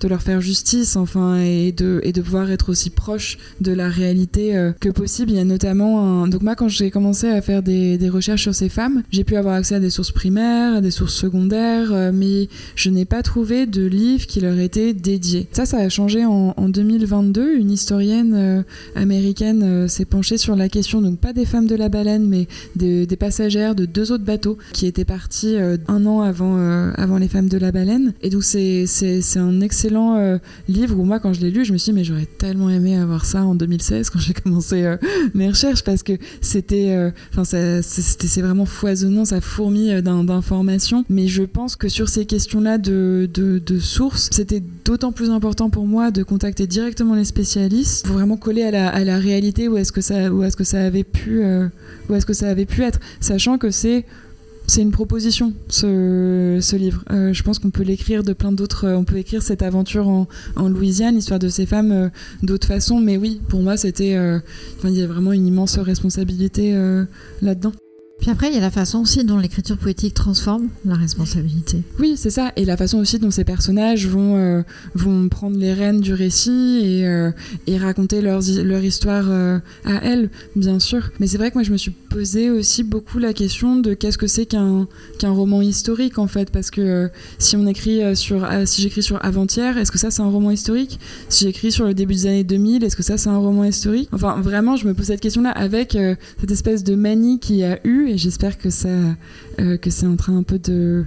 de 0.00 0.08
leur 0.08 0.22
faire 0.22 0.40
justice, 0.40 0.96
enfin, 0.96 1.38
et 1.38 1.72
de, 1.72 2.00
pouvoir 2.22 2.50
être 2.50 2.70
aussi 2.70 2.90
proche 2.90 3.38
de 3.60 3.72
la 3.72 3.88
réalité 3.88 4.56
euh, 4.56 4.72
que 4.78 4.88
possible. 4.88 5.32
Il 5.32 5.36
y 5.36 5.40
a 5.40 5.44
notamment 5.44 6.22
un... 6.22 6.28
Donc 6.28 6.42
moi, 6.42 6.54
quand 6.54 6.68
j'ai 6.68 6.90
commencé 6.90 7.28
à 7.28 7.40
faire 7.42 7.62
des, 7.62 7.98
recherches 8.08 8.42
sur 8.42 8.54
ces 8.54 8.68
femmes, 8.68 9.02
j'ai 9.10 9.24
pu 9.24 9.36
avoir 9.36 9.54
accès 9.54 9.76
à 9.76 9.80
des 9.80 9.90
sources 9.90 10.12
primaires, 10.12 10.74
à 10.74 10.80
des 10.80 10.90
sources 10.90 11.14
secondaires, 11.14 11.92
euh, 11.92 12.10
mais 12.12 12.48
je 12.74 12.90
n'ai 12.90 13.04
pas 13.04 13.22
trouvé 13.22 13.66
de 13.66 13.86
livre 13.86 14.26
qui 14.26 14.40
leur 14.40 14.58
était 14.58 14.92
dédié. 14.92 15.48
Ça, 15.52 15.66
ça 15.66 15.78
a 15.78 15.88
changé 15.88 16.24
en, 16.24 16.54
en 16.56 16.68
2022. 16.68 17.56
Une 17.56 17.70
historienne 17.70 18.64
américaine 18.94 19.88
s'est 19.88 20.04
penchée 20.04 20.36
sur 20.36 20.56
la 20.56 20.68
question, 20.68 21.00
donc 21.00 21.18
pas 21.18 21.32
des 21.32 21.44
femmes 21.44 21.66
de 21.66 21.74
la 21.74 21.88
baleine, 21.88 22.26
mais 22.26 22.48
des, 22.76 23.06
des 23.06 23.16
passagères 23.16 23.74
de 23.74 23.84
deux 23.84 24.12
autres 24.12 24.24
bateaux 24.24 24.58
qui 24.72 24.86
étaient 24.86 25.04
partis 25.04 25.56
un 25.88 26.06
an 26.06 26.20
avant, 26.20 26.56
avant 26.96 27.18
Les 27.18 27.28
Femmes 27.28 27.48
de 27.48 27.58
la 27.58 27.72
Baleine. 27.72 28.14
Et 28.22 28.30
donc 28.30 28.44
c'est 28.44 28.86
un 29.36 29.60
excellent 29.60 30.38
livre 30.68 30.98
où 30.98 31.04
moi, 31.04 31.20
quand 31.20 31.32
je 31.32 31.40
l'ai 31.40 31.50
lu, 31.50 31.64
je 31.64 31.72
me 31.72 31.78
suis 31.78 31.92
dit, 31.92 31.98
mais 31.98 32.04
j'aurais 32.04 32.26
tellement 32.26 32.70
aimé 32.70 32.96
avoir 32.96 33.24
ça 33.24 33.44
en 33.44 33.54
2016 33.54 34.10
quand 34.10 34.18
j'ai 34.18 34.32
commencé 34.44 34.96
mes 35.34 35.48
recherches 35.48 35.84
parce 35.84 36.02
que 36.02 36.12
c'était, 36.40 37.12
enfin, 37.32 37.44
c'est 37.44 38.40
vraiment 38.40 38.66
foisonnant, 38.66 39.24
ça 39.24 39.40
fourmille 39.40 40.02
d'informations. 40.02 41.04
Mais 41.08 41.26
je 41.26 41.42
pense 41.42 41.76
que 41.76 41.88
sur 41.88 42.08
ces 42.08 42.26
questions-là 42.26 42.78
de, 42.78 43.28
de, 43.32 43.78
sources, 43.78 44.28
c'était 44.32 44.62
d'autant 44.84 45.12
plus 45.12 45.30
important 45.30 45.70
pour 45.70 45.86
moi 45.86 46.10
de 46.10 46.22
contacter 46.22 46.66
directement 46.66 47.14
les 47.14 47.24
spécialistes 47.24 48.06
pour 48.06 48.16
vraiment 48.16 48.36
coller 48.36 48.62
à 48.62 49.04
la, 49.04 49.18
réalité 49.18 49.68
où 49.68 49.76
est-ce 49.76 49.92
que 49.92 50.00
est-ce 50.00 50.56
que 50.56 50.64
ça 50.64 50.80
avait 50.80 51.04
pu, 51.04 51.42
euh, 51.42 51.68
où 52.08 52.14
est-ce 52.14 52.26
que 52.26 52.32
ça 52.32 52.48
avait 52.48 52.66
pu 52.66 52.82
être, 52.82 53.00
sachant 53.20 53.58
que 53.58 53.70
c'est 53.70 54.04
c'est 54.66 54.82
une 54.82 54.90
proposition, 54.90 55.52
ce, 55.68 56.76
livre. 56.76 57.04
Euh, 57.10 57.32
je 57.32 57.42
pense 57.42 57.58
qu'on 57.58 57.70
peut 57.70 57.82
l'écrire 57.82 58.22
de 58.22 58.32
plein 58.32 58.52
d'autres. 58.52 58.88
on 58.88 59.04
peut 59.04 59.16
écrire 59.16 59.42
cette 59.42 59.62
aventure 59.62 60.08
en, 60.08 60.28
en 60.56 60.68
Louisiane, 60.68 61.14
l'histoire 61.14 61.38
de 61.38 61.48
ces 61.48 61.66
femmes, 61.66 61.92
euh, 61.92 62.08
d'autres 62.42 62.68
façons. 62.68 63.00
Mais 63.00 63.16
oui, 63.16 63.40
pour 63.48 63.60
moi, 63.60 63.76
c'était. 63.76 64.16
il 64.84 64.90
y 64.90 65.02
a 65.02 65.06
vraiment 65.06 65.32
une 65.32 65.46
immense 65.46 65.78
responsabilité 65.78 66.72
là-dedans. 67.42 67.72
Puis 68.22 68.30
après, 68.30 68.50
il 68.50 68.54
y 68.54 68.56
a 68.56 68.60
la 68.60 68.70
façon 68.70 69.00
aussi 69.00 69.24
dont 69.24 69.36
l'écriture 69.36 69.76
poétique 69.76 70.14
transforme 70.14 70.68
la 70.84 70.94
responsabilité. 70.94 71.82
Oui, 71.98 72.14
c'est 72.16 72.30
ça. 72.30 72.52
Et 72.54 72.64
la 72.64 72.76
façon 72.76 72.98
aussi 72.98 73.18
dont 73.18 73.32
ces 73.32 73.42
personnages 73.42 74.06
vont, 74.06 74.36
euh, 74.36 74.62
vont 74.94 75.28
prendre 75.28 75.58
les 75.58 75.72
rênes 75.72 75.98
du 75.98 76.14
récit 76.14 76.78
et, 76.84 77.08
euh, 77.08 77.32
et 77.66 77.78
raconter 77.78 78.22
leur, 78.22 78.40
leur 78.62 78.84
histoire 78.84 79.24
euh, 79.28 79.58
à 79.84 80.04
elles, 80.04 80.30
bien 80.54 80.78
sûr. 80.78 81.10
Mais 81.18 81.26
c'est 81.26 81.36
vrai 81.36 81.50
que 81.50 81.54
moi, 81.54 81.64
je 81.64 81.72
me 81.72 81.76
suis 81.76 81.90
posé 81.90 82.48
aussi 82.48 82.84
beaucoup 82.84 83.18
la 83.18 83.32
question 83.32 83.74
de 83.74 83.92
qu'est-ce 83.92 84.18
que 84.18 84.28
c'est 84.28 84.46
qu'un 84.46 84.86
qu'un 85.18 85.30
roman 85.30 85.60
historique, 85.60 86.18
en 86.18 86.28
fait. 86.28 86.52
Parce 86.52 86.70
que 86.70 87.10
si 87.40 87.56
on 87.56 87.66
écrit 87.66 88.14
sur, 88.14 88.48
si 88.66 88.82
j'écris 88.82 89.02
sur 89.02 89.18
Avant-hier, 89.24 89.76
est-ce 89.78 89.90
que 89.90 89.98
ça, 89.98 90.12
c'est 90.12 90.22
un 90.22 90.30
roman 90.30 90.52
historique? 90.52 91.00
Si 91.28 91.44
j'écris 91.44 91.72
sur 91.72 91.86
le 91.86 91.92
début 91.92 92.14
des 92.14 92.26
années 92.26 92.44
2000, 92.44 92.84
est-ce 92.84 92.94
que 92.94 93.02
ça, 93.02 93.18
c'est 93.18 93.30
un 93.30 93.38
roman 93.38 93.64
historique? 93.64 94.08
Enfin, 94.12 94.40
vraiment, 94.40 94.76
je 94.76 94.86
me 94.86 94.94
pose 94.94 95.06
cette 95.06 95.20
question-là 95.20 95.50
avec 95.50 95.98
cette 96.38 96.50
espèce 96.52 96.84
de 96.84 96.94
manie 96.94 97.40
qu'il 97.40 97.56
y 97.56 97.64
a 97.64 97.80
eu 97.84 98.11
j'espère 98.16 98.58
que 98.58 98.70
ça 98.70 98.88
euh, 99.60 99.76
que 99.76 99.90
c'est 99.90 100.06
en 100.06 100.16
train 100.16 100.36
un 100.36 100.42
peu 100.42 100.58
de, 100.58 101.04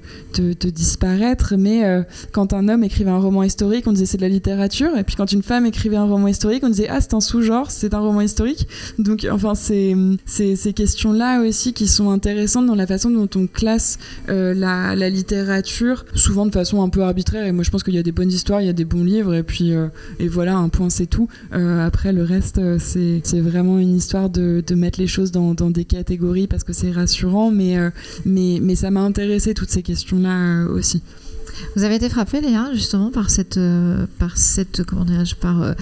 disparaître. 0.70 1.56
Mais 1.58 1.84
euh, 1.84 2.04
quand 2.32 2.54
un 2.54 2.70
homme 2.70 2.84
écrivait 2.84 3.10
un 3.10 3.18
roman 3.18 3.44
historique, 3.44 3.88
on 3.88 3.92
disait 3.92 4.06
c'est 4.06 4.18
de 4.18 4.22
la 4.22 4.30
littérature. 4.30 4.96
Et 4.98 5.04
puis 5.04 5.16
quand 5.16 5.32
une 5.32 5.42
femme 5.42 5.66
écrivait 5.66 5.96
un 5.96 6.06
roman 6.06 6.28
historique, 6.28 6.64
on 6.64 6.70
disait 6.70 6.88
ah 6.90 7.02
c'est 7.02 7.14
un 7.14 7.22
sous-genre, 7.22 7.72
c'est 7.72 7.94
un 7.94 8.00
roman 8.00 8.22
historique. 8.22 8.68
Donc 9.00 9.28
enfin 9.32 9.56
c'est 9.56 9.96
ces 10.26 10.74
questions-là 10.74 11.42
aussi 11.42 11.74
qui 11.74 11.88
sont 11.88 12.12
intéressantes 12.12 12.68
dans 12.68 12.76
la 12.76 12.86
façon 12.88 13.10
dont 13.10 13.30
on 13.36 13.48
classe 13.48 13.98
euh, 14.30 14.54
la, 14.54 15.10
littérature, 15.10 16.06
souvent 16.16 16.46
de 16.46 16.52
façon 16.52 16.84
un 16.84 16.90
peu 16.90 17.02
arbitraire. 17.02 17.46
Et 17.46 17.52
moi 17.52 17.64
je 17.64 17.72
pense 17.72 17.84
qu'il 17.84 17.96
y 17.96 18.00
a 18.00 18.04
des 18.04 18.12
bonnes 18.12 18.32
histoires, 18.32 18.62
il 18.62 18.68
y 18.68 18.70
a 18.70 18.74
des 18.74 18.86
bons 18.86 19.04
livres, 19.04 19.34
et 19.34 19.44
puis 19.44 19.72
et 20.20 20.28
voilà 20.28 20.56
un 20.56 20.70
point 20.70 20.90
c'est 20.90 21.08
tout. 21.08 21.28
après 21.52 22.14
le 22.14 22.24
reste 22.24 22.62
c'est 22.78 23.40
vraiment 23.40 23.80
une 23.80 23.96
histoire 23.96 24.30
de, 24.30 24.64
de, 24.66 24.76
mettre 24.76 25.00
les 25.00 25.08
choses 25.08 25.32
dans, 25.32 25.54
dans 25.54 25.70
des 25.70 25.86
catégories 25.86 26.48
parce 26.48 26.64
que 26.64 26.74
c'est 26.74 26.92
rassurant, 26.96 27.52
mais 27.52 27.78
mais, 28.26 28.76
ça 28.76 28.92
m'a 28.92 29.02
intéressé 29.02 29.54
toutes 29.54 29.70
ces 29.70 29.84
questions-là 29.84 30.64
euh, 30.64 30.68
aussi. 30.70 31.02
Vous 31.76 31.84
avez 31.84 31.96
été 31.96 32.10
frappée, 32.10 32.42
Léa, 32.42 32.70
justement, 32.74 33.12
par 33.12 33.30
cette, 33.30 33.58
euh, 33.58 34.06
par 34.20 34.38
cette 34.38 34.84
comment 34.84 35.06
dirais-je, 35.06 35.36
par 35.36 35.62
euh, 35.62 35.74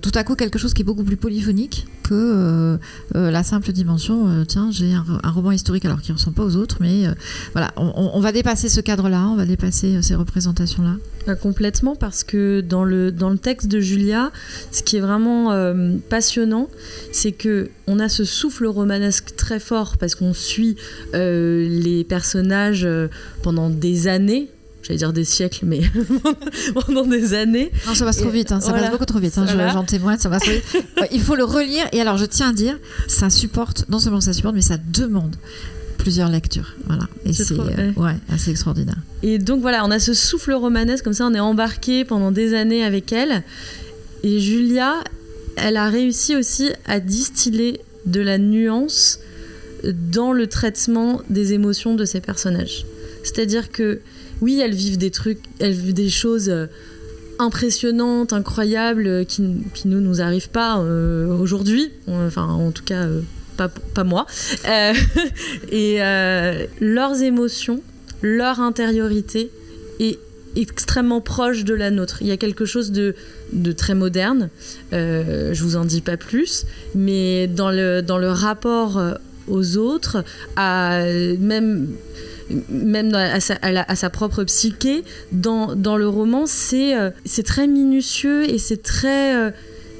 tout 0.00 0.12
à 0.14 0.24
coup 0.24 0.34
quelque 0.34 0.58
chose 0.58 0.74
qui 0.74 0.82
est 0.82 0.84
beaucoup 0.84 1.04
plus 1.04 1.16
polyphonique 1.16 1.86
que 2.02 2.78
la 3.14 3.42
simple 3.42 3.72
dimension. 3.72 4.44
tiens, 4.46 4.70
j'ai 4.70 4.92
un, 4.92 5.30
roman 5.30 5.50
historique 5.50 5.84
alors 5.86 6.02
qu'il 6.02 6.12
ne 6.12 6.18
ressemble 6.18 6.36
pas 6.36 6.44
aux 6.44 6.56
autres, 6.56 6.76
mais 6.80 7.04
voilà, 7.52 7.72
on, 7.76 8.20
va 8.20 8.32
dépasser 8.32 8.68
ce 8.68 8.80
cadre-là, 8.80 9.26
on 9.28 9.36
va 9.36 9.46
dépasser 9.46 10.02
ces 10.02 10.14
représentations-là. 10.14 11.34
complètement, 11.36 11.96
parce 11.96 12.22
que 12.22 12.60
dans 12.60 12.84
le 12.84 13.12
dans 13.12 13.30
le 13.30 13.38
texte 13.38 13.68
de 13.68 13.80
Julia, 13.80 14.30
ce 14.72 14.82
qui 14.82 14.98
est 14.98 15.00
vraiment 15.00 15.56
passionnant, 16.10 16.68
c'est 17.12 17.32
que 17.32 17.70
on 17.86 17.98
a 17.98 18.08
ce 18.08 18.24
souffle 18.24 18.66
romanesque 18.66 19.36
très 19.36 19.60
fort 19.60 19.96
parce 19.98 20.14
qu'on 20.14 20.34
suit 20.34 20.76
euh, 21.14 21.68
les 21.68 22.04
personnages 22.04 22.84
euh, 22.84 23.08
pendant 23.42 23.70
des 23.70 24.08
années. 24.08 24.48
J'allais 24.82 24.98
dire 24.98 25.12
des 25.12 25.24
siècles, 25.24 25.64
mais 25.64 25.80
pendant 26.74 27.06
des 27.06 27.34
années. 27.34 27.70
Non, 27.86 27.94
ça 27.94 28.04
va 28.04 28.12
trop 28.12 28.30
vite, 28.30 28.50
hein. 28.52 28.60
ça 28.60 28.72
va 28.72 28.90
beaucoup 28.90 29.04
trop 29.04 29.20
vite. 29.20 29.38
Hein. 29.38 29.46
J'en 29.72 29.84
témoigne, 29.84 30.18
ça 30.18 30.28
va 30.28 30.40
trop 30.40 30.50
vite. 30.50 30.64
Il 31.12 31.20
faut 31.20 31.36
le 31.36 31.44
relire. 31.44 31.84
Et 31.92 32.00
alors, 32.00 32.18
je 32.18 32.24
tiens 32.24 32.50
à 32.50 32.52
dire, 32.52 32.78
ça 33.06 33.30
supporte, 33.30 33.86
non 33.88 34.00
seulement 34.00 34.20
ça 34.20 34.32
supporte, 34.32 34.54
mais 34.54 34.62
ça 34.62 34.78
demande 34.78 35.36
plusieurs 35.98 36.28
lectures. 36.28 36.74
Voilà. 36.86 37.04
Et 37.24 37.32
c'est 37.32 37.52
euh, 37.52 37.92
ouais, 37.96 38.16
assez 38.28 38.50
extraordinaire. 38.50 38.96
Et 39.22 39.38
donc 39.38 39.60
voilà, 39.60 39.84
on 39.84 39.90
a 39.92 40.00
ce 40.00 40.14
souffle 40.14 40.52
romanesque, 40.52 41.04
comme 41.04 41.12
ça, 41.12 41.26
on 41.26 41.34
est 41.34 41.40
embarqué 41.40 42.04
pendant 42.04 42.32
des 42.32 42.54
années 42.54 42.84
avec 42.84 43.12
elle. 43.12 43.44
Et 44.24 44.40
Julia, 44.40 44.94
elle 45.56 45.76
a 45.76 45.88
réussi 45.88 46.34
aussi 46.34 46.70
à 46.86 46.98
distiller 46.98 47.80
de 48.06 48.20
la 48.20 48.38
nuance 48.38 49.20
dans 49.84 50.32
le 50.32 50.48
traitement 50.48 51.20
des 51.30 51.52
émotions 51.52 51.94
de 51.94 52.04
ses 52.04 52.20
personnages. 52.20 52.84
C'est-à-dire 53.22 53.70
que 53.70 54.00
oui, 54.42 54.60
elles 54.60 54.74
vivent 54.74 54.98
des 54.98 55.12
trucs, 55.12 55.38
elles 55.60 55.72
vivent 55.72 55.94
des 55.94 56.10
choses 56.10 56.50
euh, 56.50 56.66
impressionnantes, 57.38 58.32
incroyables, 58.32 59.06
euh, 59.06 59.24
qui, 59.24 59.42
qui 59.72 59.86
ne 59.86 60.00
nous 60.00 60.20
arrivent 60.20 60.50
pas 60.50 60.80
euh, 60.80 61.28
aujourd'hui, 61.28 61.92
enfin 62.08 62.48
en 62.48 62.72
tout 62.72 62.82
cas 62.82 63.06
pas, 63.56 63.68
pas, 63.68 64.02
moi. 64.02 64.26
et 65.72 65.98
leurs 66.80 67.22
émotions, 67.22 67.82
leur 68.20 68.60
intériorité 68.60 69.50
est 70.00 70.18
extrêmement 70.56 71.20
proche 71.20 71.64
de 71.64 71.74
la 71.74 71.90
nôtre. 71.90 72.18
Il 72.20 72.26
y 72.26 72.32
a 72.32 72.36
quelque 72.36 72.64
chose 72.64 72.90
de, 72.90 73.14
de 73.52 73.72
très 73.72 73.94
moderne, 73.94 74.50
je 74.90 75.62
vous 75.62 75.76
en 75.76 75.84
dis 75.84 76.00
pas 76.00 76.16
plus, 76.16 76.66
mais 76.96 77.46
dans 77.46 77.70
le, 77.70 78.00
dans 78.00 78.18
le 78.18 78.30
rapport 78.30 79.00
aux 79.46 79.76
autres, 79.76 80.24
à, 80.56 81.04
même 81.38 81.88
même 82.68 83.14
à 83.14 83.40
sa, 83.40 84.10
propre 84.10 84.44
psyché, 84.44 85.04
dans, 85.32 85.74
le 85.74 86.08
roman, 86.08 86.44
c'est 86.46 86.96
euh, 86.96 87.10
c'est 87.24 87.44
très 87.44 87.66
minutieux 87.66 88.48
et 88.48 88.58
c'est 88.58 88.82
très... 88.82 89.52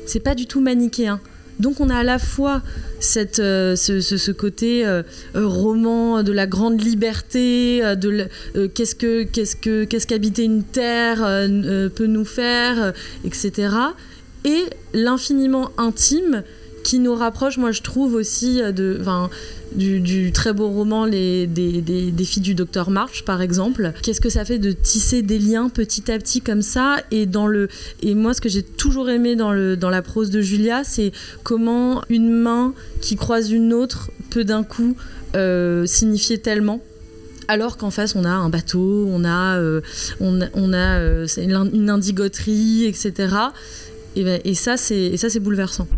c'est 0.06 0.20
pas 0.20 0.34
du 0.34 0.46
tout 0.46 0.60
manichéen. 0.60 1.20
Donc 1.62 1.80
on 1.80 1.90
a 1.90 1.96
à 1.98 2.02
la 2.02 2.18
fois 2.18 2.60
cette, 2.98 3.38
euh, 3.38 3.76
ce, 3.76 4.30
côté 4.32 4.84
euh, 4.84 5.02
euh, 5.36 5.46
roman 5.46 6.22
de 6.22 6.32
la 6.32 6.46
grande 6.46 6.80
liberté, 6.80 7.80
de 7.96 8.28
qu'est-ce 8.74 8.96
que 8.96 9.22
qu'est-ce 9.22 9.54
que 9.56 9.84
qu'est-ce 9.84 10.08
qu'habiter 10.08 10.42
une 10.42 10.64
terre 10.64 11.18
peut 11.94 12.06
nous 12.06 12.24
faire, 12.24 12.92
etc. 13.24 13.74
Et 14.44 14.64
l'infiniment 14.92 15.70
intime 15.78 16.42
qui 16.82 16.98
nous 16.98 17.14
rapproche, 17.14 17.58
moi 17.58 17.72
je 17.72 17.82
trouve 17.82 18.14
aussi 18.14 18.60
de, 18.60 19.00
du, 19.74 20.32
très 20.32 20.52
beau 20.52 20.68
roman 20.68 21.04
Les, 21.04 21.46
des, 21.46 22.24
filles 22.24 22.42
du 22.42 22.54
docteur 22.54 22.90
March, 22.90 23.24
par 23.24 23.42
exemple. 23.42 23.92
Qu'est-ce 24.02 24.20
que 24.20 24.30
ça 24.30 24.44
fait 24.44 24.58
de 24.58 24.72
tisser 24.72 25.22
des 25.22 25.38
liens 25.38 25.68
petit 25.68 26.10
à 26.10 26.18
petit 26.18 26.40
comme 26.40 26.62
ça 26.62 26.96
et, 27.10 27.26
dans 27.26 27.46
le, 27.46 27.68
et 28.02 28.14
moi, 28.14 28.34
ce 28.34 28.40
que 28.40 28.48
j'ai 28.48 28.62
toujours 28.62 29.10
aimé 29.10 29.36
dans, 29.36 29.52
le, 29.52 29.76
dans 29.76 29.90
la 29.90 30.02
prose 30.02 30.30
de 30.30 30.40
Julia, 30.40 30.82
c'est 30.84 31.12
comment 31.42 32.02
une 32.08 32.30
main 32.30 32.74
qui 33.00 33.16
croise 33.16 33.50
une 33.50 33.72
autre 33.72 34.10
peut 34.30 34.44
d'un 34.44 34.64
coup 34.64 34.96
euh, 35.34 35.86
signifier 35.86 36.38
tellement 36.38 36.80
alors 37.48 37.76
qu'en 37.76 37.90
face 37.90 38.14
on 38.14 38.24
a 38.24 38.30
un 38.30 38.48
bateau, 38.48 39.06
on 39.10 39.24
a, 39.24 39.58
euh, 39.58 39.80
on, 40.20 40.40
a 40.72 41.00
euh, 41.00 41.26
une 41.36 41.90
indigoterie, 41.90 42.86
etc. 42.86 43.34
Et, 44.16 44.24
ben, 44.24 44.40
et 44.44 44.54
ça 44.54 44.76
c'est 44.76 45.40
bouleversant. 45.40 45.88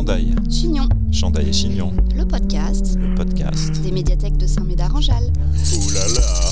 Chandail. 0.00 0.34
Chignon. 0.48 0.88
Chandail 1.12 1.50
et 1.50 1.52
Chignon. 1.52 1.92
Le 2.16 2.24
podcast. 2.24 2.96
Le 2.98 3.14
podcast. 3.14 3.82
Des 3.82 3.90
médiathèques 3.90 4.38
de 4.38 4.46
Saint-Médard-en-Jalles. 4.46 5.30
Ouh 5.74 5.90
là 5.92 6.00
là 6.14 6.50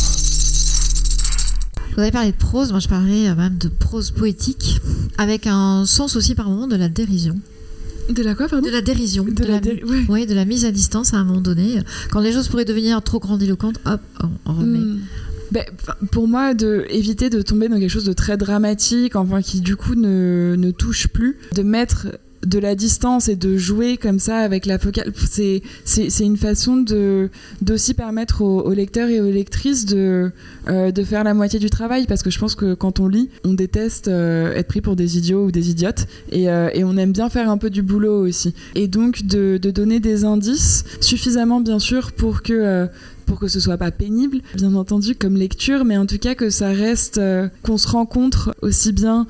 Vous 1.95 2.01
avez 2.03 2.11
parlé 2.11 2.33
de 2.33 2.37
prose, 2.37 2.73
moi 2.73 2.81
je 2.81 2.89
parlais 2.89 3.27
euh, 3.27 3.35
même 3.35 3.57
de 3.57 3.69
prose 3.69 4.11
poétique, 4.11 4.83
avec 5.17 5.47
un 5.47 5.87
sens 5.87 6.15
aussi 6.15 6.35
par 6.35 6.51
moment 6.51 6.67
de 6.67 6.77
la 6.77 6.91
dérision. 6.91 7.41
De 8.11 8.23
la 8.23 8.35
quoi, 8.35 8.49
pardon 8.49 8.67
De 8.67 8.71
la 8.71 8.83
dérision. 8.83 9.25
De, 9.25 9.45
la, 9.47 9.61
oui, 10.11 10.27
de 10.27 10.35
la 10.35 10.45
mise 10.45 10.67
à 10.67 10.71
distance 10.71 11.15
à 11.15 11.17
un 11.17 11.25
moment 11.25 11.41
donné. 11.41 11.79
Quand 12.11 12.21
les 12.21 12.33
choses 12.35 12.49
pourraient 12.49 12.67
devenir 12.67 13.01
trop 13.01 13.19
grandiloquentes, 13.19 13.81
hop, 13.87 14.03
on, 14.45 14.53
remet. 14.53 14.79
Hmm. 14.79 15.01
Ben, 15.53 15.65
pour 16.13 16.29
moi, 16.29 16.53
de 16.53 16.85
éviter 16.91 17.31
de 17.31 17.41
tomber 17.41 17.71
dans 17.71 17.79
quelque 17.79 17.89
chose 17.89 18.05
de 18.05 18.13
très 18.13 18.37
dramatique, 18.37 19.17
enfin 19.17 19.41
qui 19.41 19.63
du 19.63 19.77
coup 19.77 19.95
ne, 19.95 20.55
ne 20.59 20.71
touche 20.71 21.09
plus, 21.09 21.39
de 21.55 21.63
mettre 21.63 22.09
de 22.47 22.59
la 22.59 22.75
distance 22.75 23.29
et 23.29 23.37
de 23.37 23.57
jouer 23.57 23.97
comme 23.97 24.19
ça 24.19 24.39
avec 24.39 24.67
la 24.67 24.79
focale, 24.79 25.13
c'est, 25.29 25.63
c'est, 25.85 26.25
une 26.25 26.37
façon 26.37 26.77
de, 26.77 27.31
d'aussi 27.63 27.95
permettre 27.95 28.43
aux, 28.43 28.73
lecteurs 28.73 29.09
et 29.09 29.21
aux 29.21 29.31
lectrices 29.31 29.87
de, 29.87 30.31
euh, 30.69 30.91
de 30.91 31.05
faire 31.05 31.25
la 31.25 31.35
moitié 31.35 31.59
du 31.59 31.71
travail. 31.71 32.07
Parce 32.07 32.23
que 32.23 32.31
je 32.31 32.39
pense 32.39 32.55
que 32.55 32.75
quand 32.75 33.01
on 33.01 33.09
lit, 33.09 33.31
on 33.45 33.55
déteste 33.55 34.09
euh, 34.09 34.55
être 34.55 34.69
pris 34.69 34.81
pour 34.81 34.97
des 34.97 35.19
idiots 35.19 35.47
ou 35.47 35.51
des 35.51 35.71
idiotes. 35.71 36.07
Et, 36.31 36.49
euh, 36.49 36.71
et, 36.75 36.85
on 36.85 36.97
aime 36.97 37.13
bien 37.13 37.29
faire 37.29 37.51
un 37.51 37.59
peu 37.59 37.71
du 37.71 37.83
boulot 37.83 38.27
aussi. 38.27 38.55
Et 38.75 38.89
donc 38.89 39.27
de, 39.27 39.59
de 39.61 39.71
donner 39.71 40.01
des 40.01 40.25
indices, 40.25 40.85
suffisamment 41.01 41.61
bien 41.61 41.79
sûr 41.79 42.13
pour 42.13 42.43
que 42.43 42.89
pour 43.29 43.39
que 43.39 43.47
ce 43.47 43.61
soit 43.61 43.77
pas 43.77 43.91
pénible, 43.91 44.41
bien 44.57 44.75
entendu, 44.75 45.15
comme 45.15 45.37
lecture, 45.37 45.85
mais 45.85 45.97
en 45.97 46.07
tout 46.07 46.19
cas 46.19 46.35
que 46.35 46.51
ça 46.51 46.71
reste, 46.71 47.21
qu'on 47.63 47.79
se 47.79 47.89
rencontre 47.89 48.55
aussi 48.63 48.93
bien 48.93 49.27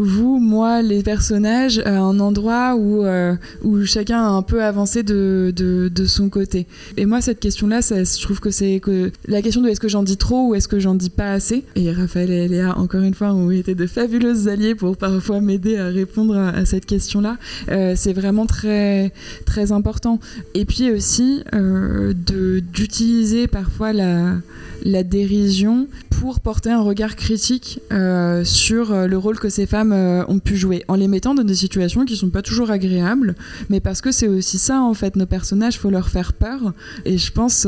vous, 0.00 0.38
moi, 0.38 0.80
les 0.80 1.02
personnages, 1.02 1.78
à 1.80 1.98
un 1.98 2.20
endroit 2.20 2.74
où, 2.74 3.04
euh, 3.04 3.34
où 3.62 3.84
chacun 3.84 4.18
a 4.18 4.28
un 4.28 4.40
peu 4.40 4.64
avancé 4.64 5.02
de, 5.02 5.52
de, 5.54 6.06
son 6.06 6.30
côté. 6.30 6.66
Et 6.96 7.04
moi, 7.04 7.20
cette 7.20 7.38
question-là, 7.38 7.80
je 7.82 8.22
trouve 8.22 8.40
que 8.40 8.50
c'est 8.50 8.80
que 8.80 9.12
la 9.28 9.42
question 9.42 9.60
de 9.60 9.68
est-ce 9.68 9.78
que 9.78 9.88
j'en 9.88 10.02
dis 10.02 10.16
trop 10.16 10.48
ou 10.48 10.54
est-ce 10.54 10.68
que 10.68 10.80
j'en 10.80 10.94
dis 10.94 11.10
pas 11.10 11.32
assez. 11.32 11.64
Et 11.76 11.92
Raphaël 11.92 12.30
et 12.30 12.48
Léa, 12.48 12.78
encore 12.78 13.02
une 13.02 13.12
fois, 13.12 13.34
ont 13.34 13.50
été 13.50 13.74
de 13.74 13.86
fabuleuses 13.86 14.48
alliés 14.48 14.74
pour 14.74 14.96
parfois 14.96 15.42
m'aider 15.42 15.76
à 15.76 15.88
répondre 15.88 16.34
à, 16.34 16.64
cette 16.64 16.86
question-là. 16.86 17.36
Euh, 17.68 17.92
c'est 17.94 18.14
vraiment 18.14 18.46
très, 18.46 19.12
très 19.44 19.70
important. 19.70 20.18
Et 20.54 20.64
puis 20.64 20.90
aussi, 20.90 21.42
euh, 21.52 22.14
d'utiliser 22.14 23.39
parfois 23.46 23.92
la, 23.92 25.02
dérision 25.02 25.88
pour 26.10 26.40
porter 26.40 26.70
un 26.70 26.82
regard 26.82 27.16
critique 27.16 27.80
euh, 27.92 28.44
sur 28.44 28.92
euh, 28.92 29.06
le 29.06 29.16
rôle 29.16 29.38
que 29.38 29.48
ces 29.48 29.66
femmes 29.66 29.92
euh, 29.92 30.22
ont 30.28 30.38
pu 30.38 30.56
jouer, 30.56 30.84
en 30.88 30.94
les 30.94 31.08
mettant 31.08 31.34
dans 31.34 31.44
des 31.44 31.54
situations 31.54 32.04
qui 32.04 32.16
sont 32.16 32.28
pas 32.28 32.42
toujours 32.42 32.70
agréables, 32.70 33.34
mais 33.70 33.80
parce 33.80 34.02
que 34.02 34.12
c'est 34.12 34.28
aussi 34.28 34.58
ça 34.58 34.82
en 34.82 34.92
fait, 34.92 35.16
nos 35.16 35.24
personnages, 35.24 35.78
faut 35.78 35.88
leur 35.88 36.10
faire 36.10 36.34
peur. 36.34 36.74
Et 37.06 37.16
je 37.16 37.32
pense, 37.32 37.66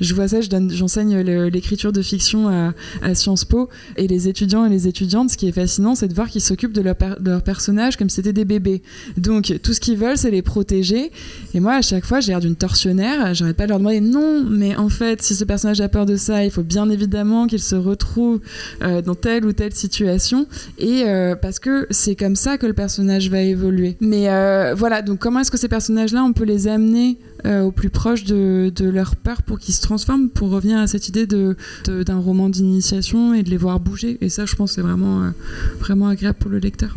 je 0.00 0.14
vois 0.14 0.28
ça, 0.28 0.40
j'enseigne 0.42 1.18
l'écriture 1.48 1.92
de 1.92 2.02
fiction 2.02 2.48
à, 2.48 3.14
Sciences 3.14 3.44
Po, 3.44 3.70
et 3.96 4.06
les 4.06 4.28
étudiants 4.28 4.66
et 4.66 4.68
les 4.68 4.86
étudiantes, 4.86 5.30
ce 5.30 5.36
qui 5.36 5.48
est 5.48 5.52
fascinant, 5.52 5.94
c'est 5.94 6.08
de 6.08 6.14
voir 6.14 6.28
qu'ils 6.28 6.42
s'occupent 6.42 6.72
de, 6.72 6.82
leur 6.82 6.96
leurs 7.24 7.42
personnages 7.42 7.96
comme 7.96 8.10
si 8.10 8.16
c'était 8.16 8.32
des 8.32 8.44
bébés. 8.44 8.82
Donc 9.16 9.54
tout 9.62 9.72
ce 9.72 9.80
qu'ils 9.80 9.96
veulent, 9.96 10.18
c'est 10.18 10.30
les 10.30 10.42
protéger. 10.42 11.10
Et 11.54 11.60
moi, 11.60 11.74
à 11.74 11.82
chaque 11.82 12.04
fois, 12.04 12.20
j'ai 12.20 12.32
l'air 12.32 12.40
d'une 12.40 12.56
tortionnaire, 12.56 13.34
j'arrête 13.34 13.56
pas 13.56 13.64
de 13.64 13.70
leur 13.70 13.78
demander 13.78 14.00
non, 14.00 14.44
mais 14.48 14.76
en 14.76 14.88
fait, 14.88 15.13
si 15.22 15.34
ce 15.34 15.44
personnage 15.44 15.80
a 15.80 15.88
peur 15.88 16.06
de 16.06 16.16
ça, 16.16 16.44
il 16.44 16.50
faut 16.50 16.62
bien 16.62 16.88
évidemment 16.90 17.46
qu'il 17.46 17.60
se 17.60 17.74
retrouve 17.74 18.40
euh, 18.82 19.02
dans 19.02 19.14
telle 19.14 19.44
ou 19.44 19.52
telle 19.52 19.74
situation 19.74 20.46
et 20.78 21.04
euh, 21.06 21.34
parce 21.34 21.58
que 21.58 21.86
c'est 21.90 22.16
comme 22.16 22.36
ça 22.36 22.58
que 22.58 22.66
le 22.66 22.72
personnage 22.72 23.30
va 23.30 23.40
évoluer. 23.40 23.96
Mais 24.00 24.28
euh, 24.28 24.74
voilà, 24.76 25.02
donc 25.02 25.18
comment 25.18 25.40
est-ce 25.40 25.50
que 25.50 25.58
ces 25.58 25.68
personnages-là, 25.68 26.22
on 26.24 26.32
peut 26.32 26.44
les 26.44 26.68
amener 26.68 27.18
au 27.46 27.72
plus 27.72 27.90
proche 27.90 28.24
de, 28.24 28.72
leur 28.80 29.16
peur 29.16 29.42
pour 29.42 29.58
qu'ils 29.58 29.74
se 29.74 29.82
transforment, 29.82 30.30
pour 30.30 30.48
revenir 30.48 30.78
à 30.78 30.86
cette 30.86 31.10
idée 31.10 31.26
d'un 31.26 31.54
de, 31.86 32.12
roman 32.12 32.48
d'initiation 32.48 33.34
et 33.34 33.42
de 33.42 33.50
les 33.50 33.58
voir 33.58 33.80
bouger. 33.80 34.16
Et 34.22 34.30
ça, 34.30 34.46
je 34.46 34.56
pense, 34.56 34.72
c'est 34.72 34.80
vraiment, 34.80 35.30
vraiment 35.78 36.08
agréable 36.08 36.38
pour 36.38 36.50
le 36.50 36.58
lecteur. 36.58 36.96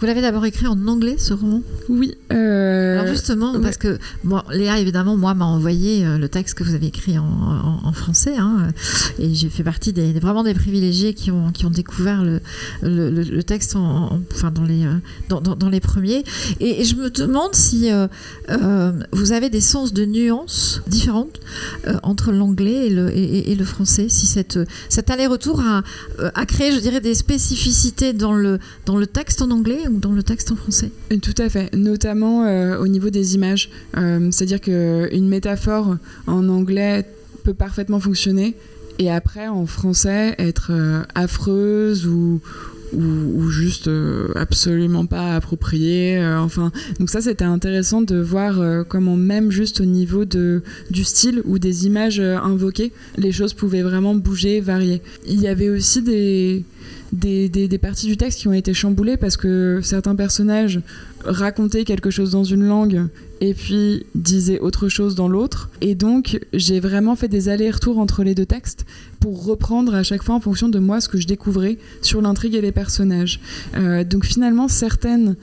Vous 0.00 0.06
l'avez 0.06 0.22
d'abord 0.22 0.44
écrit 0.46 0.66
en 0.66 0.86
anglais, 0.86 1.16
ce 1.18 1.34
roman 1.34 1.62
Oui. 1.88 2.14
Alors 2.30 3.06
justement, 3.06 3.58
parce 3.60 3.76
que 3.76 3.98
bon, 4.24 4.42
Léa, 4.50 4.78
évidemment, 4.78 5.16
moi, 5.16 5.34
m'a 5.34 5.44
envoyé 5.44 6.04
le 6.04 6.28
texte 6.28 6.54
que 6.54 6.64
vous 6.64 6.74
avez 6.74 6.86
écrit 6.86 7.18
en, 7.18 7.92
français, 7.92 8.34
hein, 8.36 8.68
et 9.20 9.34
j'ai 9.34 9.48
fait 9.48 9.62
partie 9.62 9.92
des, 9.92 10.12
vraiment 10.18 10.42
des 10.42 10.54
privilégiés 10.54 11.14
qui 11.14 11.30
ont, 11.30 11.52
qui 11.52 11.64
ont 11.64 11.70
découvert 11.70 12.24
le, 12.24 12.40
le, 12.82 13.42
texte 13.42 13.76
en, 13.76 14.20
enfin 14.32 14.50
dans, 14.50 14.64
les, 14.64 14.84
euh, 14.84 14.94
dans, 15.28 15.40
dans, 15.40 15.68
les 15.68 15.80
premiers. 15.80 16.24
Et, 16.60 16.84
je 16.84 16.96
me 16.96 17.10
demande 17.10 17.54
si 17.54 17.90
euh, 17.90 18.06
euh, 18.50 18.92
vous 19.12 19.32
avez 19.32 19.50
des 19.50 19.60
sens 19.60 19.92
de 19.92 20.04
nuances 20.04 20.82
différentes 20.86 21.40
entre 22.02 22.32
l'anglais 22.32 22.86
et 22.86 22.90
le, 22.90 23.16
et, 23.16 23.54
le 23.54 23.64
français, 23.64 24.08
si 24.08 24.26
cette, 24.26 24.58
cet 24.88 25.10
aller-retour 25.10 25.60
a, 25.60 25.82
a, 26.34 26.46
créé, 26.46 26.72
je 26.72 26.78
dirais, 26.78 27.00
des 27.00 27.14
spécificités 27.14 28.12
dans 28.12 28.34
le, 28.34 28.58
dans 28.86 28.96
le 28.96 29.06
texte 29.06 29.42
en 29.42 29.50
anglais 29.50 29.63
ou 29.90 29.98
dans 29.98 30.12
le 30.12 30.22
texte 30.22 30.52
en 30.52 30.56
français? 30.56 30.90
Tout 31.22 31.34
à 31.38 31.48
fait, 31.48 31.74
notamment 31.74 32.44
au 32.78 32.86
niveau 32.88 33.10
des 33.10 33.34
images. 33.34 33.70
C'est-à-dire 33.94 34.60
qu'une 34.60 35.28
métaphore 35.28 35.96
en 36.26 36.48
anglais 36.48 37.04
peut 37.44 37.54
parfaitement 37.54 38.00
fonctionner 38.00 38.56
et 38.98 39.10
après 39.10 39.48
en 39.48 39.66
français 39.66 40.34
être 40.38 40.68
euh, 40.70 41.02
affreuse 41.14 42.06
ou, 42.06 42.40
ou, 42.92 43.50
juste 43.50 43.88
euh, 43.88 44.28
absolument 44.36 45.06
pas 45.06 45.34
appropriée. 45.34 46.18
Euh, 46.18 46.38
enfin, 46.38 46.70
donc 47.00 47.10
ça 47.10 47.20
c'était 47.20 47.44
intéressant 47.44 48.02
de 48.02 48.16
voir 48.20 48.60
comment 48.88 49.16
même 49.16 49.50
juste 49.50 49.80
au 49.80 49.84
niveau 49.84 50.24
de, 50.24 50.62
du 50.90 51.04
style 51.04 51.42
ou 51.44 51.58
des 51.58 51.86
images 51.86 52.20
invoquées, 52.20 52.92
les 53.16 53.32
choses 53.32 53.52
pouvaient 53.52 53.82
vraiment 53.82 54.14
bouger, 54.14 54.60
varier. 54.60 55.02
Il 55.26 55.40
y 55.40 55.48
avait 55.48 55.68
aussi 55.68 56.02
des, 56.02 56.64
des, 57.14 57.78
parties 57.78 58.06
du 58.06 58.16
texte 58.16 58.40
qui 58.40 58.48
ont 58.48 58.52
été 58.52 58.74
chamboulées 58.74 59.16
parce 59.16 59.36
que 59.36 59.80
certains 59.82 60.14
personnages 60.14 60.80
racontaient 61.24 61.84
quelque 61.84 62.10
chose 62.10 62.30
dans 62.32 62.44
une 62.44 62.64
langue 62.64 63.08
et 63.40 63.54
puis 63.54 64.04
disait 64.14 64.58
autre 64.58 64.88
chose 64.88 65.14
dans 65.14 65.28
l'autre. 65.28 65.70
Et 65.80 65.94
donc, 65.94 66.40
j'ai 66.52 66.80
vraiment 66.80 67.16
fait 67.16 67.28
des 67.28 67.48
allers-retours 67.48 67.98
entre 67.98 68.24
les 68.24 68.34
deux 68.34 68.46
textes 68.46 68.84
pour 69.20 69.44
reprendre 69.44 69.94
à 69.94 70.02
chaque 70.02 70.22
fois 70.22 70.34
en 70.34 70.40
fonction 70.40 70.68
de 70.68 70.78
moi 70.78 71.00
ce 71.00 71.08
que 71.08 71.18
je 71.18 71.26
découvrais 71.26 71.78
sur 72.02 72.20
l'intrigue 72.20 72.54
et 72.54 72.60
les 72.60 72.72
personnages. 72.72 73.40
Euh, 73.76 74.04
donc 74.04 74.24
finalement, 74.24 74.68
certaines 74.68 75.36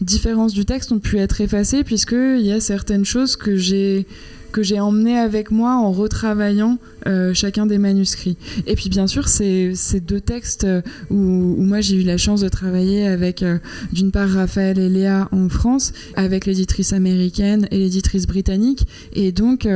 différences 0.00 0.52
du 0.52 0.64
texte 0.64 0.92
ont 0.92 0.98
pu 0.98 1.18
être 1.18 1.40
effacées 1.40 1.84
puisqu'il 1.84 2.44
y 2.44 2.52
a 2.52 2.60
certaines 2.60 3.04
choses 3.04 3.36
que 3.36 3.56
j'ai 3.56 4.06
que 4.52 4.62
j'ai 4.62 4.80
emmené 4.80 5.18
avec 5.18 5.50
moi 5.50 5.74
en 5.74 5.92
retravaillant 5.92 6.78
euh, 7.06 7.32
chacun 7.34 7.66
des 7.66 7.78
manuscrits. 7.78 8.36
Et 8.66 8.74
puis 8.74 8.88
bien 8.88 9.06
sûr, 9.06 9.28
c'est 9.28 9.72
ces 9.74 10.00
deux 10.00 10.20
textes 10.20 10.64
euh, 10.64 10.82
où, 11.10 11.16
moi 11.16 11.80
j'ai 11.80 11.96
eu 11.96 12.02
la 12.02 12.16
chance 12.16 12.40
de 12.40 12.48
travailler 12.48 13.06
avec 13.06 13.42
euh, 13.42 13.58
d'une 13.92 14.10
part 14.10 14.28
Raphaël 14.28 14.78
et 14.78 14.88
Léa 14.88 15.28
en 15.32 15.48
France, 15.48 15.92
avec 16.16 16.46
l'éditrice 16.46 16.92
américaine 16.92 17.68
et 17.70 17.78
l'éditrice 17.78 18.26
britannique. 18.26 18.86
Et 19.12 19.32
donc, 19.32 19.66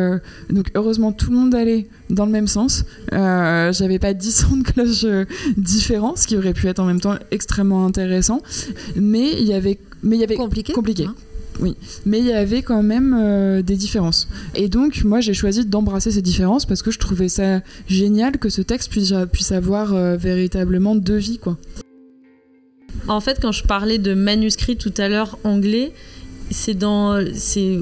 donc 0.50 0.70
heureusement 0.74 1.12
tout 1.12 1.30
le 1.30 1.36
monde 1.36 1.54
allait 1.54 1.86
dans 2.10 2.26
le 2.26 2.32
même 2.32 2.48
sens. 2.48 2.84
J'avais 3.10 3.98
pas 3.98 4.14
10 4.14 4.32
sons 4.32 4.56
de 4.56 4.62
cloche 4.62 5.06
différents, 5.56 6.16
ce 6.16 6.26
qui 6.26 6.36
aurait 6.36 6.54
pu 6.54 6.66
être 6.66 6.80
en 6.80 6.86
même 6.86 7.00
temps 7.00 7.16
extrêmement 7.30 7.86
intéressant. 7.86 8.40
Mais 8.96 9.32
il 9.38 9.46
y 9.46 9.54
avait 9.54 9.78
mais 10.02 10.16
il 10.16 10.20
y 10.20 10.24
avait 10.24 10.34
compliqué. 10.34 10.72
compliqué. 10.72 11.04
Hein 11.04 11.14
oui, 11.60 11.76
mais 12.06 12.18
il 12.18 12.26
y 12.26 12.32
avait 12.32 12.62
quand 12.62 12.82
même 12.82 13.16
euh, 13.18 13.62
des 13.62 13.76
différences. 13.76 14.28
Et 14.54 14.68
donc, 14.68 15.04
moi, 15.04 15.20
j'ai 15.20 15.34
choisi 15.34 15.64
d'embrasser 15.64 16.10
ces 16.10 16.22
différences 16.22 16.66
parce 16.66 16.82
que 16.82 16.90
je 16.90 16.98
trouvais 16.98 17.28
ça 17.28 17.60
génial 17.86 18.38
que 18.38 18.48
ce 18.48 18.62
texte 18.62 18.90
puisse, 18.90 19.52
avoir 19.52 19.94
euh, 19.94 20.16
véritablement 20.16 20.94
deux 20.94 21.16
vies, 21.16 21.38
quoi. 21.38 21.56
En 23.08 23.20
fait, 23.20 23.38
quand 23.40 23.52
je 23.52 23.64
parlais 23.64 23.98
de 23.98 24.14
manuscrit 24.14 24.76
tout 24.76 24.94
à 24.96 25.08
l'heure 25.08 25.38
anglais, 25.44 25.92
c'est 26.50 26.78
c'est 27.34 27.78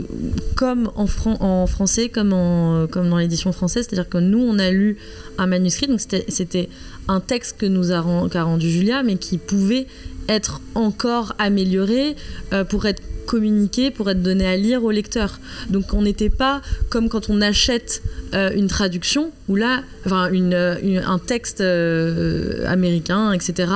comme 0.57 0.91
en, 0.95 1.67
français 1.67 2.09
comme 2.09 2.31
dans 2.31 3.19
l'édition 3.19 3.51
française 3.53 3.87
c'est-à-dire 3.89 4.09
que 4.09 4.19
nous 4.19 4.39
on 4.39 4.61
a 4.61 4.71
lu 4.71 4.97
un 5.39 5.47
manuscrit 5.47 5.89
donc 5.89 6.01
c'était 6.01 6.69
un 7.09 7.19
texte 7.19 7.57
que 7.59 7.67
nous 7.67 7.91
a, 7.91 8.01
rendu 8.01 8.71
Julia 8.71 9.03
mais 9.03 9.17
qui 9.17 9.39
pouvait 9.39 9.87
être 10.29 10.61
encore 10.77 11.35
amélioré 11.39 12.15
euh, 12.53 12.63
pour 12.63 12.87
être 12.87 13.03
communiqué, 13.31 13.93
pour 13.93 14.11
être 14.11 14.23
donné 14.23 14.45
à 14.45 14.57
lire 14.57 14.83
au 14.83 14.91
lecteur. 14.91 15.39
Donc 15.69 15.95
on 15.95 16.03
n'était 16.03 16.31
pas 16.31 16.63
comme 16.89 17.09
quand 17.09 17.31
on 17.31 17.41
achète 17.41 18.03
euh, 18.35 18.51
une 18.53 18.67
traduction, 18.67 19.31
ou 19.49 19.55
là, 19.55 19.85
enfin 20.05 20.29
une, 20.33 20.53
un 20.55 21.19
texte 21.21 21.61
euh, 21.61 22.67
américain, 22.67 23.31
etc., 23.33 23.71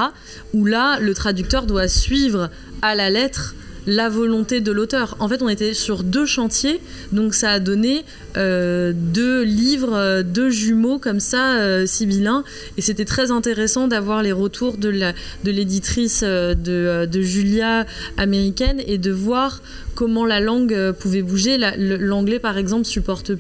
où 0.55 0.64
là, 0.64 0.98
le 0.98 1.14
traducteur 1.14 1.66
doit 1.66 1.86
suivre 1.86 2.50
à 2.82 2.96
la 2.96 3.11
lettre 3.11 3.55
la 3.87 4.09
volonté 4.09 4.61
de 4.61 4.72
l'auteur. 4.72 5.16
En 5.20 5.28
fait, 5.28 5.43
on 5.43 5.49
était 5.49 5.74
sur 5.74 6.03
deux 6.03 6.26
chantiers, 6.26 6.80
donc 7.12 7.35
ça 7.35 7.51
a 7.51 7.61
donné 7.61 8.05
euh, 8.37 8.93
deux 8.95 9.43
livres, 9.43 9.95
euh, 9.95 10.22
deux 10.22 10.51
jumeaux 10.51 10.99
comme 10.99 11.20
ça, 11.20 11.57
euh, 11.57 11.87
sibyllins, 11.87 12.45
et 12.76 12.82
c'était 12.82 13.05
très 13.05 13.30
intéressant 13.30 13.89
d'avoir 13.89 14.22
les 14.22 14.32
retours 14.32 14.76
de 14.76 14.89
l'éditrice 15.45 16.22
de, 16.22 17.07
de, 17.07 17.22
Julia 17.22 17.87
américaine 18.16 18.80
et 18.87 18.99
de 18.99 19.11
voir 19.11 19.62
comment 19.95 20.26
la 20.26 20.41
langue 20.41 20.93
pouvait 20.93 21.22
bouger. 21.22 21.59
L'anglais, 21.78 22.39
par 22.39 22.59
exemple, 22.59 22.85
supporte 22.85 23.32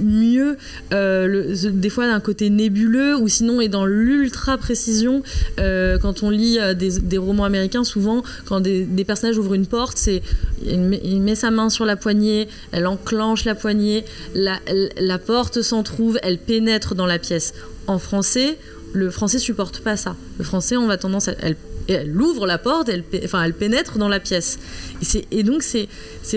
mieux 0.00 0.56
euh, 0.92 1.54
des 1.70 1.90
fois 1.90 2.06
d'un 2.06 2.20
côté 2.20 2.50
nébuleux 2.50 3.16
ou 3.16 3.28
sinon 3.28 3.60
est 3.60 3.68
dans 3.68 3.86
l'ultra 3.86 4.58
précision 4.58 5.22
euh, 5.58 5.98
quand 5.98 6.22
on 6.22 6.30
lit 6.30 6.58
euh, 6.58 6.74
des, 6.74 7.18
romans 7.18 7.44
américains 7.44 7.84
souvent 7.84 8.22
quand 8.46 8.60
des, 8.60 8.86
personnages 9.06 9.38
ouvrent 9.38 9.54
une 9.54 9.66
porte 9.66 9.96
c'est 9.96 10.22
il 10.64 11.20
met, 11.22 11.34
sa 11.34 11.50
main 11.50 11.70
sur 11.70 11.84
la 11.84 11.96
poignée 11.96 12.48
elle 12.72 12.86
enclenche 12.86 13.44
la 13.44 13.54
poignée 13.54 14.04
la, 14.34 14.58
la 14.98 15.18
porte 15.18 15.62
s'en 15.62 15.82
trouve 15.82 16.18
elle 16.22 16.38
pénètre 16.38 16.94
dans 16.94 17.06
la 17.06 17.18
pièce 17.18 17.54
en 17.86 17.98
français 17.98 18.58
le 18.92 19.10
français 19.10 19.38
supporte 19.38 19.80
pas 19.80 19.96
ça. 19.96 20.16
Le 20.38 20.44
français, 20.44 20.76
on 20.76 20.86
va 20.86 20.96
tendance 20.96 21.28
à, 21.28 21.34
Et 21.88 21.94
elle 21.94 22.20
ouvre 22.20 22.46
la 22.46 22.58
porte, 22.58 22.88
elle, 22.88 23.04
enfin, 23.24 23.42
elle 23.42 23.54
pénètre 23.54 23.98
dans 23.98 24.08
la 24.08 24.20
pièce. 24.20 24.58
Et, 25.30 25.42
donc, 25.42 25.62
c'est 25.62 25.88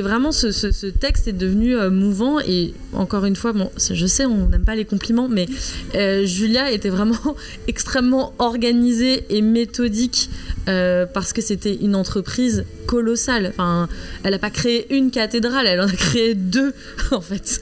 vraiment 0.01 0.31
ce, 0.31 0.87
texte 0.87 1.27
est 1.27 1.33
devenu 1.33 1.77
euh, 1.77 1.89
mouvant. 1.89 2.39
Et 2.39 2.73
encore 2.93 3.25
une 3.25 3.35
fois, 3.35 3.53
bon, 3.53 3.69
je 3.77 4.05
sais, 4.05 4.25
on 4.25 4.47
n'aime 4.47 4.65
pas 4.65 4.75
les 4.75 4.85
compliments, 4.85 5.27
mais 5.27 5.47
euh, 5.95 6.25
Julia 6.25 6.71
était 6.71 6.89
vraiment 6.89 7.35
extrêmement 7.67 8.33
organisée 8.39 9.25
et 9.29 9.41
méthodique 9.41 10.29
euh, 10.69 11.05
parce 11.05 11.33
que 11.33 11.41
c'était 11.41 11.75
une 11.75 11.95
entreprise 11.95 12.65
colossale. 12.87 13.47
Enfin, 13.49 13.89
elle 14.23 14.31
n'a 14.31 14.39
pas 14.39 14.49
créé 14.49 14.93
une 14.95 15.11
cathédrale, 15.11 15.67
elle 15.67 15.81
en 15.81 15.87
a 15.87 15.91
créé 15.91 16.35
deux, 16.35 16.73
en 17.11 17.21
fait. 17.21 17.61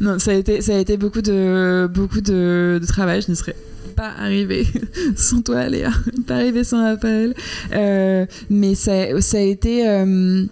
Non, 0.00 0.18
ça 0.18 0.30
a 0.30 0.34
été, 0.34 0.60
ça 0.62 0.74
a 0.74 0.78
été 0.78 0.96
beaucoup 0.96 1.22
de, 1.22 1.88
beaucoup 1.92 2.20
de, 2.20 2.78
de 2.80 2.86
travail. 2.86 3.22
Je 3.22 3.30
n'y 3.30 3.36
serais 3.36 3.56
pas 4.02 4.12
arrivée 4.20 4.66
sans 5.16 5.42
toi, 5.42 5.68
Léa. 5.68 5.90
Pas 6.26 6.34
arrivée 6.34 6.64
sans 6.64 6.82
Raphaël. 6.82 7.34
Euh, 7.72 8.26
mais 8.50 8.74
ça, 8.74 9.20
ça 9.20 9.36
a 9.36 9.40
été. 9.40 9.88
euh, 9.88 10.44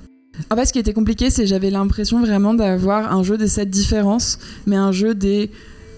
En 0.51 0.57
fait, 0.57 0.67
ce 0.67 0.73
qui 0.73 0.79
était 0.79 0.93
compliqué, 0.93 1.31
c'est 1.31 1.43
que 1.43 1.49
j'avais 1.49 1.71
l'impression 1.71 2.21
vraiment 2.21 2.55
d'avoir 2.55 3.13
un 3.13 3.25
jeu 3.25 3.37
des 3.37 3.49
7 3.49 3.69
différences, 3.69 4.39
mais 4.67 4.77
un 4.77 4.93
jeu 4.93 5.17
des 5.17 5.51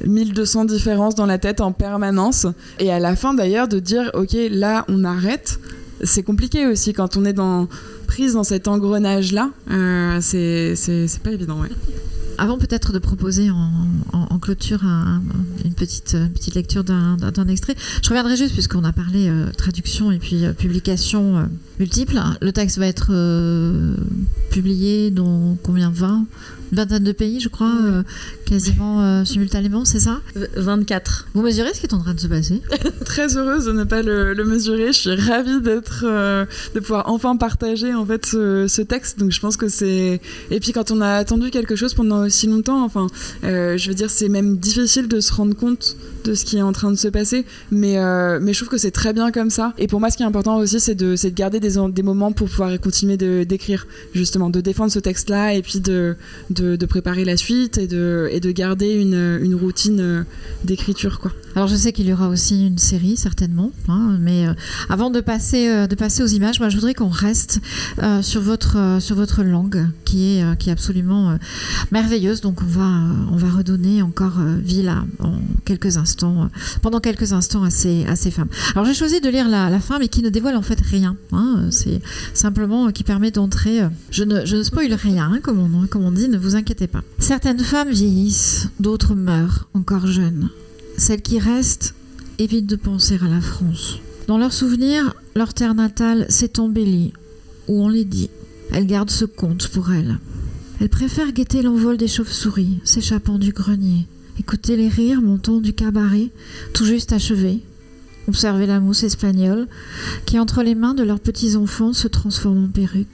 1200 0.06 0.64
différences 0.64 1.14
dans 1.14 1.26
la 1.26 1.36
tête 1.36 1.60
en 1.60 1.72
permanence. 1.72 2.46
Et 2.78 2.90
à 2.90 2.98
la 2.98 3.16
fin, 3.16 3.34
d'ailleurs, 3.34 3.68
de 3.68 3.80
dire, 3.80 4.10
OK, 4.14 4.34
là, 4.50 4.86
on 4.88 5.04
arrête. 5.04 5.58
C'est 6.04 6.22
compliqué 6.22 6.66
aussi 6.66 6.94
quand 6.94 7.18
on 7.18 7.24
est 7.26 7.34
dans, 7.34 7.68
prise 8.06 8.32
dans 8.32 8.44
cet 8.44 8.66
engrenage-là. 8.66 9.50
Euh, 9.70 10.18
c'est 10.22 11.22
pas 11.22 11.32
évident, 11.32 11.60
ouais. 11.60 11.68
Avant 12.38 12.58
peut-être 12.58 12.92
de 12.92 12.98
proposer 12.98 13.50
en, 13.50 14.38
clôture 14.38 14.84
un- 14.84 15.16
un- 15.20 15.64
une, 15.64 15.74
petite, 15.74 16.16
petite 16.34 16.54
lecture 16.54 16.82
d'un 16.82 17.46
extrait, 17.48 17.76
je 18.02 18.08
reviendrai 18.08 18.36
juste 18.36 18.52
puisqu'on 18.54 18.82
a 18.84 18.92
parlé 18.92 19.28
euh, 19.28 19.46
traduction 19.56 20.10
et 20.10 20.18
puis 20.18 20.44
euh, 20.44 20.52
publication 20.52 21.38
euh, 21.38 21.42
multiple. 21.78 22.18
Le 22.40 22.52
texte 22.52 22.78
va 22.78 22.86
être 22.86 23.12
publié 24.50 25.10
dans 25.10 25.56
combien 25.62 25.90
20 25.90 26.24
Une 26.72 26.78
vingtaine 26.78 27.04
de 27.04 27.12
pays, 27.12 27.38
je 27.38 27.48
crois, 27.50 27.70
euh, 27.84 28.02
quasiment 28.46 29.02
euh, 29.02 29.24
simultanément, 29.26 29.84
c'est 29.84 30.00
ça? 30.00 30.20
V- 30.34 30.48
24. 30.56 31.28
Vous 31.34 31.42
mesurez 31.42 31.74
ce 31.74 31.80
qui 31.80 31.86
est 31.86 31.92
en 31.94 31.98
train 32.00 32.14
de 32.14 32.20
se 32.20 32.26
passer? 32.26 32.62
Très 33.04 33.36
heureuse 33.36 33.66
de 33.66 33.72
ne 33.72 33.84
pas 33.84 34.00
le, 34.02 34.32
le 34.32 34.44
mesurer. 34.44 34.86
Je 34.88 34.92
suis 34.98 35.14
ravie 35.14 35.60
d'être, 35.60 36.04
euh, 36.06 36.46
de 36.74 36.80
pouvoir 36.80 37.04
enfin 37.10 37.36
partager 37.36 37.92
en 37.94 38.06
fait 38.06 38.24
ce, 38.26 38.66
ce 38.68 38.80
texte. 38.82 39.18
Donc 39.18 39.32
je 39.32 39.40
pense 39.40 39.56
que 39.58 39.68
c'est. 39.68 40.20
Et 40.50 40.60
puis 40.60 40.72
quand 40.72 40.90
on 40.90 41.00
a 41.02 41.10
attendu 41.16 41.50
quelque 41.50 41.76
chose 41.76 41.92
pendant 41.94 42.24
aussi 42.24 42.46
longtemps, 42.46 42.82
enfin, 42.84 43.06
je 43.42 43.88
veux 43.88 43.94
dire, 43.94 44.08
c'est 44.10 44.28
même 44.30 44.56
difficile 44.56 45.08
de 45.08 45.20
se 45.20 45.32
rendre 45.32 45.54
compte 45.54 45.96
de 46.24 46.34
ce 46.34 46.44
qui 46.44 46.56
est 46.56 46.62
en 46.62 46.72
train 46.72 46.90
de 46.90 46.96
se 46.96 47.08
passer. 47.08 47.44
Mais, 47.70 47.96
mais 48.40 48.52
je 48.54 48.58
trouve 48.58 48.68
que 48.70 48.78
c'est 48.78 48.90
très 48.92 49.12
bien 49.12 49.30
comme 49.30 49.50
ça. 49.50 49.74
Et 49.76 49.88
pour 49.88 50.00
moi, 50.00 50.10
ce 50.10 50.16
qui 50.16 50.22
est 50.22 50.26
important 50.26 50.56
aussi, 50.56 50.80
c'est 50.80 50.94
de, 50.94 51.16
c'est 51.16 51.30
de 51.30 51.34
garder 51.36 51.60
des, 51.60 51.76
en- 51.76 51.88
des 51.90 52.02
moments 52.02 52.32
pour 52.32 52.48
pouvoir 52.48 52.80
continuer 52.80 53.16
de, 53.18 53.44
d'écrire, 53.44 53.86
justement, 54.14 54.48
de 54.48 54.60
défendre 54.62 54.90
ce 54.90 54.98
texte-là 55.00 55.52
et 55.54 55.62
puis 55.62 55.80
de, 55.80 56.16
de, 56.50 56.61
de 56.62 56.86
préparer 56.86 57.24
la 57.24 57.36
suite 57.36 57.78
et 57.78 57.86
de, 57.86 58.28
et 58.30 58.40
de 58.40 58.50
garder 58.50 58.92
une, 58.92 59.38
une 59.42 59.54
routine 59.54 60.00
euh, 60.00 60.22
d'écriture, 60.64 61.18
quoi. 61.20 61.32
Alors 61.54 61.68
je 61.68 61.76
sais 61.76 61.92
qu'il 61.92 62.06
y 62.06 62.12
aura 62.12 62.28
aussi 62.28 62.66
une 62.66 62.78
série 62.78 63.16
certainement, 63.16 63.72
hein, 63.88 64.16
mais 64.20 64.46
euh, 64.46 64.54
avant 64.88 65.10
de 65.10 65.20
passer 65.20 65.68
euh, 65.68 65.86
de 65.86 65.94
passer 65.94 66.22
aux 66.22 66.26
images, 66.26 66.60
moi 66.60 66.70
je 66.70 66.76
voudrais 66.76 66.94
qu'on 66.94 67.10
reste 67.10 67.60
euh, 68.02 68.22
sur 68.22 68.40
votre 68.40 69.42
langue 69.42 69.88
qui 70.04 70.38
est 70.38 70.70
absolument 70.70 71.38
merveilleuse. 71.90 72.40
Donc 72.40 72.62
on 72.62 72.66
va 72.66 72.88
on 73.30 73.36
va 73.36 73.48
redonner 73.50 74.02
encore 74.02 74.38
vie 74.40 74.82
là 74.82 75.04
en 75.20 75.34
quelques 75.64 75.96
instants, 75.96 76.48
pendant 76.82 77.00
quelques 77.00 77.32
instants 77.32 77.62
à 77.62 77.70
ces 77.70 78.30
femmes. 78.30 78.48
Alors 78.74 78.84
j'ai 78.84 78.94
choisi 78.94 79.20
de 79.20 79.28
lire 79.28 79.48
la, 79.48 79.70
la 79.70 79.80
fin, 79.80 79.98
mais 79.98 80.08
qui 80.08 80.22
ne 80.22 80.28
dévoile 80.28 80.56
en 80.56 80.62
fait 80.62 80.80
rien. 80.80 81.16
hein, 81.32 81.68
c'est 81.70 82.00
simplement 82.34 82.90
qui 82.92 83.04
permet 83.04 83.30
d'entrer. 83.30 83.80
je 84.10 84.24
ne 84.24 84.44
je 84.44 84.56
rien, 84.94 85.32
hein, 85.32 85.40
comme 85.42 86.04
on 86.04 86.10
dit, 86.12 86.28
ne 86.28 86.38
vous 86.38 86.56
inquiétez 86.56 86.86
pas. 86.86 87.02
Certaines 87.18 87.60
femmes 87.60 87.90
vieillissent, 87.90 88.68
d'autres 88.80 89.14
meurent 89.14 89.68
encore 89.74 90.06
jeunes. 90.06 90.50
Celles 90.98 91.22
qui 91.22 91.38
restent 91.38 91.94
évitent 92.38 92.66
de 92.66 92.76
penser 92.76 93.18
à 93.22 93.28
la 93.28 93.40
France. 93.40 93.98
Dans 94.26 94.38
leurs 94.38 94.52
souvenirs, 94.52 95.14
leur 95.34 95.54
terre 95.54 95.74
natale 95.74 96.26
s'est 96.28 96.60
embellie, 96.60 97.12
ou 97.68 97.82
on 97.82 97.88
les 97.88 98.04
dit. 98.04 98.30
Elles 98.72 98.86
gardent 98.86 99.10
ce 99.10 99.24
conte 99.24 99.68
pour 99.68 99.92
elles. 99.92 100.18
Elles 100.80 100.88
préfèrent 100.88 101.32
guetter 101.32 101.62
l'envol 101.62 101.96
des 101.96 102.08
chauves-souris 102.08 102.80
s'échappant 102.84 103.38
du 103.38 103.52
grenier, 103.52 104.06
écouter 104.38 104.76
les 104.76 104.88
rires 104.88 105.22
montant 105.22 105.60
du 105.60 105.72
cabaret, 105.72 106.30
tout 106.74 106.84
juste 106.84 107.12
achevé, 107.12 107.60
observer 108.28 108.66
la 108.66 108.80
mousse 108.80 109.02
espagnole 109.02 109.68
qui, 110.26 110.38
entre 110.38 110.62
les 110.62 110.74
mains 110.74 110.94
de 110.94 111.02
leurs 111.02 111.20
petits-enfants, 111.20 111.92
se 111.92 112.08
transforme 112.08 112.64
en 112.64 112.68
perruque. 112.68 113.08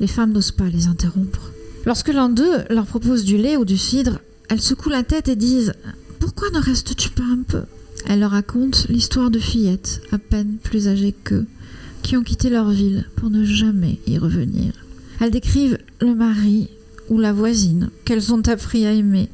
Les 0.00 0.06
femmes 0.06 0.32
n'osent 0.32 0.50
pas 0.50 0.68
les 0.68 0.86
interrompre. 0.86 1.52
Lorsque 1.86 2.08
l'un 2.08 2.28
d'eux 2.28 2.64
leur 2.68 2.86
propose 2.86 3.24
du 3.24 3.36
lait 3.36 3.56
ou 3.56 3.64
du 3.64 3.78
cidre, 3.78 4.18
elles 4.48 4.60
secouent 4.60 4.90
la 4.90 5.02
tête 5.02 5.28
et 5.28 5.36
disent 5.36 5.72
pourquoi 6.20 6.50
ne 6.50 6.60
restes-tu 6.60 7.10
pas 7.10 7.24
un 7.24 7.42
peu 7.42 7.62
Elle 8.06 8.20
leur 8.20 8.30
raconte 8.30 8.86
l'histoire 8.88 9.30
de 9.30 9.40
fillettes, 9.40 10.02
à 10.12 10.18
peine 10.18 10.58
plus 10.62 10.86
âgées 10.86 11.14
qu'eux, 11.24 11.46
qui 12.02 12.16
ont 12.16 12.22
quitté 12.22 12.50
leur 12.50 12.70
ville 12.70 13.06
pour 13.16 13.30
ne 13.30 13.44
jamais 13.44 13.98
y 14.06 14.18
revenir. 14.18 14.72
Elles 15.20 15.32
décrivent 15.32 15.78
le 16.00 16.14
mari 16.14 16.68
ou 17.08 17.18
la 17.18 17.32
voisine 17.32 17.90
qu'elles 18.04 18.32
ont 18.32 18.42
appris 18.46 18.86
à 18.86 18.92
aimer, 18.92 19.28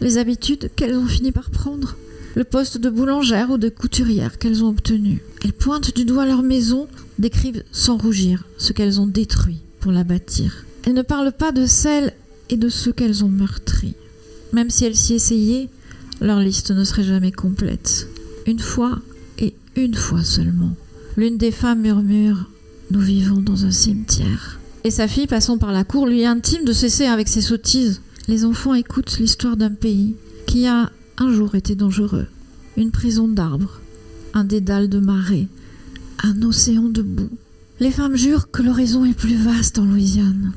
les 0.00 0.18
habitudes 0.18 0.70
qu'elles 0.76 0.96
ont 0.96 1.06
fini 1.06 1.32
par 1.32 1.50
prendre, 1.50 1.96
le 2.34 2.44
poste 2.44 2.76
de 2.78 2.90
boulangère 2.90 3.50
ou 3.50 3.56
de 3.56 3.70
couturière 3.70 4.38
qu'elles 4.38 4.62
ont 4.62 4.68
obtenu. 4.68 5.22
Elles 5.42 5.54
pointent 5.54 5.96
du 5.96 6.04
doigt 6.04 6.26
leur 6.26 6.42
maison, 6.42 6.86
décrivent 7.18 7.64
sans 7.72 7.96
rougir 7.96 8.44
ce 8.58 8.74
qu'elles 8.74 9.00
ont 9.00 9.06
détruit 9.06 9.62
pour 9.80 9.90
la 9.90 10.04
bâtir. 10.04 10.66
Elles 10.84 10.92
ne 10.92 11.02
parlent 11.02 11.32
pas 11.32 11.52
de 11.52 11.66
celles 11.66 12.12
et 12.50 12.56
de 12.56 12.68
ceux 12.68 12.92
qu'elles 12.92 13.24
ont 13.24 13.28
meurtris. 13.28 13.94
Même 14.52 14.70
si 14.70 14.84
elles 14.84 14.96
s'y 14.96 15.14
essayaient, 15.14 15.70
leur 16.20 16.40
liste 16.40 16.70
ne 16.70 16.84
serait 16.84 17.04
jamais 17.04 17.32
complète. 17.32 18.08
Une 18.46 18.58
fois 18.58 18.98
et 19.38 19.54
une 19.76 19.94
fois 19.94 20.24
seulement. 20.24 20.74
L'une 21.16 21.38
des 21.38 21.50
femmes 21.50 21.82
murmure 21.82 22.50
Nous 22.90 23.00
vivons 23.00 23.40
dans 23.40 23.64
un 23.64 23.70
cimetière. 23.70 24.58
Et 24.84 24.90
sa 24.90 25.08
fille, 25.08 25.26
passant 25.26 25.58
par 25.58 25.72
la 25.72 25.84
cour, 25.84 26.06
lui 26.06 26.24
intime 26.24 26.64
de 26.64 26.72
cesser 26.72 27.06
avec 27.06 27.28
ses 27.28 27.40
sottises. 27.40 28.00
Les 28.28 28.44
enfants 28.44 28.74
écoutent 28.74 29.18
l'histoire 29.18 29.56
d'un 29.56 29.70
pays 29.70 30.14
qui 30.46 30.66
a 30.66 30.90
un 31.18 31.32
jour 31.32 31.54
été 31.54 31.74
dangereux. 31.74 32.26
Une 32.76 32.90
prison 32.90 33.28
d'arbres, 33.28 33.80
un 34.34 34.44
dédale 34.44 34.88
de 34.88 34.98
marée, 34.98 35.48
un 36.22 36.42
océan 36.42 36.84
de 36.84 37.02
boue. 37.02 37.30
Les 37.80 37.90
femmes 37.90 38.16
jurent 38.16 38.50
que 38.50 38.62
l'horizon 38.62 39.04
est 39.04 39.16
plus 39.16 39.36
vaste 39.36 39.78
en 39.78 39.84
Louisiane. 39.84 40.52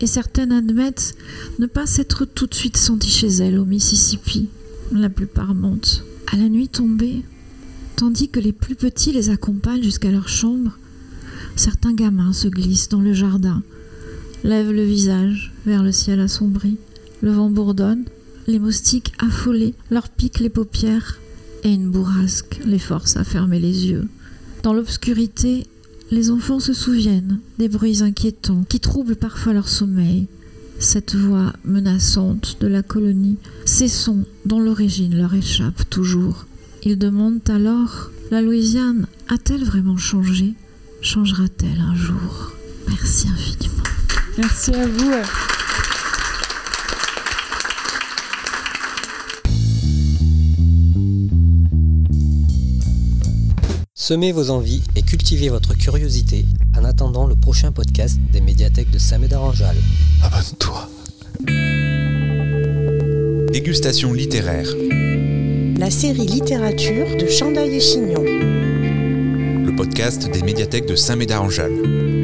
Et 0.00 0.06
certaines 0.06 0.52
admettent 0.52 1.14
ne 1.58 1.66
pas 1.66 1.86
s'être 1.86 2.24
tout 2.24 2.46
de 2.46 2.54
suite 2.54 2.76
senties 2.76 3.10
chez 3.10 3.28
elles 3.28 3.58
au 3.58 3.64
Mississippi. 3.64 4.48
La 4.92 5.08
plupart 5.08 5.54
mentent. 5.54 6.04
À 6.32 6.36
la 6.36 6.48
nuit 6.48 6.68
tombée, 6.68 7.22
tandis 7.94 8.28
que 8.28 8.40
les 8.40 8.52
plus 8.52 8.74
petits 8.74 9.12
les 9.12 9.30
accompagnent 9.30 9.82
jusqu'à 9.82 10.10
leur 10.10 10.28
chambre, 10.28 10.76
certains 11.54 11.92
gamins 11.92 12.32
se 12.32 12.48
glissent 12.48 12.88
dans 12.88 13.00
le 13.00 13.12
jardin, 13.12 13.62
lèvent 14.42 14.72
le 14.72 14.84
visage 14.84 15.52
vers 15.64 15.84
le 15.84 15.92
ciel 15.92 16.18
assombri. 16.18 16.76
Le 17.22 17.30
vent 17.30 17.50
bourdonne, 17.50 18.04
les 18.48 18.58
moustiques 18.58 19.12
affolés 19.20 19.74
leur 19.90 20.08
piquent 20.08 20.40
les 20.40 20.50
paupières 20.50 21.20
et 21.62 21.72
une 21.72 21.90
bourrasque 21.90 22.60
les 22.64 22.78
force 22.78 23.16
à 23.16 23.22
fermer 23.22 23.60
les 23.60 23.86
yeux. 23.86 24.08
Dans 24.64 24.72
l'obscurité, 24.72 25.66
les 26.10 26.30
enfants 26.30 26.60
se 26.60 26.72
souviennent 26.72 27.38
des 27.58 27.68
bruits 27.68 28.02
inquiétants 28.02 28.64
qui 28.68 28.80
troublent 28.80 29.16
parfois 29.16 29.52
leur 29.52 29.68
sommeil. 29.68 30.26
Cette 30.80 31.14
voix 31.14 31.52
menaçante 31.62 32.56
de 32.62 32.66
la 32.66 32.82
colonie, 32.82 33.36
ces 33.66 33.86
sons 33.86 34.24
dont 34.46 34.58
l'origine 34.58 35.14
leur 35.14 35.34
échappe 35.34 35.88
toujours. 35.90 36.46
Ils 36.82 36.96
demandent 36.96 37.48
alors 37.50 38.10
La 38.30 38.40
Louisiane 38.40 39.06
a-t-elle 39.28 39.62
vraiment 39.62 39.98
changé? 39.98 40.54
Changera-t-elle 41.02 41.80
un 41.80 41.94
jour? 41.94 42.52
Merci 42.88 43.28
infiniment. 43.28 43.82
Merci 44.38 44.72
à 44.72 44.86
vous. 44.86 45.12
Semez 54.10 54.32
vos 54.32 54.50
envies 54.50 54.82
et 54.96 55.02
cultivez 55.02 55.50
votre 55.50 55.74
curiosité 55.74 56.44
en 56.76 56.82
attendant 56.84 57.28
le 57.28 57.36
prochain 57.36 57.70
podcast 57.70 58.18
des 58.32 58.40
médiathèques 58.40 58.90
de 58.90 58.98
Saint-Médard-en-Jalles. 58.98 59.76
Abonne-toi. 60.24 60.90
Dégustation 63.52 64.12
littéraire. 64.12 64.66
La 65.78 65.92
série 65.92 66.26
littérature 66.26 67.16
de 67.16 67.28
Chandail 67.28 67.76
et 67.76 67.78
Chignon. 67.78 68.24
Le 68.24 69.76
podcast 69.76 70.28
des 70.28 70.42
médiathèques 70.42 70.88
de 70.88 70.96
Saint-Médard-en-Jalles. 70.96 72.19